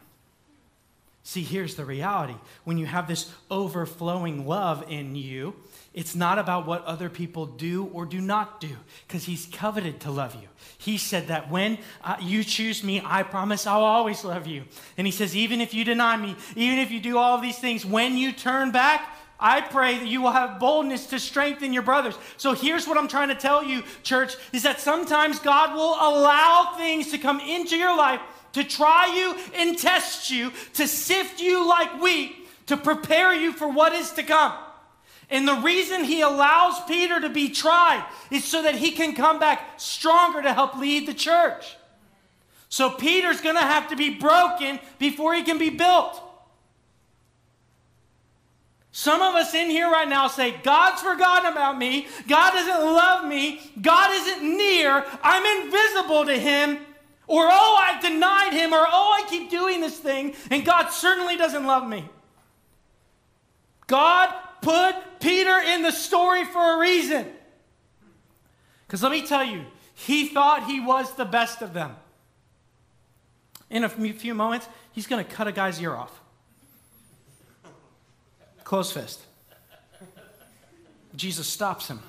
See, 1.22 1.42
here's 1.42 1.74
the 1.74 1.84
reality. 1.84 2.34
When 2.64 2.78
you 2.78 2.86
have 2.86 3.06
this 3.06 3.30
overflowing 3.50 4.46
love 4.46 4.84
in 4.88 5.14
you, 5.14 5.54
it's 5.92 6.14
not 6.14 6.38
about 6.38 6.66
what 6.66 6.84
other 6.84 7.10
people 7.10 7.46
do 7.46 7.84
or 7.92 8.06
do 8.06 8.20
not 8.20 8.60
do, 8.60 8.70
because 9.06 9.24
He's 9.24 9.46
coveted 9.52 10.00
to 10.00 10.10
love 10.10 10.34
you. 10.34 10.48
He 10.78 10.96
said 10.96 11.28
that 11.28 11.50
when 11.50 11.78
uh, 12.02 12.16
you 12.20 12.42
choose 12.42 12.82
me, 12.82 13.02
I 13.04 13.22
promise 13.22 13.66
I'll 13.66 13.84
always 13.84 14.24
love 14.24 14.46
you. 14.46 14.64
And 14.96 15.06
He 15.06 15.10
says, 15.10 15.36
even 15.36 15.60
if 15.60 15.74
you 15.74 15.84
deny 15.84 16.16
me, 16.16 16.36
even 16.56 16.78
if 16.78 16.90
you 16.90 17.00
do 17.00 17.18
all 17.18 17.36
of 17.36 17.42
these 17.42 17.58
things, 17.58 17.84
when 17.84 18.16
you 18.16 18.32
turn 18.32 18.70
back, 18.70 19.16
I 19.38 19.60
pray 19.60 19.98
that 19.98 20.06
you 20.06 20.22
will 20.22 20.32
have 20.32 20.58
boldness 20.58 21.06
to 21.06 21.18
strengthen 21.18 21.72
your 21.72 21.82
brothers. 21.82 22.14
So 22.36 22.54
here's 22.54 22.86
what 22.86 22.98
I'm 22.98 23.08
trying 23.08 23.28
to 23.28 23.34
tell 23.34 23.64
you, 23.64 23.82
church, 24.02 24.36
is 24.52 24.62
that 24.62 24.80
sometimes 24.80 25.38
God 25.38 25.74
will 25.74 25.94
allow 25.94 26.74
things 26.76 27.10
to 27.10 27.18
come 27.18 27.40
into 27.40 27.76
your 27.76 27.96
life 27.96 28.20
to 28.52 28.64
try 28.64 29.14
you 29.14 29.36
and 29.54 29.78
test 29.78 30.30
you, 30.30 30.52
to 30.74 30.86
sift 30.88 31.40
you 31.40 31.66
like 31.68 32.00
wheat, 32.02 32.36
to 32.66 32.76
prepare 32.76 33.34
you 33.34 33.52
for 33.52 33.68
what 33.68 33.92
is 33.92 34.12
to 34.12 34.22
come. 34.22 34.52
And 35.30 35.46
the 35.46 35.54
reason 35.54 36.04
he 36.04 36.22
allows 36.22 36.82
Peter 36.88 37.20
to 37.20 37.28
be 37.28 37.50
tried 37.50 38.04
is 38.30 38.44
so 38.44 38.62
that 38.62 38.74
he 38.74 38.90
can 38.90 39.14
come 39.14 39.38
back 39.38 39.78
stronger 39.78 40.42
to 40.42 40.52
help 40.52 40.76
lead 40.76 41.06
the 41.06 41.14
church. 41.14 41.76
So 42.68 42.90
Peter's 42.90 43.40
going 43.40 43.56
to 43.56 43.62
have 43.62 43.88
to 43.88 43.96
be 43.96 44.10
broken 44.10 44.80
before 44.98 45.34
he 45.34 45.42
can 45.42 45.58
be 45.58 45.70
built. 45.70 46.20
Some 48.92 49.22
of 49.22 49.34
us 49.34 49.54
in 49.54 49.70
here 49.70 49.88
right 49.88 50.08
now 50.08 50.26
say, 50.26 50.50
God's 50.62 51.00
forgotten 51.00 51.52
about 51.52 51.78
me. 51.78 52.08
God 52.28 52.50
doesn't 52.50 52.80
love 52.80 53.24
me. 53.24 53.60
God 53.80 54.10
isn't 54.12 54.56
near. 54.56 55.04
I'm 55.22 55.64
invisible 55.64 56.24
to 56.26 56.36
him. 56.36 56.78
Or, 57.30 57.46
oh, 57.48 57.80
I've 57.80 58.02
denied 58.02 58.54
him, 58.54 58.72
or, 58.72 58.84
oh, 58.84 59.22
I 59.22 59.30
keep 59.30 59.50
doing 59.50 59.80
this 59.80 59.96
thing, 59.96 60.34
and 60.50 60.64
God 60.64 60.88
certainly 60.88 61.36
doesn't 61.36 61.64
love 61.64 61.88
me. 61.88 62.04
God 63.86 64.34
put 64.62 64.96
Peter 65.20 65.56
in 65.60 65.82
the 65.82 65.92
story 65.92 66.44
for 66.44 66.74
a 66.74 66.78
reason. 66.80 67.28
Because 68.84 69.04
let 69.04 69.12
me 69.12 69.24
tell 69.24 69.44
you, 69.44 69.64
he 69.94 70.26
thought 70.26 70.66
he 70.66 70.80
was 70.80 71.14
the 71.14 71.24
best 71.24 71.62
of 71.62 71.72
them. 71.72 71.94
In 73.70 73.84
a 73.84 73.88
few 73.88 74.34
moments, 74.34 74.68
he's 74.90 75.06
going 75.06 75.24
to 75.24 75.30
cut 75.30 75.46
a 75.46 75.52
guy's 75.52 75.80
ear 75.80 75.94
off. 75.94 76.20
Close 78.64 78.90
fist. 78.90 79.20
Jesus 81.14 81.46
stops 81.46 81.86
him. 81.86 82.00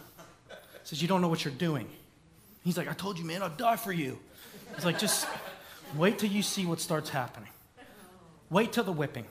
Says, 0.83 0.99
You 0.99 1.07
don't 1.07 1.21
know 1.21 1.27
what 1.27 1.45
you're 1.45 1.53
doing. 1.53 1.87
He's 2.63 2.75
like, 2.75 2.89
I 2.89 2.93
told 2.93 3.19
you, 3.19 3.25
man, 3.25 3.43
I'll 3.43 3.49
die 3.49 3.75
for 3.75 3.91
you. 3.91 4.17
He's 4.75 4.85
like, 4.85 4.99
Just 4.99 5.27
wait 5.95 6.19
till 6.19 6.29
you 6.29 6.41
see 6.41 6.65
what 6.65 6.79
starts 6.79 7.09
happening. 7.09 7.49
Wait 8.49 8.73
till 8.73 8.83
the 8.83 8.91
whipping. 8.91 9.25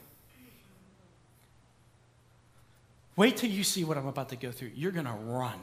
Wait 3.16 3.36
till 3.36 3.50
you 3.50 3.64
see 3.64 3.84
what 3.84 3.98
I'm 3.98 4.06
about 4.06 4.30
to 4.30 4.36
go 4.36 4.50
through. 4.50 4.70
You're 4.74 4.92
going 4.92 5.04
to 5.04 5.12
run. 5.12 5.58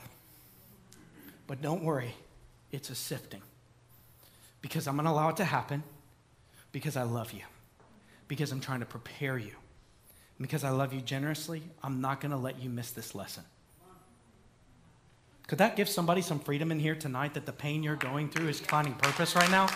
But 1.47 1.61
don't 1.61 1.83
worry, 1.83 2.13
it's 2.71 2.89
a 2.91 2.95
sifting. 2.95 3.41
Because 4.61 4.87
I'm 4.87 4.95
going 4.95 5.05
to 5.05 5.11
allow 5.11 5.29
it 5.29 5.37
to 5.37 5.45
happen 5.45 5.81
because 6.71 6.95
I 6.97 7.03
love 7.03 7.31
you, 7.31 7.41
because 8.27 8.51
I'm 8.51 8.59
trying 8.59 8.81
to 8.81 8.85
prepare 8.85 9.37
you. 9.37 9.53
Because 10.39 10.63
I 10.63 10.69
love 10.69 10.93
you 10.93 11.01
generously, 11.01 11.63
I'm 11.81 11.99
not 11.99 12.21
going 12.21 12.29
to 12.31 12.37
let 12.37 12.61
you 12.61 12.69
miss 12.69 12.91
this 12.91 13.15
lesson. 13.15 13.43
Could 15.47 15.59
that 15.59 15.77
give 15.77 15.87
somebody 15.87 16.21
some 16.21 16.39
freedom 16.39 16.73
in 16.73 16.79
here 16.79 16.95
tonight 16.95 17.33
that 17.35 17.45
the 17.45 17.53
pain 17.53 17.81
you're 17.81 17.95
going 17.95 18.29
through 18.29 18.49
is 18.49 18.59
finding 18.59 18.93
purpose 18.95 19.33
right 19.33 19.49
now? 19.49 19.67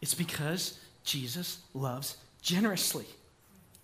It's 0.00 0.14
because 0.14 0.78
Jesus 1.02 1.58
loves 1.74 2.16
generously. 2.40 3.06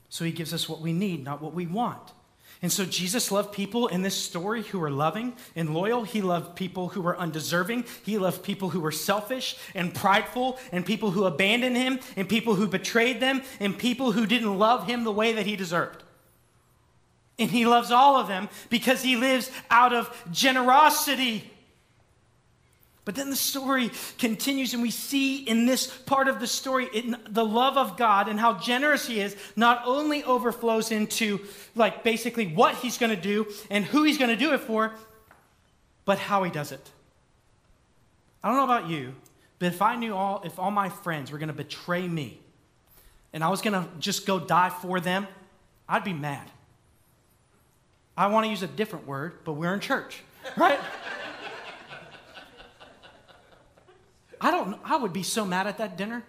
So 0.09 0.25
he 0.25 0.31
gives 0.31 0.55
us 0.55 0.69
what 0.69 0.81
we 0.81 0.93
need, 0.93 1.25
not 1.25 1.43
what 1.43 1.53
we 1.53 1.67
want. 1.67 2.13
And 2.63 2.71
so 2.71 2.85
Jesus 2.85 3.33
loved 3.33 3.53
people 3.53 3.89
in 3.89 4.03
this 4.03 4.15
story 4.15 4.63
who 4.63 4.79
were 4.79 4.91
loving 4.91 5.35
and 5.57 5.75
loyal. 5.75 6.05
He 6.05 6.23
loved 6.23 6.55
people 6.55 6.91
who 6.91 7.03
were 7.03 7.19
undeserving. 7.19 7.85
He 8.05 8.19
loved 8.19 8.45
people 8.45 8.71
who 8.71 8.81
were 8.81 8.93
selfish 8.93 9.57
and 9.75 9.93
prideful, 9.93 10.61
and 10.71 10.87
people 10.87 11.11
who 11.11 11.25
abandoned 11.25 11.77
him, 11.77 11.99
and 12.17 12.29
people 12.29 12.55
who 12.55 12.69
betrayed 12.69 13.19
them, 13.19 13.43
and 13.59 13.77
people 13.77 14.13
who 14.13 14.25
didn't 14.25 14.57
love 14.57 14.87
him 14.87 15.03
the 15.03 15.13
way 15.13 15.33
that 15.33 15.45
he 15.45 15.57
deserved. 15.57 16.04
And 17.39 17.51
he 17.51 17.67
loves 17.67 17.91
all 17.91 18.17
of 18.17 18.29
them 18.29 18.49
because 18.71 19.03
he 19.03 19.17
lives 19.17 19.51
out 19.71 19.93
of 19.93 20.15
generosity. 20.31 21.51
But 23.05 23.17
then 23.17 23.29
the 23.29 23.37
story 23.37 23.91
continues, 24.19 24.73
and 24.73 24.83
we 24.83 24.91
see 24.91 25.39
in 25.39 25.67
this 25.67 25.87
part 25.87 26.27
of 26.27 26.41
the 26.41 26.47
story 26.47 26.89
the 27.29 27.45
love 27.45 27.77
of 27.77 27.99
God 27.99 28.29
and 28.29 28.41
how 28.41 28.55
generous 28.55 29.07
He 29.07 29.21
is 29.21 29.37
not 29.57 29.83
only 29.85 30.25
overflows 30.25 30.91
into, 30.91 31.41
like, 31.75 32.03
basically 32.03 32.47
what 32.47 32.77
He's 32.77 32.97
going 32.97 33.15
to 33.15 33.21
do 33.21 33.47
and 33.71 33.85
who 33.85 34.05
He's 34.05 34.17
going 34.17 34.31
to 34.31 34.37
do 34.37 34.55
it 34.55 34.61
for, 34.61 34.95
but 36.07 36.19
how 36.19 36.45
He 36.45 36.51
does 36.51 36.73
it. 36.73 36.91
I 38.43 38.49
don't 38.49 38.57
know 38.57 38.65
about 38.65 38.89
you, 38.89 39.15
but 39.59 39.67
if 39.67 39.83
I 39.83 39.97
knew 39.97 40.15
all, 40.15 40.41
if 40.45 40.59
all 40.59 40.71
my 40.71 40.89
friends 40.89 41.31
were 41.31 41.39
going 41.39 41.49
to 41.49 41.55
betray 41.55 42.09
me 42.09 42.41
and 43.35 43.45
I 43.45 43.49
was 43.51 43.61
going 43.61 43.75
to 43.75 43.87
just 43.99 44.25
go 44.25 44.39
die 44.41 44.71
for 44.71 44.99
them, 44.99 45.27
I'd 45.87 46.05
be 46.05 46.15
mad. 46.15 46.51
I 48.17 48.29
want 48.29 48.45
to 48.45 48.51
use 48.51 48.63
a 48.63 48.69
different 48.69 49.07
word, 49.07 49.39
but 49.45 49.55
we're 49.55 49.75
in 49.75 49.81
church, 49.81 50.23
right? 50.57 50.79
I 54.41 54.51
don't 54.51 54.71
know. 54.71 54.79
I 54.85 54.97
would 54.97 55.13
be 55.13 55.23
so 55.23 55.45
mad 55.45 55.67
at 55.67 55.79
that 55.79 55.97
dinner. 55.97 56.23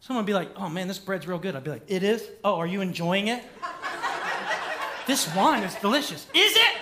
Someone 0.00 0.24
would 0.24 0.26
be 0.26 0.34
like, 0.34 0.50
oh 0.56 0.68
man, 0.68 0.88
this 0.88 0.98
bread's 0.98 1.26
real 1.28 1.38
good. 1.38 1.54
I'd 1.54 1.64
be 1.64 1.70
like, 1.70 1.84
it 1.86 2.02
is? 2.02 2.28
Oh, 2.44 2.56
are 2.56 2.66
you 2.66 2.80
enjoying 2.80 3.28
it? 3.28 3.42
this 5.06 5.32
wine 5.34 5.62
is 5.62 5.74
delicious. 5.76 6.26
Is 6.34 6.52
it? 6.52 6.74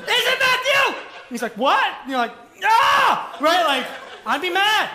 Is 0.00 0.08
it, 0.08 0.38
Matthew? 0.38 0.96
And 0.96 1.30
he's 1.30 1.42
like, 1.42 1.56
what? 1.56 1.86
And 2.00 2.10
you're 2.10 2.18
like, 2.18 2.32
ah! 2.64 3.36
Right? 3.40 3.64
Like, 3.64 3.86
I'd 4.24 4.40
be 4.40 4.50
mad. 4.50 4.90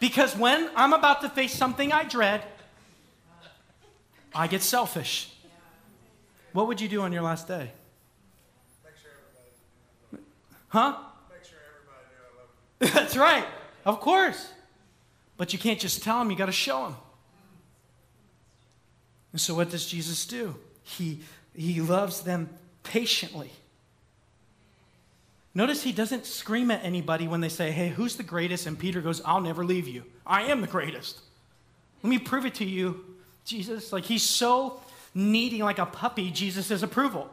Because 0.00 0.36
when 0.36 0.68
I'm 0.74 0.92
about 0.92 1.22
to 1.22 1.28
face 1.28 1.54
something 1.54 1.92
I 1.92 2.04
dread, 2.04 2.42
I 4.34 4.48
get 4.48 4.62
selfish. 4.62 5.33
What 6.54 6.68
would 6.68 6.80
you 6.80 6.88
do 6.88 7.02
on 7.02 7.12
your 7.12 7.22
last 7.22 7.48
day? 7.48 7.72
Huh? 10.68 10.96
That's 12.78 13.16
right. 13.16 13.44
Of 13.84 14.00
course. 14.00 14.52
But 15.36 15.52
you 15.52 15.58
can't 15.58 15.80
just 15.80 16.04
tell 16.04 16.20
them, 16.20 16.30
you 16.30 16.36
got 16.36 16.46
to 16.46 16.52
show 16.52 16.84
them. 16.84 16.96
And 19.32 19.40
so, 19.40 19.54
what 19.54 19.70
does 19.70 19.84
Jesus 19.84 20.26
do? 20.26 20.54
He, 20.84 21.20
he 21.56 21.80
loves 21.80 22.20
them 22.20 22.48
patiently. 22.84 23.50
Notice 25.56 25.82
he 25.82 25.90
doesn't 25.90 26.24
scream 26.24 26.70
at 26.70 26.84
anybody 26.84 27.26
when 27.26 27.40
they 27.40 27.48
say, 27.48 27.72
Hey, 27.72 27.88
who's 27.88 28.14
the 28.14 28.22
greatest? 28.22 28.66
And 28.66 28.78
Peter 28.78 29.00
goes, 29.00 29.20
I'll 29.24 29.40
never 29.40 29.64
leave 29.64 29.88
you. 29.88 30.04
I 30.24 30.42
am 30.42 30.60
the 30.60 30.68
greatest. 30.68 31.20
Let 32.04 32.10
me 32.10 32.18
prove 32.18 32.46
it 32.46 32.54
to 32.56 32.64
you, 32.64 33.04
Jesus. 33.44 33.92
Like 33.92 34.04
he's 34.04 34.22
so 34.22 34.80
needing, 35.14 35.60
like 35.60 35.78
a 35.78 35.86
puppy, 35.86 36.30
Jesus' 36.30 36.82
approval. 36.82 37.30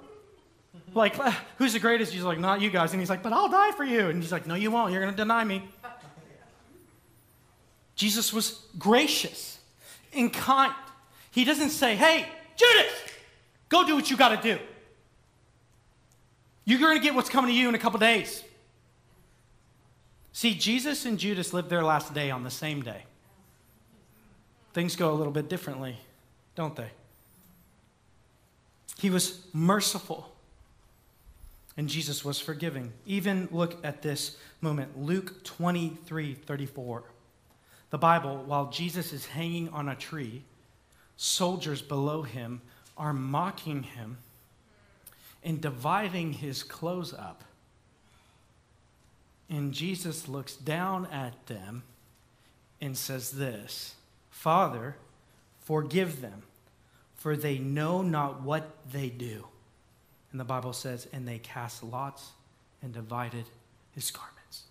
Like, 0.94 1.18
uh, 1.20 1.32
who's 1.58 1.74
the 1.74 1.80
greatest? 1.80 2.14
He's 2.14 2.24
like, 2.24 2.40
not 2.40 2.62
you 2.62 2.70
guys. 2.70 2.92
And 2.92 3.02
he's 3.02 3.10
like, 3.10 3.24
but 3.24 3.34
I'll 3.34 3.50
die 3.50 3.72
for 3.72 3.84
you. 3.84 4.10
And 4.10 4.22
he's 4.22 4.32
like, 4.32 4.46
no, 4.46 4.56
you 4.56 4.72
won't. 4.72 4.92
You're 4.92 5.02
going 5.02 5.14
to 5.14 5.18
deny 5.18 5.44
me. 5.44 5.64
Jesus 7.96 8.34
was 8.34 8.66
gracious 8.78 9.60
and 10.14 10.32
kind. 10.34 10.74
He 11.32 11.46
doesn't 11.46 11.70
say, 11.70 11.96
hey, 11.96 12.26
Judas, 12.56 12.92
go 13.70 13.86
do 13.86 13.96
what 13.96 14.10
you 14.10 14.18
got 14.18 14.42
to 14.42 14.56
do. 14.56 14.62
You're 16.66 16.80
going 16.80 16.98
to 16.98 17.04
get 17.04 17.16
what's 17.16 17.30
coming 17.30 17.52
to 17.52 17.58
you 17.58 17.70
in 17.70 17.76
a 17.76 17.80
couple 17.80 18.00
days. 18.00 18.44
See, 20.34 20.54
Jesus 20.54 21.06
and 21.06 21.18
Judas 21.18 21.54
lived 21.54 21.70
their 21.70 21.84
last 21.84 22.14
day 22.14 22.32
on 22.32 22.44
the 22.44 22.50
same 22.50 22.82
day. 22.82 23.04
Things 24.74 24.96
go 24.96 25.12
a 25.12 25.16
little 25.16 25.34
bit 25.34 25.50
differently, 25.50 25.98
don't 26.56 26.76
they? 26.76 26.90
He 29.02 29.10
was 29.10 29.40
merciful 29.52 30.32
and 31.76 31.90
Jesus 31.90 32.24
was 32.24 32.40
forgiving. 32.40 32.94
Even 33.08 33.50
look 33.52 33.84
at 33.84 34.04
this 34.04 34.38
moment 34.62 34.96
Luke 34.96 35.44
23 35.44 36.36
34. 36.36 37.04
The 37.90 37.98
Bible, 37.98 38.44
while 38.46 38.70
Jesus 38.70 39.12
is 39.12 39.26
hanging 39.26 39.70
on 39.70 39.90
a 39.90 39.96
tree, 39.96 40.44
soldiers 41.18 41.82
below 41.82 42.22
him 42.22 42.62
are 42.96 43.12
mocking 43.12 43.82
him 43.82 44.18
and 45.44 45.60
dividing 45.60 46.34
his 46.34 46.62
clothes 46.62 47.12
up. 47.12 47.44
And 49.50 49.74
Jesus 49.74 50.28
looks 50.28 50.56
down 50.56 51.08
at 51.08 51.48
them 51.48 51.82
and 52.80 52.96
says, 52.96 53.32
This 53.32 53.96
Father, 54.30 54.96
forgive 55.60 56.22
them, 56.22 56.44
for 57.22 57.38
they 57.38 57.60
know 57.60 58.02
not 58.02 58.42
what 58.42 58.68
they 58.92 59.08
do. 59.08 59.46
And 60.32 60.40
the 60.40 60.44
Bible 60.44 60.74
says, 60.74 61.08
and 61.14 61.28
they 61.28 61.38
cast 61.38 61.84
lots 61.84 62.32
and 62.82 62.92
divided 62.92 63.46
his 63.92 64.10
garments. 64.10 64.64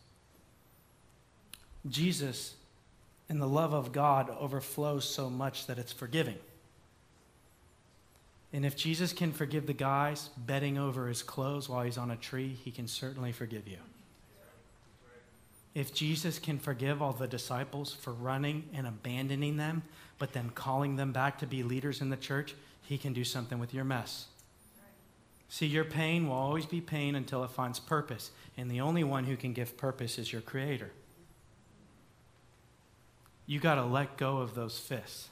Jesus 1.88 2.54
and 3.28 3.40
the 3.40 3.46
love 3.46 3.72
of 3.72 3.92
God 3.92 4.30
overflows 4.40 5.04
so 5.04 5.30
much 5.30 5.68
that 5.68 5.78
it's 5.78 5.92
forgiving. 5.92 6.38
And 8.52 8.66
if 8.66 8.74
Jesus 8.74 9.12
can 9.12 9.30
forgive 9.30 9.68
the 9.68 9.72
guys 9.72 10.30
betting 10.36 10.76
over 10.76 11.06
his 11.06 11.22
clothes 11.22 11.68
while 11.68 11.84
he's 11.84 11.98
on 11.98 12.10
a 12.10 12.16
tree, 12.16 12.58
he 12.64 12.72
can 12.72 12.88
certainly 12.88 13.30
forgive 13.30 13.68
you. 13.68 13.78
If 15.72 15.94
Jesus 15.94 16.40
can 16.40 16.58
forgive 16.58 17.00
all 17.00 17.12
the 17.12 17.28
disciples 17.28 17.94
for 17.94 18.12
running 18.12 18.64
and 18.74 18.88
abandoning 18.88 19.56
them, 19.56 19.84
but 20.20 20.34
then 20.34 20.50
calling 20.50 20.96
them 20.96 21.12
back 21.12 21.38
to 21.38 21.46
be 21.46 21.64
leaders 21.64 22.02
in 22.02 22.10
the 22.10 22.16
church, 22.16 22.54
he 22.82 22.98
can 22.98 23.12
do 23.12 23.24
something 23.24 23.58
with 23.58 23.72
your 23.74 23.84
mess. 23.84 24.26
See, 25.48 25.66
your 25.66 25.84
pain 25.84 26.28
will 26.28 26.36
always 26.36 26.66
be 26.66 26.80
pain 26.80 27.16
until 27.16 27.42
it 27.42 27.50
finds 27.50 27.80
purpose. 27.80 28.30
And 28.56 28.70
the 28.70 28.82
only 28.82 29.02
one 29.02 29.24
who 29.24 29.36
can 29.36 29.52
give 29.54 29.76
purpose 29.76 30.18
is 30.18 30.30
your 30.30 30.42
Creator. 30.42 30.92
You 33.46 33.58
got 33.58 33.76
to 33.76 33.84
let 33.84 34.18
go 34.18 34.38
of 34.38 34.54
those 34.54 34.78
fists. 34.78 35.28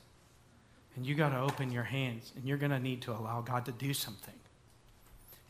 And 0.97 1.07
you 1.07 1.15
got 1.15 1.29
to 1.29 1.39
open 1.39 1.71
your 1.71 1.85
hands. 1.85 2.33
And 2.35 2.45
you're 2.47 2.57
going 2.57 2.73
to 2.73 2.81
need 2.81 3.03
to 3.03 3.13
allow 3.13 3.43
God 3.43 3.67
to 3.67 3.73
do 3.73 3.93
something. 3.93 4.35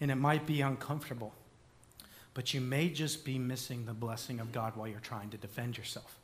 And 0.01 0.11
it 0.11 0.16
might 0.16 0.47
be 0.47 0.61
uncomfortable. 0.61 1.32
But 2.34 2.53
you 2.53 2.61
may 2.61 2.91
just 2.91 3.24
be 3.24 3.39
missing 3.39 3.86
the 3.86 3.95
blessing 3.95 4.41
of 4.41 4.53
God 4.53 4.76
while 4.76 4.89
you're 4.89 5.01
trying 5.01 5.30
to 5.30 5.36
defend 5.36 5.78
yourself. 5.78 6.16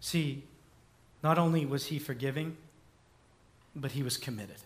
See, 0.00 0.44
not 1.22 1.38
only 1.38 1.64
was 1.64 1.86
he 1.86 1.98
forgiving, 1.98 2.56
but 3.74 3.92
he 3.92 4.02
was 4.02 4.16
committed. 4.16 4.56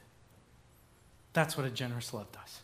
That's 1.32 1.56
what 1.56 1.66
a 1.66 1.70
generous 1.70 2.14
love 2.14 2.30
does. 2.32 2.60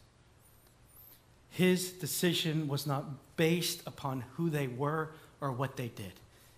his 1.52 1.92
decision 1.92 2.66
was 2.66 2.86
not 2.86 3.04
based 3.36 3.82
upon 3.86 4.24
who 4.36 4.48
they 4.48 4.66
were 4.66 5.10
or 5.40 5.52
what 5.52 5.76
they 5.76 5.88
did. 5.88 6.12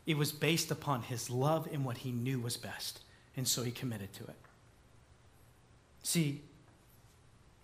It 0.07 0.17
was 0.17 0.31
based 0.31 0.71
upon 0.71 1.03
his 1.03 1.29
love 1.29 1.69
and 1.73 1.85
what 1.85 1.99
he 1.99 2.13
knew 2.13 2.39
was 2.39 2.57
best. 2.57 3.01
And 3.37 3.49
so 3.49 3.65
he 3.65 3.73
committed 3.73 4.13
to 4.15 4.25
it. 4.25 4.37
See, 6.05 6.43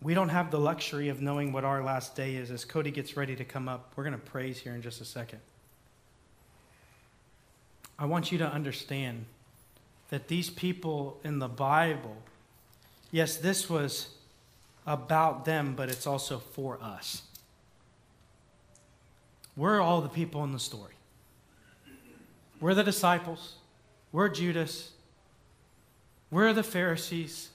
we 0.02 0.14
don't 0.14 0.30
have 0.30 0.50
the 0.50 0.58
luxury 0.58 1.08
of 1.08 1.22
knowing 1.22 1.52
what 1.52 1.64
our 1.64 1.84
last 1.84 2.16
day 2.16 2.34
is. 2.34 2.50
As 2.50 2.64
Cody 2.64 2.90
gets 2.90 3.16
ready 3.16 3.36
to 3.36 3.44
come 3.44 3.68
up, 3.68 3.92
we're 3.94 4.04
going 4.04 4.18
to 4.18 4.18
praise 4.18 4.58
here 4.58 4.74
in 4.74 4.82
just 4.82 5.00
a 5.00 5.04
second. 5.04 5.38
I 7.96 8.06
want 8.06 8.32
you 8.32 8.38
to 8.38 8.46
understand 8.50 9.26
that 10.10 10.28
these 10.28 10.50
people 10.50 11.18
in 11.24 11.38
the 11.38 11.48
Bible, 11.48 12.16
yes, 13.10 13.36
this 13.36 13.70
was 13.70 14.10
about 14.86 15.44
them, 15.44 15.74
but 15.76 15.88
it's 15.88 16.06
also 16.06 16.38
for 16.38 16.78
us. 16.82 17.22
We're 19.56 19.80
all 19.80 20.00
the 20.00 20.08
people 20.08 20.44
in 20.44 20.52
the 20.52 20.58
story. 20.58 20.94
We're 22.60 22.74
the 22.74 22.84
disciples. 22.84 23.54
We're 24.12 24.28
Judas. 24.28 24.90
We're 26.30 26.52
the 26.52 26.62
Pharisees. 26.62 27.50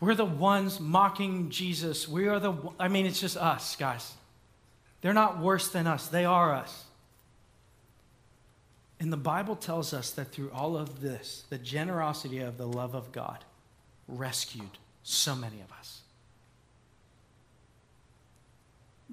We're 0.00 0.14
the 0.14 0.24
ones 0.24 0.78
mocking 0.80 1.50
Jesus. 1.50 2.08
We 2.08 2.28
are 2.28 2.38
the, 2.38 2.54
I 2.78 2.88
mean, 2.88 3.06
it's 3.06 3.20
just 3.20 3.36
us, 3.36 3.76
guys. 3.76 4.12
They're 5.00 5.14
not 5.14 5.40
worse 5.40 5.68
than 5.68 5.86
us, 5.86 6.08
they 6.08 6.24
are 6.24 6.54
us. 6.54 6.84
And 9.00 9.12
the 9.12 9.16
Bible 9.16 9.54
tells 9.54 9.94
us 9.94 10.10
that 10.12 10.32
through 10.32 10.50
all 10.52 10.76
of 10.76 11.00
this, 11.00 11.44
the 11.50 11.58
generosity 11.58 12.40
of 12.40 12.58
the 12.58 12.66
love 12.66 12.94
of 12.94 13.12
God 13.12 13.44
rescued 14.08 14.78
so 15.02 15.34
many 15.34 15.60
of 15.60 15.70
us. 15.72 16.00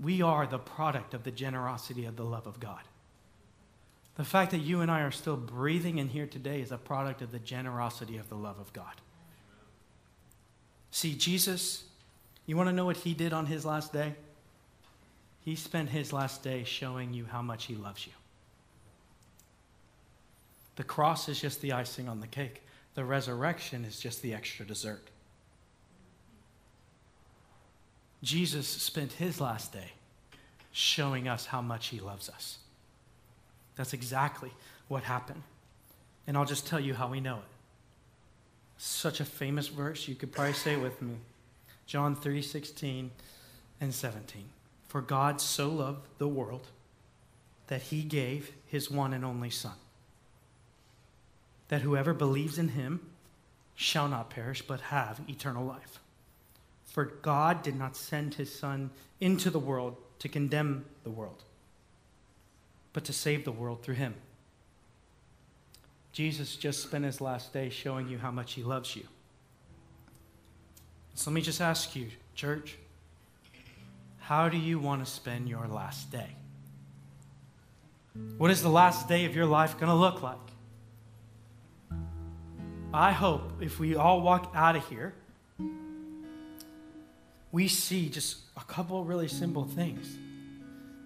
We 0.02 0.22
are 0.22 0.48
the 0.48 0.58
product 0.58 1.14
of 1.14 1.24
the 1.24 1.32
generosity 1.32 2.06
of 2.06 2.16
the 2.16 2.26
love 2.26 2.48
of 2.48 2.60
God. 2.60 2.82
The 4.16 4.26
fact 4.26 4.52
that 4.52 4.60
you 4.60 4.82
and 4.82 4.90
I 4.90 5.02
are 5.02 5.12
still 5.12 5.38
breathing 5.38 6.00
in 6.00 6.08
here 6.08 6.26
today 6.26 6.62
is 6.62 6.72
a 6.72 6.78
product 6.78 7.22
of 7.22 7.32
the 7.32 7.40
generosity 7.40 8.18
of 8.18 8.30
the 8.30 8.36
love 8.36 8.60
of 8.60 8.74
God. 8.74 8.94
See, 10.92 11.14
Jesus, 11.14 11.84
you 12.46 12.56
want 12.58 12.70
to 12.70 12.74
know 12.74 12.86
what 12.86 12.98
he 12.98 13.14
did 13.14 13.34
on 13.34 13.46
his 13.46 13.66
last 13.66 13.92
day? 13.92 14.16
He 15.42 15.56
spent 15.56 15.90
his 15.90 16.12
last 16.12 16.44
day 16.44 16.64
showing 16.64 17.14
you 17.14 17.26
how 17.26 17.42
much 17.42 17.66
he 17.66 17.76
loves 17.76 18.08
you. 18.08 18.14
The 20.76 20.84
cross 20.84 21.30
is 21.30 21.40
just 21.40 21.62
the 21.62 21.74
icing 21.74 22.10
on 22.10 22.20
the 22.20 22.28
cake, 22.28 22.64
the 22.96 23.06
resurrection 23.06 23.86
is 23.86 24.00
just 24.00 24.22
the 24.22 24.34
extra 24.34 24.66
dessert. 24.66 25.10
Jesus 28.24 28.68
spent 28.68 29.14
his 29.14 29.40
last 29.40 29.72
day 29.72 29.92
showing 30.72 31.28
us 31.28 31.46
how 31.46 31.62
much 31.62 31.88
he 31.88 32.00
loves 32.00 32.28
us. 32.28 32.58
That's 33.76 33.94
exactly 33.94 34.52
what 34.88 35.04
happened. 35.04 35.44
And 36.28 36.36
I'll 36.38 36.46
just 36.46 36.66
tell 36.66 36.80
you 36.80 36.94
how 36.94 37.08
we 37.08 37.20
know 37.20 37.38
it. 37.38 37.44
Such 38.78 39.20
a 39.20 39.26
famous 39.26 39.68
verse, 39.68 40.08
you 40.08 40.16
could 40.16 40.32
probably 40.32 40.54
say 40.54 40.74
it 40.74 40.82
with 40.82 41.02
me. 41.02 41.16
John 41.86 42.16
3 42.16 42.42
16 42.42 43.12
and 43.80 43.94
17. 43.94 44.44
For 44.88 45.02
God 45.02 45.40
so 45.40 45.70
loved 45.70 46.08
the 46.18 46.28
world 46.28 46.68
that 47.68 47.84
he 47.84 48.04
gave 48.04 48.52
his 48.66 48.90
one 48.90 49.14
and 49.14 49.24
only 49.24 49.50
Son, 49.50 49.76
that 51.68 51.82
whoever 51.82 52.14
believes 52.14 52.58
in 52.58 52.70
him 52.70 53.00
shall 53.76 54.08
not 54.08 54.30
perish 54.30 54.62
but 54.62 54.80
have 54.82 55.22
eternal 55.28 55.66
life. 55.66 56.00
For 56.86 57.06
God 57.06 57.62
did 57.62 57.76
not 57.76 57.98
send 57.98 58.36
his 58.36 58.54
Son 58.54 58.90
into 59.20 59.50
the 59.50 59.60
world 59.60 59.98
to 60.20 60.30
condemn 60.30 60.86
the 61.04 61.10
world, 61.10 61.44
but 62.94 63.04
to 63.06 63.14
save 63.14 63.44
the 63.44 63.52
world 63.52 63.84
through 63.84 63.96
him. 63.96 64.16
Jesus 66.14 66.56
just 66.56 66.82
spent 66.82 67.04
his 67.04 67.20
last 67.20 67.52
day 67.52 67.70
showing 67.70 68.08
you 68.08 68.18
how 68.18 68.32
much 68.32 68.54
he 68.54 68.64
loves 68.64 68.96
you. 68.96 69.04
So 71.16 71.30
let 71.30 71.36
me 71.36 71.42
just 71.42 71.60
ask 71.60 71.96
you, 71.96 72.08
church, 72.36 72.78
how 74.20 74.48
do 74.48 74.58
you 74.58 74.80
want 74.80 75.06
to 75.06 75.12
spend 75.12 75.50
your 75.50 75.68
last 75.68 76.12
day? 76.12 76.30
What 78.38 78.50
is 78.50 78.62
the 78.62 78.70
last 78.70 79.10
day 79.10 79.26
of 79.26 79.36
your 79.36 79.46
life 79.46 79.78
going 79.78 79.90
to 79.90 79.96
look 79.96 80.22
like? 80.22 80.38
I 82.96 83.12
hope 83.12 83.62
if 83.62 83.78
we 83.78 83.98
all 83.98 84.22
walk 84.22 84.54
out 84.56 84.78
of 84.78 84.88
here, 84.88 85.14
we 87.52 87.68
see 87.68 88.08
just 88.08 88.38
a 88.56 88.62
couple 88.62 89.04
really 89.04 89.28
simple 89.28 89.66
things. 89.66 90.18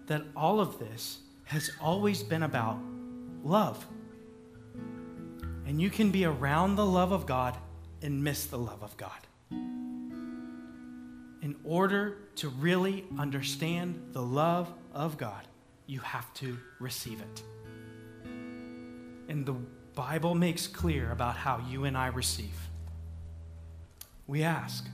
That 0.05 0.21
all 0.35 0.59
of 0.59 0.77
this 0.77 1.17
has 1.45 1.71
always 1.81 2.21
been 2.21 2.43
about 2.43 2.77
love. 3.43 3.83
And 5.65 5.81
you 5.81 5.89
can 5.89 6.11
be 6.11 6.25
around 6.25 6.75
the 6.75 6.85
love 6.85 7.11
of 7.11 7.25
God 7.25 7.57
and 8.03 8.23
miss 8.23 8.45
the 8.45 8.59
love 8.59 8.83
of 8.83 8.95
God. 8.95 9.09
In 11.41 11.55
order 11.63 12.17
to 12.35 12.49
really 12.49 13.03
understand 13.17 13.99
the 14.11 14.21
love 14.21 14.71
of 14.93 15.17
God, 15.17 15.41
you 15.87 16.01
have 16.01 16.31
to 16.35 16.55
receive 16.79 17.19
it. 17.19 17.43
And 19.27 19.43
the 19.43 19.55
Bible 19.99 20.33
makes 20.33 20.65
clear 20.65 21.11
about 21.11 21.35
how 21.35 21.61
you 21.69 21.83
and 21.83 21.97
I 21.97 22.07
receive. 22.07 22.55
We 24.27 24.43
ask. 24.43 24.87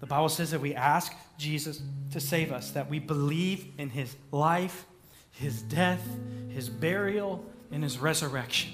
The 0.00 0.06
Bible 0.06 0.30
says 0.30 0.52
that 0.52 0.60
we 0.62 0.74
ask 0.74 1.12
Jesus 1.36 1.82
to 2.12 2.18
save 2.18 2.50
us, 2.50 2.70
that 2.70 2.88
we 2.88 2.98
believe 2.98 3.66
in 3.76 3.90
his 3.90 4.16
life, 4.32 4.86
his 5.32 5.60
death, 5.60 6.02
his 6.48 6.70
burial, 6.70 7.44
and 7.70 7.82
his 7.82 7.98
resurrection. 7.98 8.70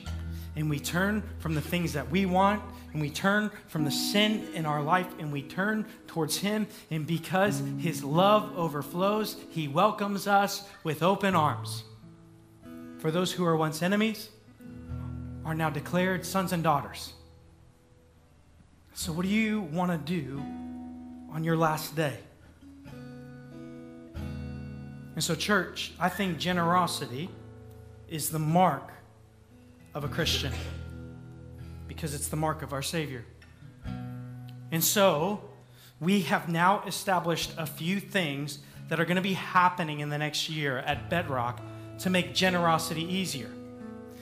And 0.54 0.70
we 0.70 0.78
turn 0.78 1.24
from 1.40 1.56
the 1.56 1.60
things 1.60 1.92
that 1.94 2.08
we 2.08 2.24
want, 2.24 2.62
and 2.92 3.02
we 3.02 3.10
turn 3.10 3.50
from 3.66 3.84
the 3.84 3.90
sin 3.90 4.46
in 4.54 4.64
our 4.64 4.80
life, 4.80 5.08
and 5.18 5.32
we 5.32 5.42
turn 5.42 5.86
towards 6.06 6.36
him. 6.36 6.68
And 6.88 7.04
because 7.04 7.60
his 7.78 8.04
love 8.04 8.56
overflows, 8.56 9.36
he 9.50 9.66
welcomes 9.66 10.28
us 10.28 10.68
with 10.84 11.02
open 11.02 11.34
arms. 11.34 11.82
For 13.04 13.10
those 13.10 13.30
who 13.30 13.44
were 13.44 13.54
once 13.54 13.82
enemies 13.82 14.30
are 15.44 15.54
now 15.54 15.68
declared 15.68 16.24
sons 16.24 16.54
and 16.54 16.62
daughters. 16.62 17.12
So, 18.94 19.12
what 19.12 19.24
do 19.24 19.28
you 19.28 19.60
want 19.60 19.92
to 19.92 19.98
do 19.98 20.42
on 21.30 21.44
your 21.44 21.58
last 21.58 21.94
day. 21.94 22.16
And 24.14 25.22
so, 25.22 25.34
church, 25.34 25.92
I 26.00 26.08
think 26.08 26.38
generosity 26.38 27.28
is 28.08 28.30
the 28.30 28.38
mark 28.38 28.90
of 29.92 30.04
a 30.04 30.08
Christian 30.08 30.54
because 31.86 32.14
it's 32.14 32.28
the 32.28 32.36
mark 32.36 32.62
of 32.62 32.72
our 32.72 32.80
Savior. 32.80 33.26
And 34.72 34.82
so, 34.82 35.42
we 36.00 36.22
have 36.22 36.48
now 36.48 36.82
established 36.86 37.52
a 37.58 37.66
few 37.66 38.00
things 38.00 38.60
that 38.88 38.98
are 38.98 39.04
going 39.04 39.16
to 39.16 39.20
be 39.20 39.34
happening 39.34 40.00
in 40.00 40.08
the 40.08 40.16
next 40.16 40.48
year 40.48 40.78
at 40.78 41.10
Bedrock 41.10 41.60
to 42.00 42.10
make 42.10 42.34
generosity 42.34 43.02
easier. 43.02 43.50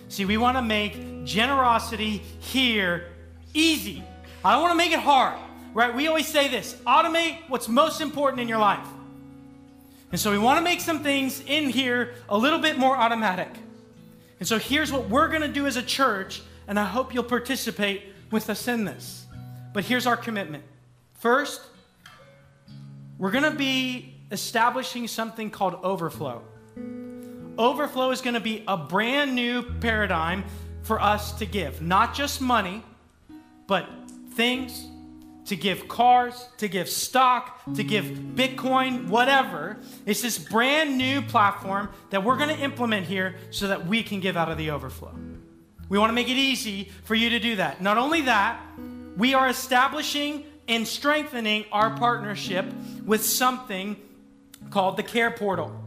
See, 0.09 0.25
we 0.25 0.37
want 0.37 0.57
to 0.57 0.63
make 0.63 1.25
generosity 1.25 2.19
here 2.41 3.09
easy. 3.55 4.03
I 4.45 4.53
don't 4.53 4.63
want 4.63 4.73
to 4.73 4.79
make 4.79 4.93
it 4.93 5.01
hard 5.01 5.39
right? 5.75 5.95
We 5.95 6.07
always 6.07 6.27
say 6.27 6.49
this 6.49 6.75
automate 6.87 7.39
what's 7.49 7.69
most 7.69 8.01
important 8.01 8.41
in 8.41 8.49
your 8.49 8.59
life. 8.59 8.87
And 10.11 10.21
so 10.21 10.31
we 10.31 10.39
want 10.39 10.59
to 10.59 10.65
make 10.65 10.81
some 10.81 11.03
things 11.03 11.43
in 11.47 11.71
here 11.71 12.15
a 12.29 12.37
little 12.37 12.59
bit 12.59 12.77
more 12.77 12.97
automatic. 12.97 13.49
And 14.39 14.47
so 14.47 14.59
here's 14.59 14.93
what 14.93 15.09
we're 15.09 15.29
going 15.29 15.43
to 15.43 15.49
do 15.49 15.67
as 15.67 15.77
a 15.77 15.83
church, 15.83 16.43
and 16.69 16.79
I 16.79 16.85
hope 16.85 17.15
you'll 17.15 17.25
participate 17.25 18.03
with 18.31 18.51
us 18.51 18.69
in 18.69 18.85
this. 18.85 19.25
But 19.73 19.85
here's 19.85 20.07
our 20.07 20.17
commitment. 20.17 20.65
First, 21.15 21.63
we're 23.17 23.31
going 23.31 23.51
to 23.51 23.57
be 23.57 24.15
establishing 24.31 25.09
something 25.09 25.51
called 25.51 25.77
overflow. 25.83 26.43
Overflow 27.63 28.11
is 28.11 28.21
going 28.23 28.35
to 28.35 28.41
be 28.41 28.65
a 28.67 28.77
brand 28.77 29.37
new 29.37 29.63
paradigm 29.63 30.43
for 30.83 31.01
us 31.01 31.31
to 31.35 31.47
give, 31.47 31.81
not 31.81 32.13
just 32.13 32.41
money, 32.41 32.83
but 33.69 33.89
things, 34.35 34.89
to 35.45 35.55
give 35.55 35.87
cars, 35.87 36.49
to 36.57 36.67
give 36.67 36.89
stock, 36.89 37.61
to 37.77 37.85
give 37.85 38.05
Bitcoin, 38.05 39.07
whatever. 39.07 39.77
It's 40.07 40.23
this 40.23 40.39
brand 40.39 40.99
new 40.99 41.23
platform 41.23 41.91
that 42.11 42.25
we're 42.25 42.37
going 42.37 42.49
to 42.49 42.59
implement 42.59 43.07
here 43.07 43.37
so 43.53 43.69
that 43.69 43.87
we 43.87 44.03
can 44.03 44.19
give 44.19 44.37
out 44.37 44.51
of 44.51 44.59
the 44.59 44.71
overflow. 44.71 45.15
We 45.89 45.99
want 45.99 46.11
to 46.11 46.15
make 46.15 46.29
it 46.29 46.37
easy 46.37 46.91
for 47.05 47.15
you 47.15 47.31
to 47.31 47.39
do 47.39 47.55
that. 47.57 47.81
Not 47.81 47.97
only 47.97 48.23
that, 48.23 48.61
we 49.17 49.35
are 49.35 49.49
establishing 49.49 50.45
and 50.67 50.87
strengthening 50.87 51.67
our 51.71 51.97
partnership 51.97 52.67
with 53.05 53.25
something 53.25 53.97
called 54.71 54.97
the 54.97 55.05
Care 55.05 55.31
Portal. 55.31 55.82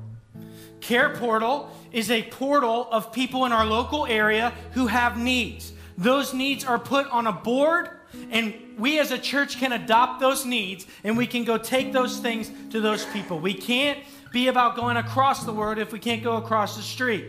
Care 0.85 1.09
Portal 1.15 1.71
is 1.91 2.11
a 2.11 2.21
portal 2.21 2.87
of 2.91 3.11
people 3.11 3.45
in 3.45 3.51
our 3.51 3.65
local 3.65 4.05
area 4.05 4.53
who 4.73 4.85
have 4.85 5.17
needs. 5.17 5.73
Those 5.97 6.31
needs 6.31 6.63
are 6.63 6.77
put 6.77 7.07
on 7.09 7.25
a 7.25 7.31
board 7.31 7.89
And 8.31 8.53
we 8.77 8.99
as 8.99 9.11
a 9.11 9.17
church 9.17 9.57
can 9.57 9.73
adopt 9.73 10.19
those 10.19 10.45
needs 10.45 10.85
and 11.03 11.17
we 11.17 11.27
can 11.27 11.43
go 11.43 11.57
take 11.57 11.91
those 11.91 12.19
things 12.19 12.51
to 12.69 12.79
those 12.79 13.03
people. 13.05 13.39
We 13.39 13.53
can't 13.53 13.99
be 14.31 14.47
about 14.47 14.75
going 14.75 14.97
across 14.97 15.43
the 15.43 15.51
world 15.51 15.79
if 15.79 15.91
we 15.91 15.99
can't 15.99 16.23
go 16.23 16.37
across 16.37 16.77
the 16.77 16.83
street. 16.83 17.25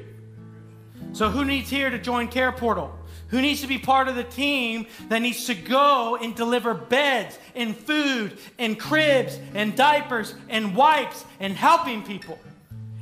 So, 1.13 1.31
who 1.31 1.45
needs 1.45 1.71
here 1.71 1.91
to 1.91 1.99
join 1.99 2.29
Care 2.29 2.53
Portal? 2.53 2.97
Who 3.29 3.41
needs 3.41 3.63
to 3.63 3.67
be 3.67 3.79
part 3.79 4.07
of 4.07 4.15
the 4.15 4.25
team 4.25 4.87
that 5.09 5.21
needs 5.21 5.47
to 5.47 5.55
go 5.55 6.17
and 6.17 6.35
deliver 6.35 6.75
beds 6.75 7.39
and 7.55 7.77
food 7.77 8.39
and 8.59 8.79
cribs 8.79 9.39
and 9.55 9.75
diapers 9.75 10.35
and 10.49 10.77
wipes 10.77 11.25
and 11.41 11.55
helping 11.55 12.03
people? 12.03 12.39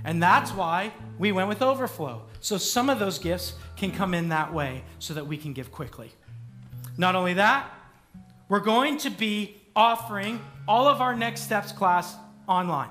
And 0.05 0.23
that's 0.23 0.53
why 0.53 0.93
we 1.19 1.33
went 1.33 1.49
with 1.49 1.63
overflow. 1.63 2.23
So 2.41 2.59
some 2.59 2.91
of 2.91 2.99
those 2.99 3.19
gifts 3.19 3.55
can 3.77 3.91
come 3.91 4.13
in 4.13 4.29
that 4.29 4.53
way 4.53 4.85
so 4.99 5.15
that 5.15 5.27
we 5.27 5.37
can 5.37 5.53
give 5.53 5.73
quickly. 5.73 6.13
Not 6.99 7.17
only 7.17 7.35
that, 7.35 7.71
we're 8.49 8.61
going 8.61 8.99
to 8.99 9.11
be 9.11 9.57
offering 9.75 10.41
all 10.69 10.87
of 10.87 11.01
our 11.01 11.17
next 11.17 11.43
steps 11.43 11.73
class 11.73 12.15
online. 12.47 12.91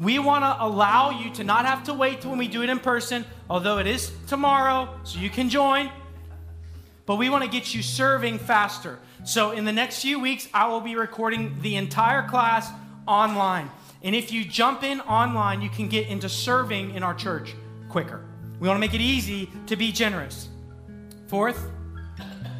We 0.00 0.18
want 0.18 0.44
to 0.44 0.64
allow 0.64 1.10
you 1.10 1.30
to 1.34 1.44
not 1.44 1.66
have 1.66 1.84
to 1.84 1.94
wait 1.94 2.24
when 2.24 2.38
we 2.38 2.48
do 2.48 2.62
it 2.62 2.70
in 2.70 2.78
person, 2.78 3.24
although 3.50 3.78
it 3.78 3.86
is 3.86 4.12
tomorrow, 4.28 4.88
so 5.04 5.18
you 5.18 5.28
can 5.28 5.50
join. 5.50 5.90
But 7.04 7.16
we 7.16 7.30
want 7.30 7.44
to 7.44 7.50
get 7.50 7.74
you 7.74 7.82
serving 7.82 8.38
faster. 8.38 8.98
So 9.24 9.50
in 9.50 9.64
the 9.64 9.72
next 9.72 10.02
few 10.02 10.20
weeks, 10.20 10.48
I 10.54 10.68
will 10.68 10.80
be 10.80 10.94
recording 10.94 11.60
the 11.62 11.76
entire 11.76 12.26
class 12.28 12.70
online. 13.06 13.70
And 14.02 14.14
if 14.14 14.32
you 14.32 14.44
jump 14.44 14.82
in 14.82 15.00
online, 15.00 15.60
you 15.60 15.70
can 15.70 15.88
get 15.88 16.06
into 16.06 16.28
serving 16.28 16.94
in 16.94 17.02
our 17.02 17.14
church 17.14 17.54
quicker. 17.88 18.24
We 18.60 18.68
want 18.68 18.76
to 18.76 18.80
make 18.80 18.94
it 18.94 19.00
easy 19.00 19.50
to 19.66 19.76
be 19.76 19.92
generous. 19.92 20.48
Fourth, 21.26 21.70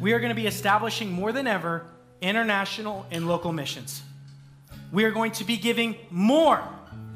we 0.01 0.13
are 0.13 0.19
going 0.19 0.29
to 0.29 0.35
be 0.35 0.47
establishing 0.47 1.11
more 1.11 1.31
than 1.31 1.47
ever 1.47 1.85
international 2.21 3.05
and 3.11 3.27
local 3.27 3.51
missions. 3.51 4.01
We 4.91 5.03
are 5.03 5.11
going 5.11 5.31
to 5.33 5.43
be 5.43 5.57
giving 5.57 5.95
more 6.09 6.63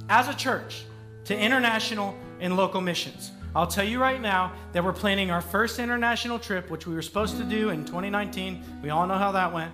as 0.09 0.27
a 0.27 0.33
church 0.33 0.83
to 1.25 1.37
international 1.37 2.15
and 2.39 2.55
local 2.55 2.81
missions. 2.81 3.31
I'll 3.55 3.67
tell 3.67 3.83
you 3.83 4.01
right 4.01 4.19
now 4.19 4.51
that 4.71 4.83
we're 4.83 4.93
planning 4.93 5.31
our 5.31 5.41
first 5.41 5.79
international 5.79 6.39
trip, 6.39 6.69
which 6.71 6.87
we 6.87 6.95
were 6.95 7.01
supposed 7.01 7.37
to 7.37 7.43
do 7.43 7.69
in 7.69 7.85
2019. 7.85 8.63
We 8.81 8.89
all 8.89 9.05
know 9.05 9.17
how 9.17 9.31
that 9.31 9.53
went. 9.53 9.71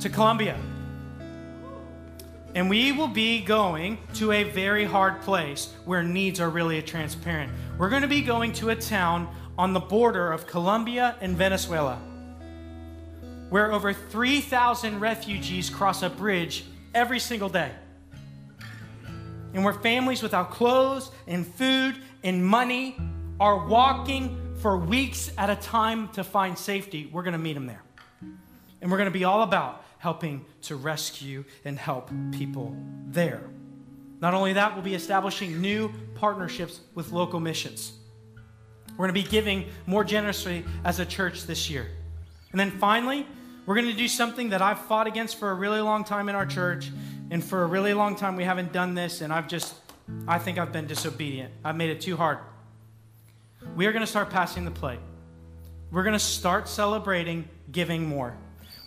To 0.00 0.08
Colombia. 0.08 0.58
And 2.54 2.68
we 2.68 2.92
will 2.92 3.08
be 3.08 3.40
going 3.40 3.98
to 4.14 4.32
a 4.32 4.44
very 4.44 4.84
hard 4.84 5.22
place 5.22 5.72
where 5.86 6.02
needs 6.02 6.38
are 6.38 6.50
really 6.50 6.82
transparent. 6.82 7.50
We're 7.78 7.88
going 7.88 8.02
to 8.02 8.08
be 8.08 8.20
going 8.20 8.52
to 8.54 8.70
a 8.70 8.76
town 8.76 9.34
on 9.56 9.72
the 9.72 9.80
border 9.80 10.30
of 10.30 10.46
Colombia 10.46 11.16
and 11.20 11.36
Venezuela, 11.36 11.96
where 13.48 13.72
over 13.72 13.92
3,000 13.92 15.00
refugees 15.00 15.70
cross 15.70 16.02
a 16.02 16.10
bridge 16.10 16.64
every 16.94 17.18
single 17.18 17.48
day. 17.48 17.70
And 19.54 19.64
where 19.64 19.74
families 19.74 20.22
without 20.22 20.50
clothes 20.50 21.10
and 21.26 21.46
food 21.46 21.96
and 22.22 22.44
money 22.44 22.96
are 23.40 23.66
walking 23.66 24.56
for 24.60 24.76
weeks 24.76 25.30
at 25.36 25.50
a 25.50 25.56
time 25.56 26.08
to 26.10 26.22
find 26.22 26.56
safety, 26.56 27.08
we're 27.12 27.22
going 27.22 27.32
to 27.32 27.38
meet 27.38 27.54
them 27.54 27.66
there. 27.66 27.82
And 28.80 28.90
we're 28.90 28.98
going 28.98 29.10
to 29.10 29.18
be 29.18 29.24
all 29.24 29.42
about 29.42 29.84
helping 29.98 30.44
to 30.62 30.76
rescue 30.76 31.44
and 31.64 31.78
help 31.78 32.10
people 32.32 32.76
there. 33.06 33.42
Not 34.20 34.34
only 34.34 34.52
that, 34.54 34.74
we'll 34.74 34.84
be 34.84 34.94
establishing 34.94 35.60
new 35.60 35.92
partnerships 36.14 36.80
with 36.94 37.12
local 37.12 37.40
missions. 37.40 37.92
We're 38.90 39.08
going 39.08 39.14
to 39.14 39.22
be 39.22 39.28
giving 39.28 39.66
more 39.86 40.04
generously 40.04 40.64
as 40.84 41.00
a 41.00 41.06
church 41.06 41.44
this 41.44 41.68
year. 41.68 41.88
And 42.52 42.60
then 42.60 42.70
finally, 42.70 43.26
we're 43.66 43.74
going 43.74 43.88
to 43.88 43.92
do 43.92 44.08
something 44.08 44.50
that 44.50 44.62
I've 44.62 44.78
fought 44.80 45.06
against 45.06 45.38
for 45.38 45.50
a 45.50 45.54
really 45.54 45.80
long 45.80 46.04
time 46.04 46.28
in 46.28 46.34
our 46.34 46.46
church. 46.46 46.90
And 47.30 47.42
for 47.42 47.62
a 47.62 47.66
really 47.66 47.94
long 47.94 48.14
time, 48.14 48.36
we 48.36 48.44
haven't 48.44 48.72
done 48.72 48.94
this. 48.94 49.22
And 49.22 49.32
I've 49.32 49.48
just, 49.48 49.74
I 50.28 50.38
think 50.38 50.58
I've 50.58 50.72
been 50.72 50.86
disobedient. 50.86 51.52
I've 51.64 51.76
made 51.76 51.90
it 51.90 52.00
too 52.00 52.16
hard. 52.16 52.38
We 53.74 53.86
are 53.86 53.92
going 53.92 54.02
to 54.02 54.06
start 54.06 54.30
passing 54.30 54.64
the 54.64 54.70
plate. 54.70 55.00
We're 55.90 56.02
going 56.02 56.14
to 56.14 56.18
start 56.18 56.68
celebrating 56.68 57.48
giving 57.70 58.06
more 58.06 58.36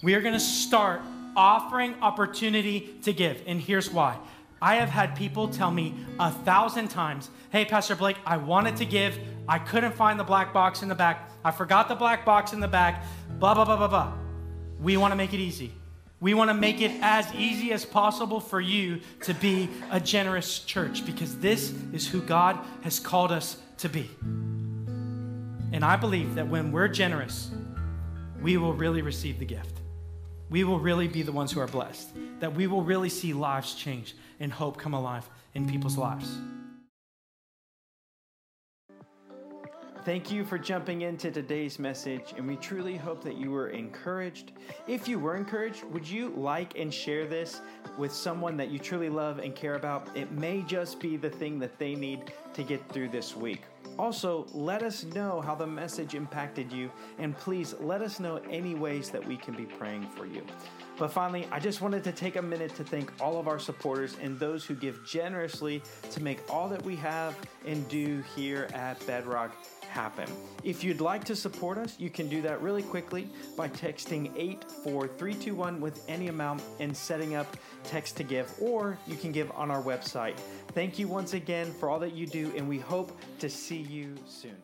we 0.05 0.13
are 0.13 0.21
going 0.21 0.35
to 0.35 0.39
start 0.39 1.01
offering 1.35 1.95
opportunity 2.01 2.95
to 3.03 3.13
give. 3.13 3.41
And 3.45 3.59
here's 3.59 3.89
why. 3.89 4.17
I 4.61 4.75
have 4.75 4.89
had 4.89 5.15
people 5.15 5.49
tell 5.49 5.69
me 5.69 5.93
a 6.19 6.31
thousand 6.31 6.87
times, 6.87 7.29
hey, 7.51 7.65
Pastor 7.65 7.95
Blake, 7.95 8.17
I 8.25 8.37
wanted 8.37 8.77
to 8.77 8.85
give. 8.85 9.19
I 9.47 9.59
couldn't 9.59 9.93
find 9.93 10.19
the 10.19 10.23
black 10.23 10.53
box 10.53 10.81
in 10.81 10.89
the 10.89 10.95
back. 10.95 11.29
I 11.43 11.51
forgot 11.51 11.87
the 11.87 11.95
black 11.95 12.25
box 12.25 12.53
in 12.53 12.59
the 12.59 12.67
back. 12.67 13.03
Blah, 13.37 13.53
blah, 13.53 13.65
blah, 13.65 13.77
blah, 13.77 13.87
blah. 13.87 14.13
We 14.79 14.97
want 14.97 15.11
to 15.11 15.15
make 15.15 15.33
it 15.33 15.39
easy. 15.39 15.71
We 16.21 16.33
want 16.33 16.49
to 16.49 16.53
make 16.53 16.81
it 16.81 16.91
as 17.01 17.31
easy 17.35 17.73
as 17.73 17.85
possible 17.85 18.39
for 18.39 18.61
you 18.61 19.01
to 19.21 19.33
be 19.33 19.69
a 19.91 19.99
generous 19.99 20.59
church 20.59 21.05
because 21.05 21.37
this 21.39 21.73
is 21.93 22.07
who 22.07 22.21
God 22.21 22.57
has 22.81 22.99
called 22.99 23.31
us 23.31 23.57
to 23.79 23.89
be. 23.89 24.09
And 25.73 25.83
I 25.83 25.97
believe 25.97 26.35
that 26.35 26.47
when 26.47 26.71
we're 26.71 26.87
generous, 26.87 27.51
we 28.41 28.57
will 28.57 28.73
really 28.73 29.01
receive 29.01 29.39
the 29.39 29.45
gift 29.45 29.74
we 30.49 30.63
will 30.63 30.79
really 30.79 31.07
be 31.07 31.21
the 31.21 31.31
ones 31.31 31.51
who 31.51 31.59
are 31.59 31.67
blessed, 31.67 32.09
that 32.39 32.53
we 32.53 32.67
will 32.67 32.83
really 32.83 33.09
see 33.09 33.33
lives 33.33 33.75
change 33.75 34.15
and 34.39 34.51
hope 34.51 34.77
come 34.77 34.93
alive 34.93 35.27
in 35.53 35.67
people's 35.67 35.97
lives. 35.97 36.37
Thank 40.05 40.31
you 40.31 40.45
for 40.45 40.59
jumping 40.59 41.01
into 41.01 41.31
today's 41.31 41.79
message, 41.79 42.35
and 42.37 42.47
we 42.47 42.57
truly 42.57 42.95
hope 42.95 43.23
that 43.23 43.37
you 43.37 43.49
were 43.49 43.69
encouraged. 43.69 44.51
If 44.87 45.07
you 45.07 45.17
were 45.17 45.35
encouraged, 45.35 45.83
would 45.85 46.07
you 46.07 46.29
like 46.37 46.77
and 46.77 46.93
share 46.93 47.25
this 47.25 47.61
with 47.97 48.13
someone 48.13 48.55
that 48.57 48.69
you 48.69 48.77
truly 48.77 49.09
love 49.09 49.39
and 49.39 49.55
care 49.55 49.73
about? 49.73 50.15
It 50.15 50.31
may 50.31 50.61
just 50.61 50.99
be 50.99 51.17
the 51.17 51.31
thing 51.31 51.57
that 51.57 51.79
they 51.79 51.95
need 51.95 52.31
to 52.53 52.61
get 52.61 52.87
through 52.89 53.09
this 53.09 53.35
week. 53.35 53.63
Also, 53.97 54.45
let 54.53 54.83
us 54.83 55.03
know 55.03 55.41
how 55.41 55.55
the 55.55 55.65
message 55.65 56.15
impacted 56.15 56.71
you, 56.71 56.91
and 57.17 57.35
please 57.37 57.73
let 57.79 58.01
us 58.01 58.19
know 58.19 58.41
any 58.49 58.75
ways 58.75 59.09
that 59.09 59.25
we 59.25 59.37
can 59.37 59.53
be 59.53 59.65
praying 59.65 60.07
for 60.15 60.25
you. 60.25 60.43
But 60.97 61.11
finally, 61.11 61.47
I 61.51 61.59
just 61.59 61.81
wanted 61.81 62.03
to 62.05 62.11
take 62.11 62.35
a 62.35 62.41
minute 62.41 62.73
to 62.75 62.83
thank 62.83 63.11
all 63.21 63.39
of 63.39 63.47
our 63.47 63.59
supporters 63.59 64.15
and 64.21 64.39
those 64.39 64.65
who 64.65 64.75
give 64.75 65.05
generously 65.05 65.81
to 66.11 66.23
make 66.23 66.39
all 66.49 66.69
that 66.69 66.83
we 66.83 66.95
have 66.97 67.37
and 67.65 67.87
do 67.89 68.23
here 68.35 68.67
at 68.73 69.05
Bedrock 69.05 69.51
happen. 69.95 70.29
If 70.63 70.83
you'd 70.83 70.99
like 70.99 71.23
to 71.23 71.35
support 71.37 71.77
us, 71.77 71.95
you 71.97 72.09
can 72.09 72.27
do 72.27 72.41
that 72.41 72.61
really 72.61 72.83
quickly 72.83 73.29
by 73.55 73.69
texting 73.69 74.29
84321 74.35 75.79
with 75.79 76.03
any 76.09 76.27
amount 76.27 76.61
and 76.81 76.95
setting 76.95 77.35
up 77.35 77.47
text 77.85 78.17
to 78.17 78.23
give, 78.23 78.51
or 78.59 78.97
you 79.07 79.15
can 79.15 79.31
give 79.31 79.49
on 79.55 79.71
our 79.71 79.81
website. 79.81 80.37
Thank 80.73 80.99
you 80.99 81.07
once 81.07 81.33
again 81.33 81.71
for 81.71 81.89
all 81.89 81.99
that 81.99 82.13
you 82.13 82.27
do, 82.27 82.51
and 82.57 82.67
we 82.67 82.77
hope 82.77 83.17
to 83.39 83.49
see 83.49 83.77
you 83.77 84.15
soon. 84.27 84.57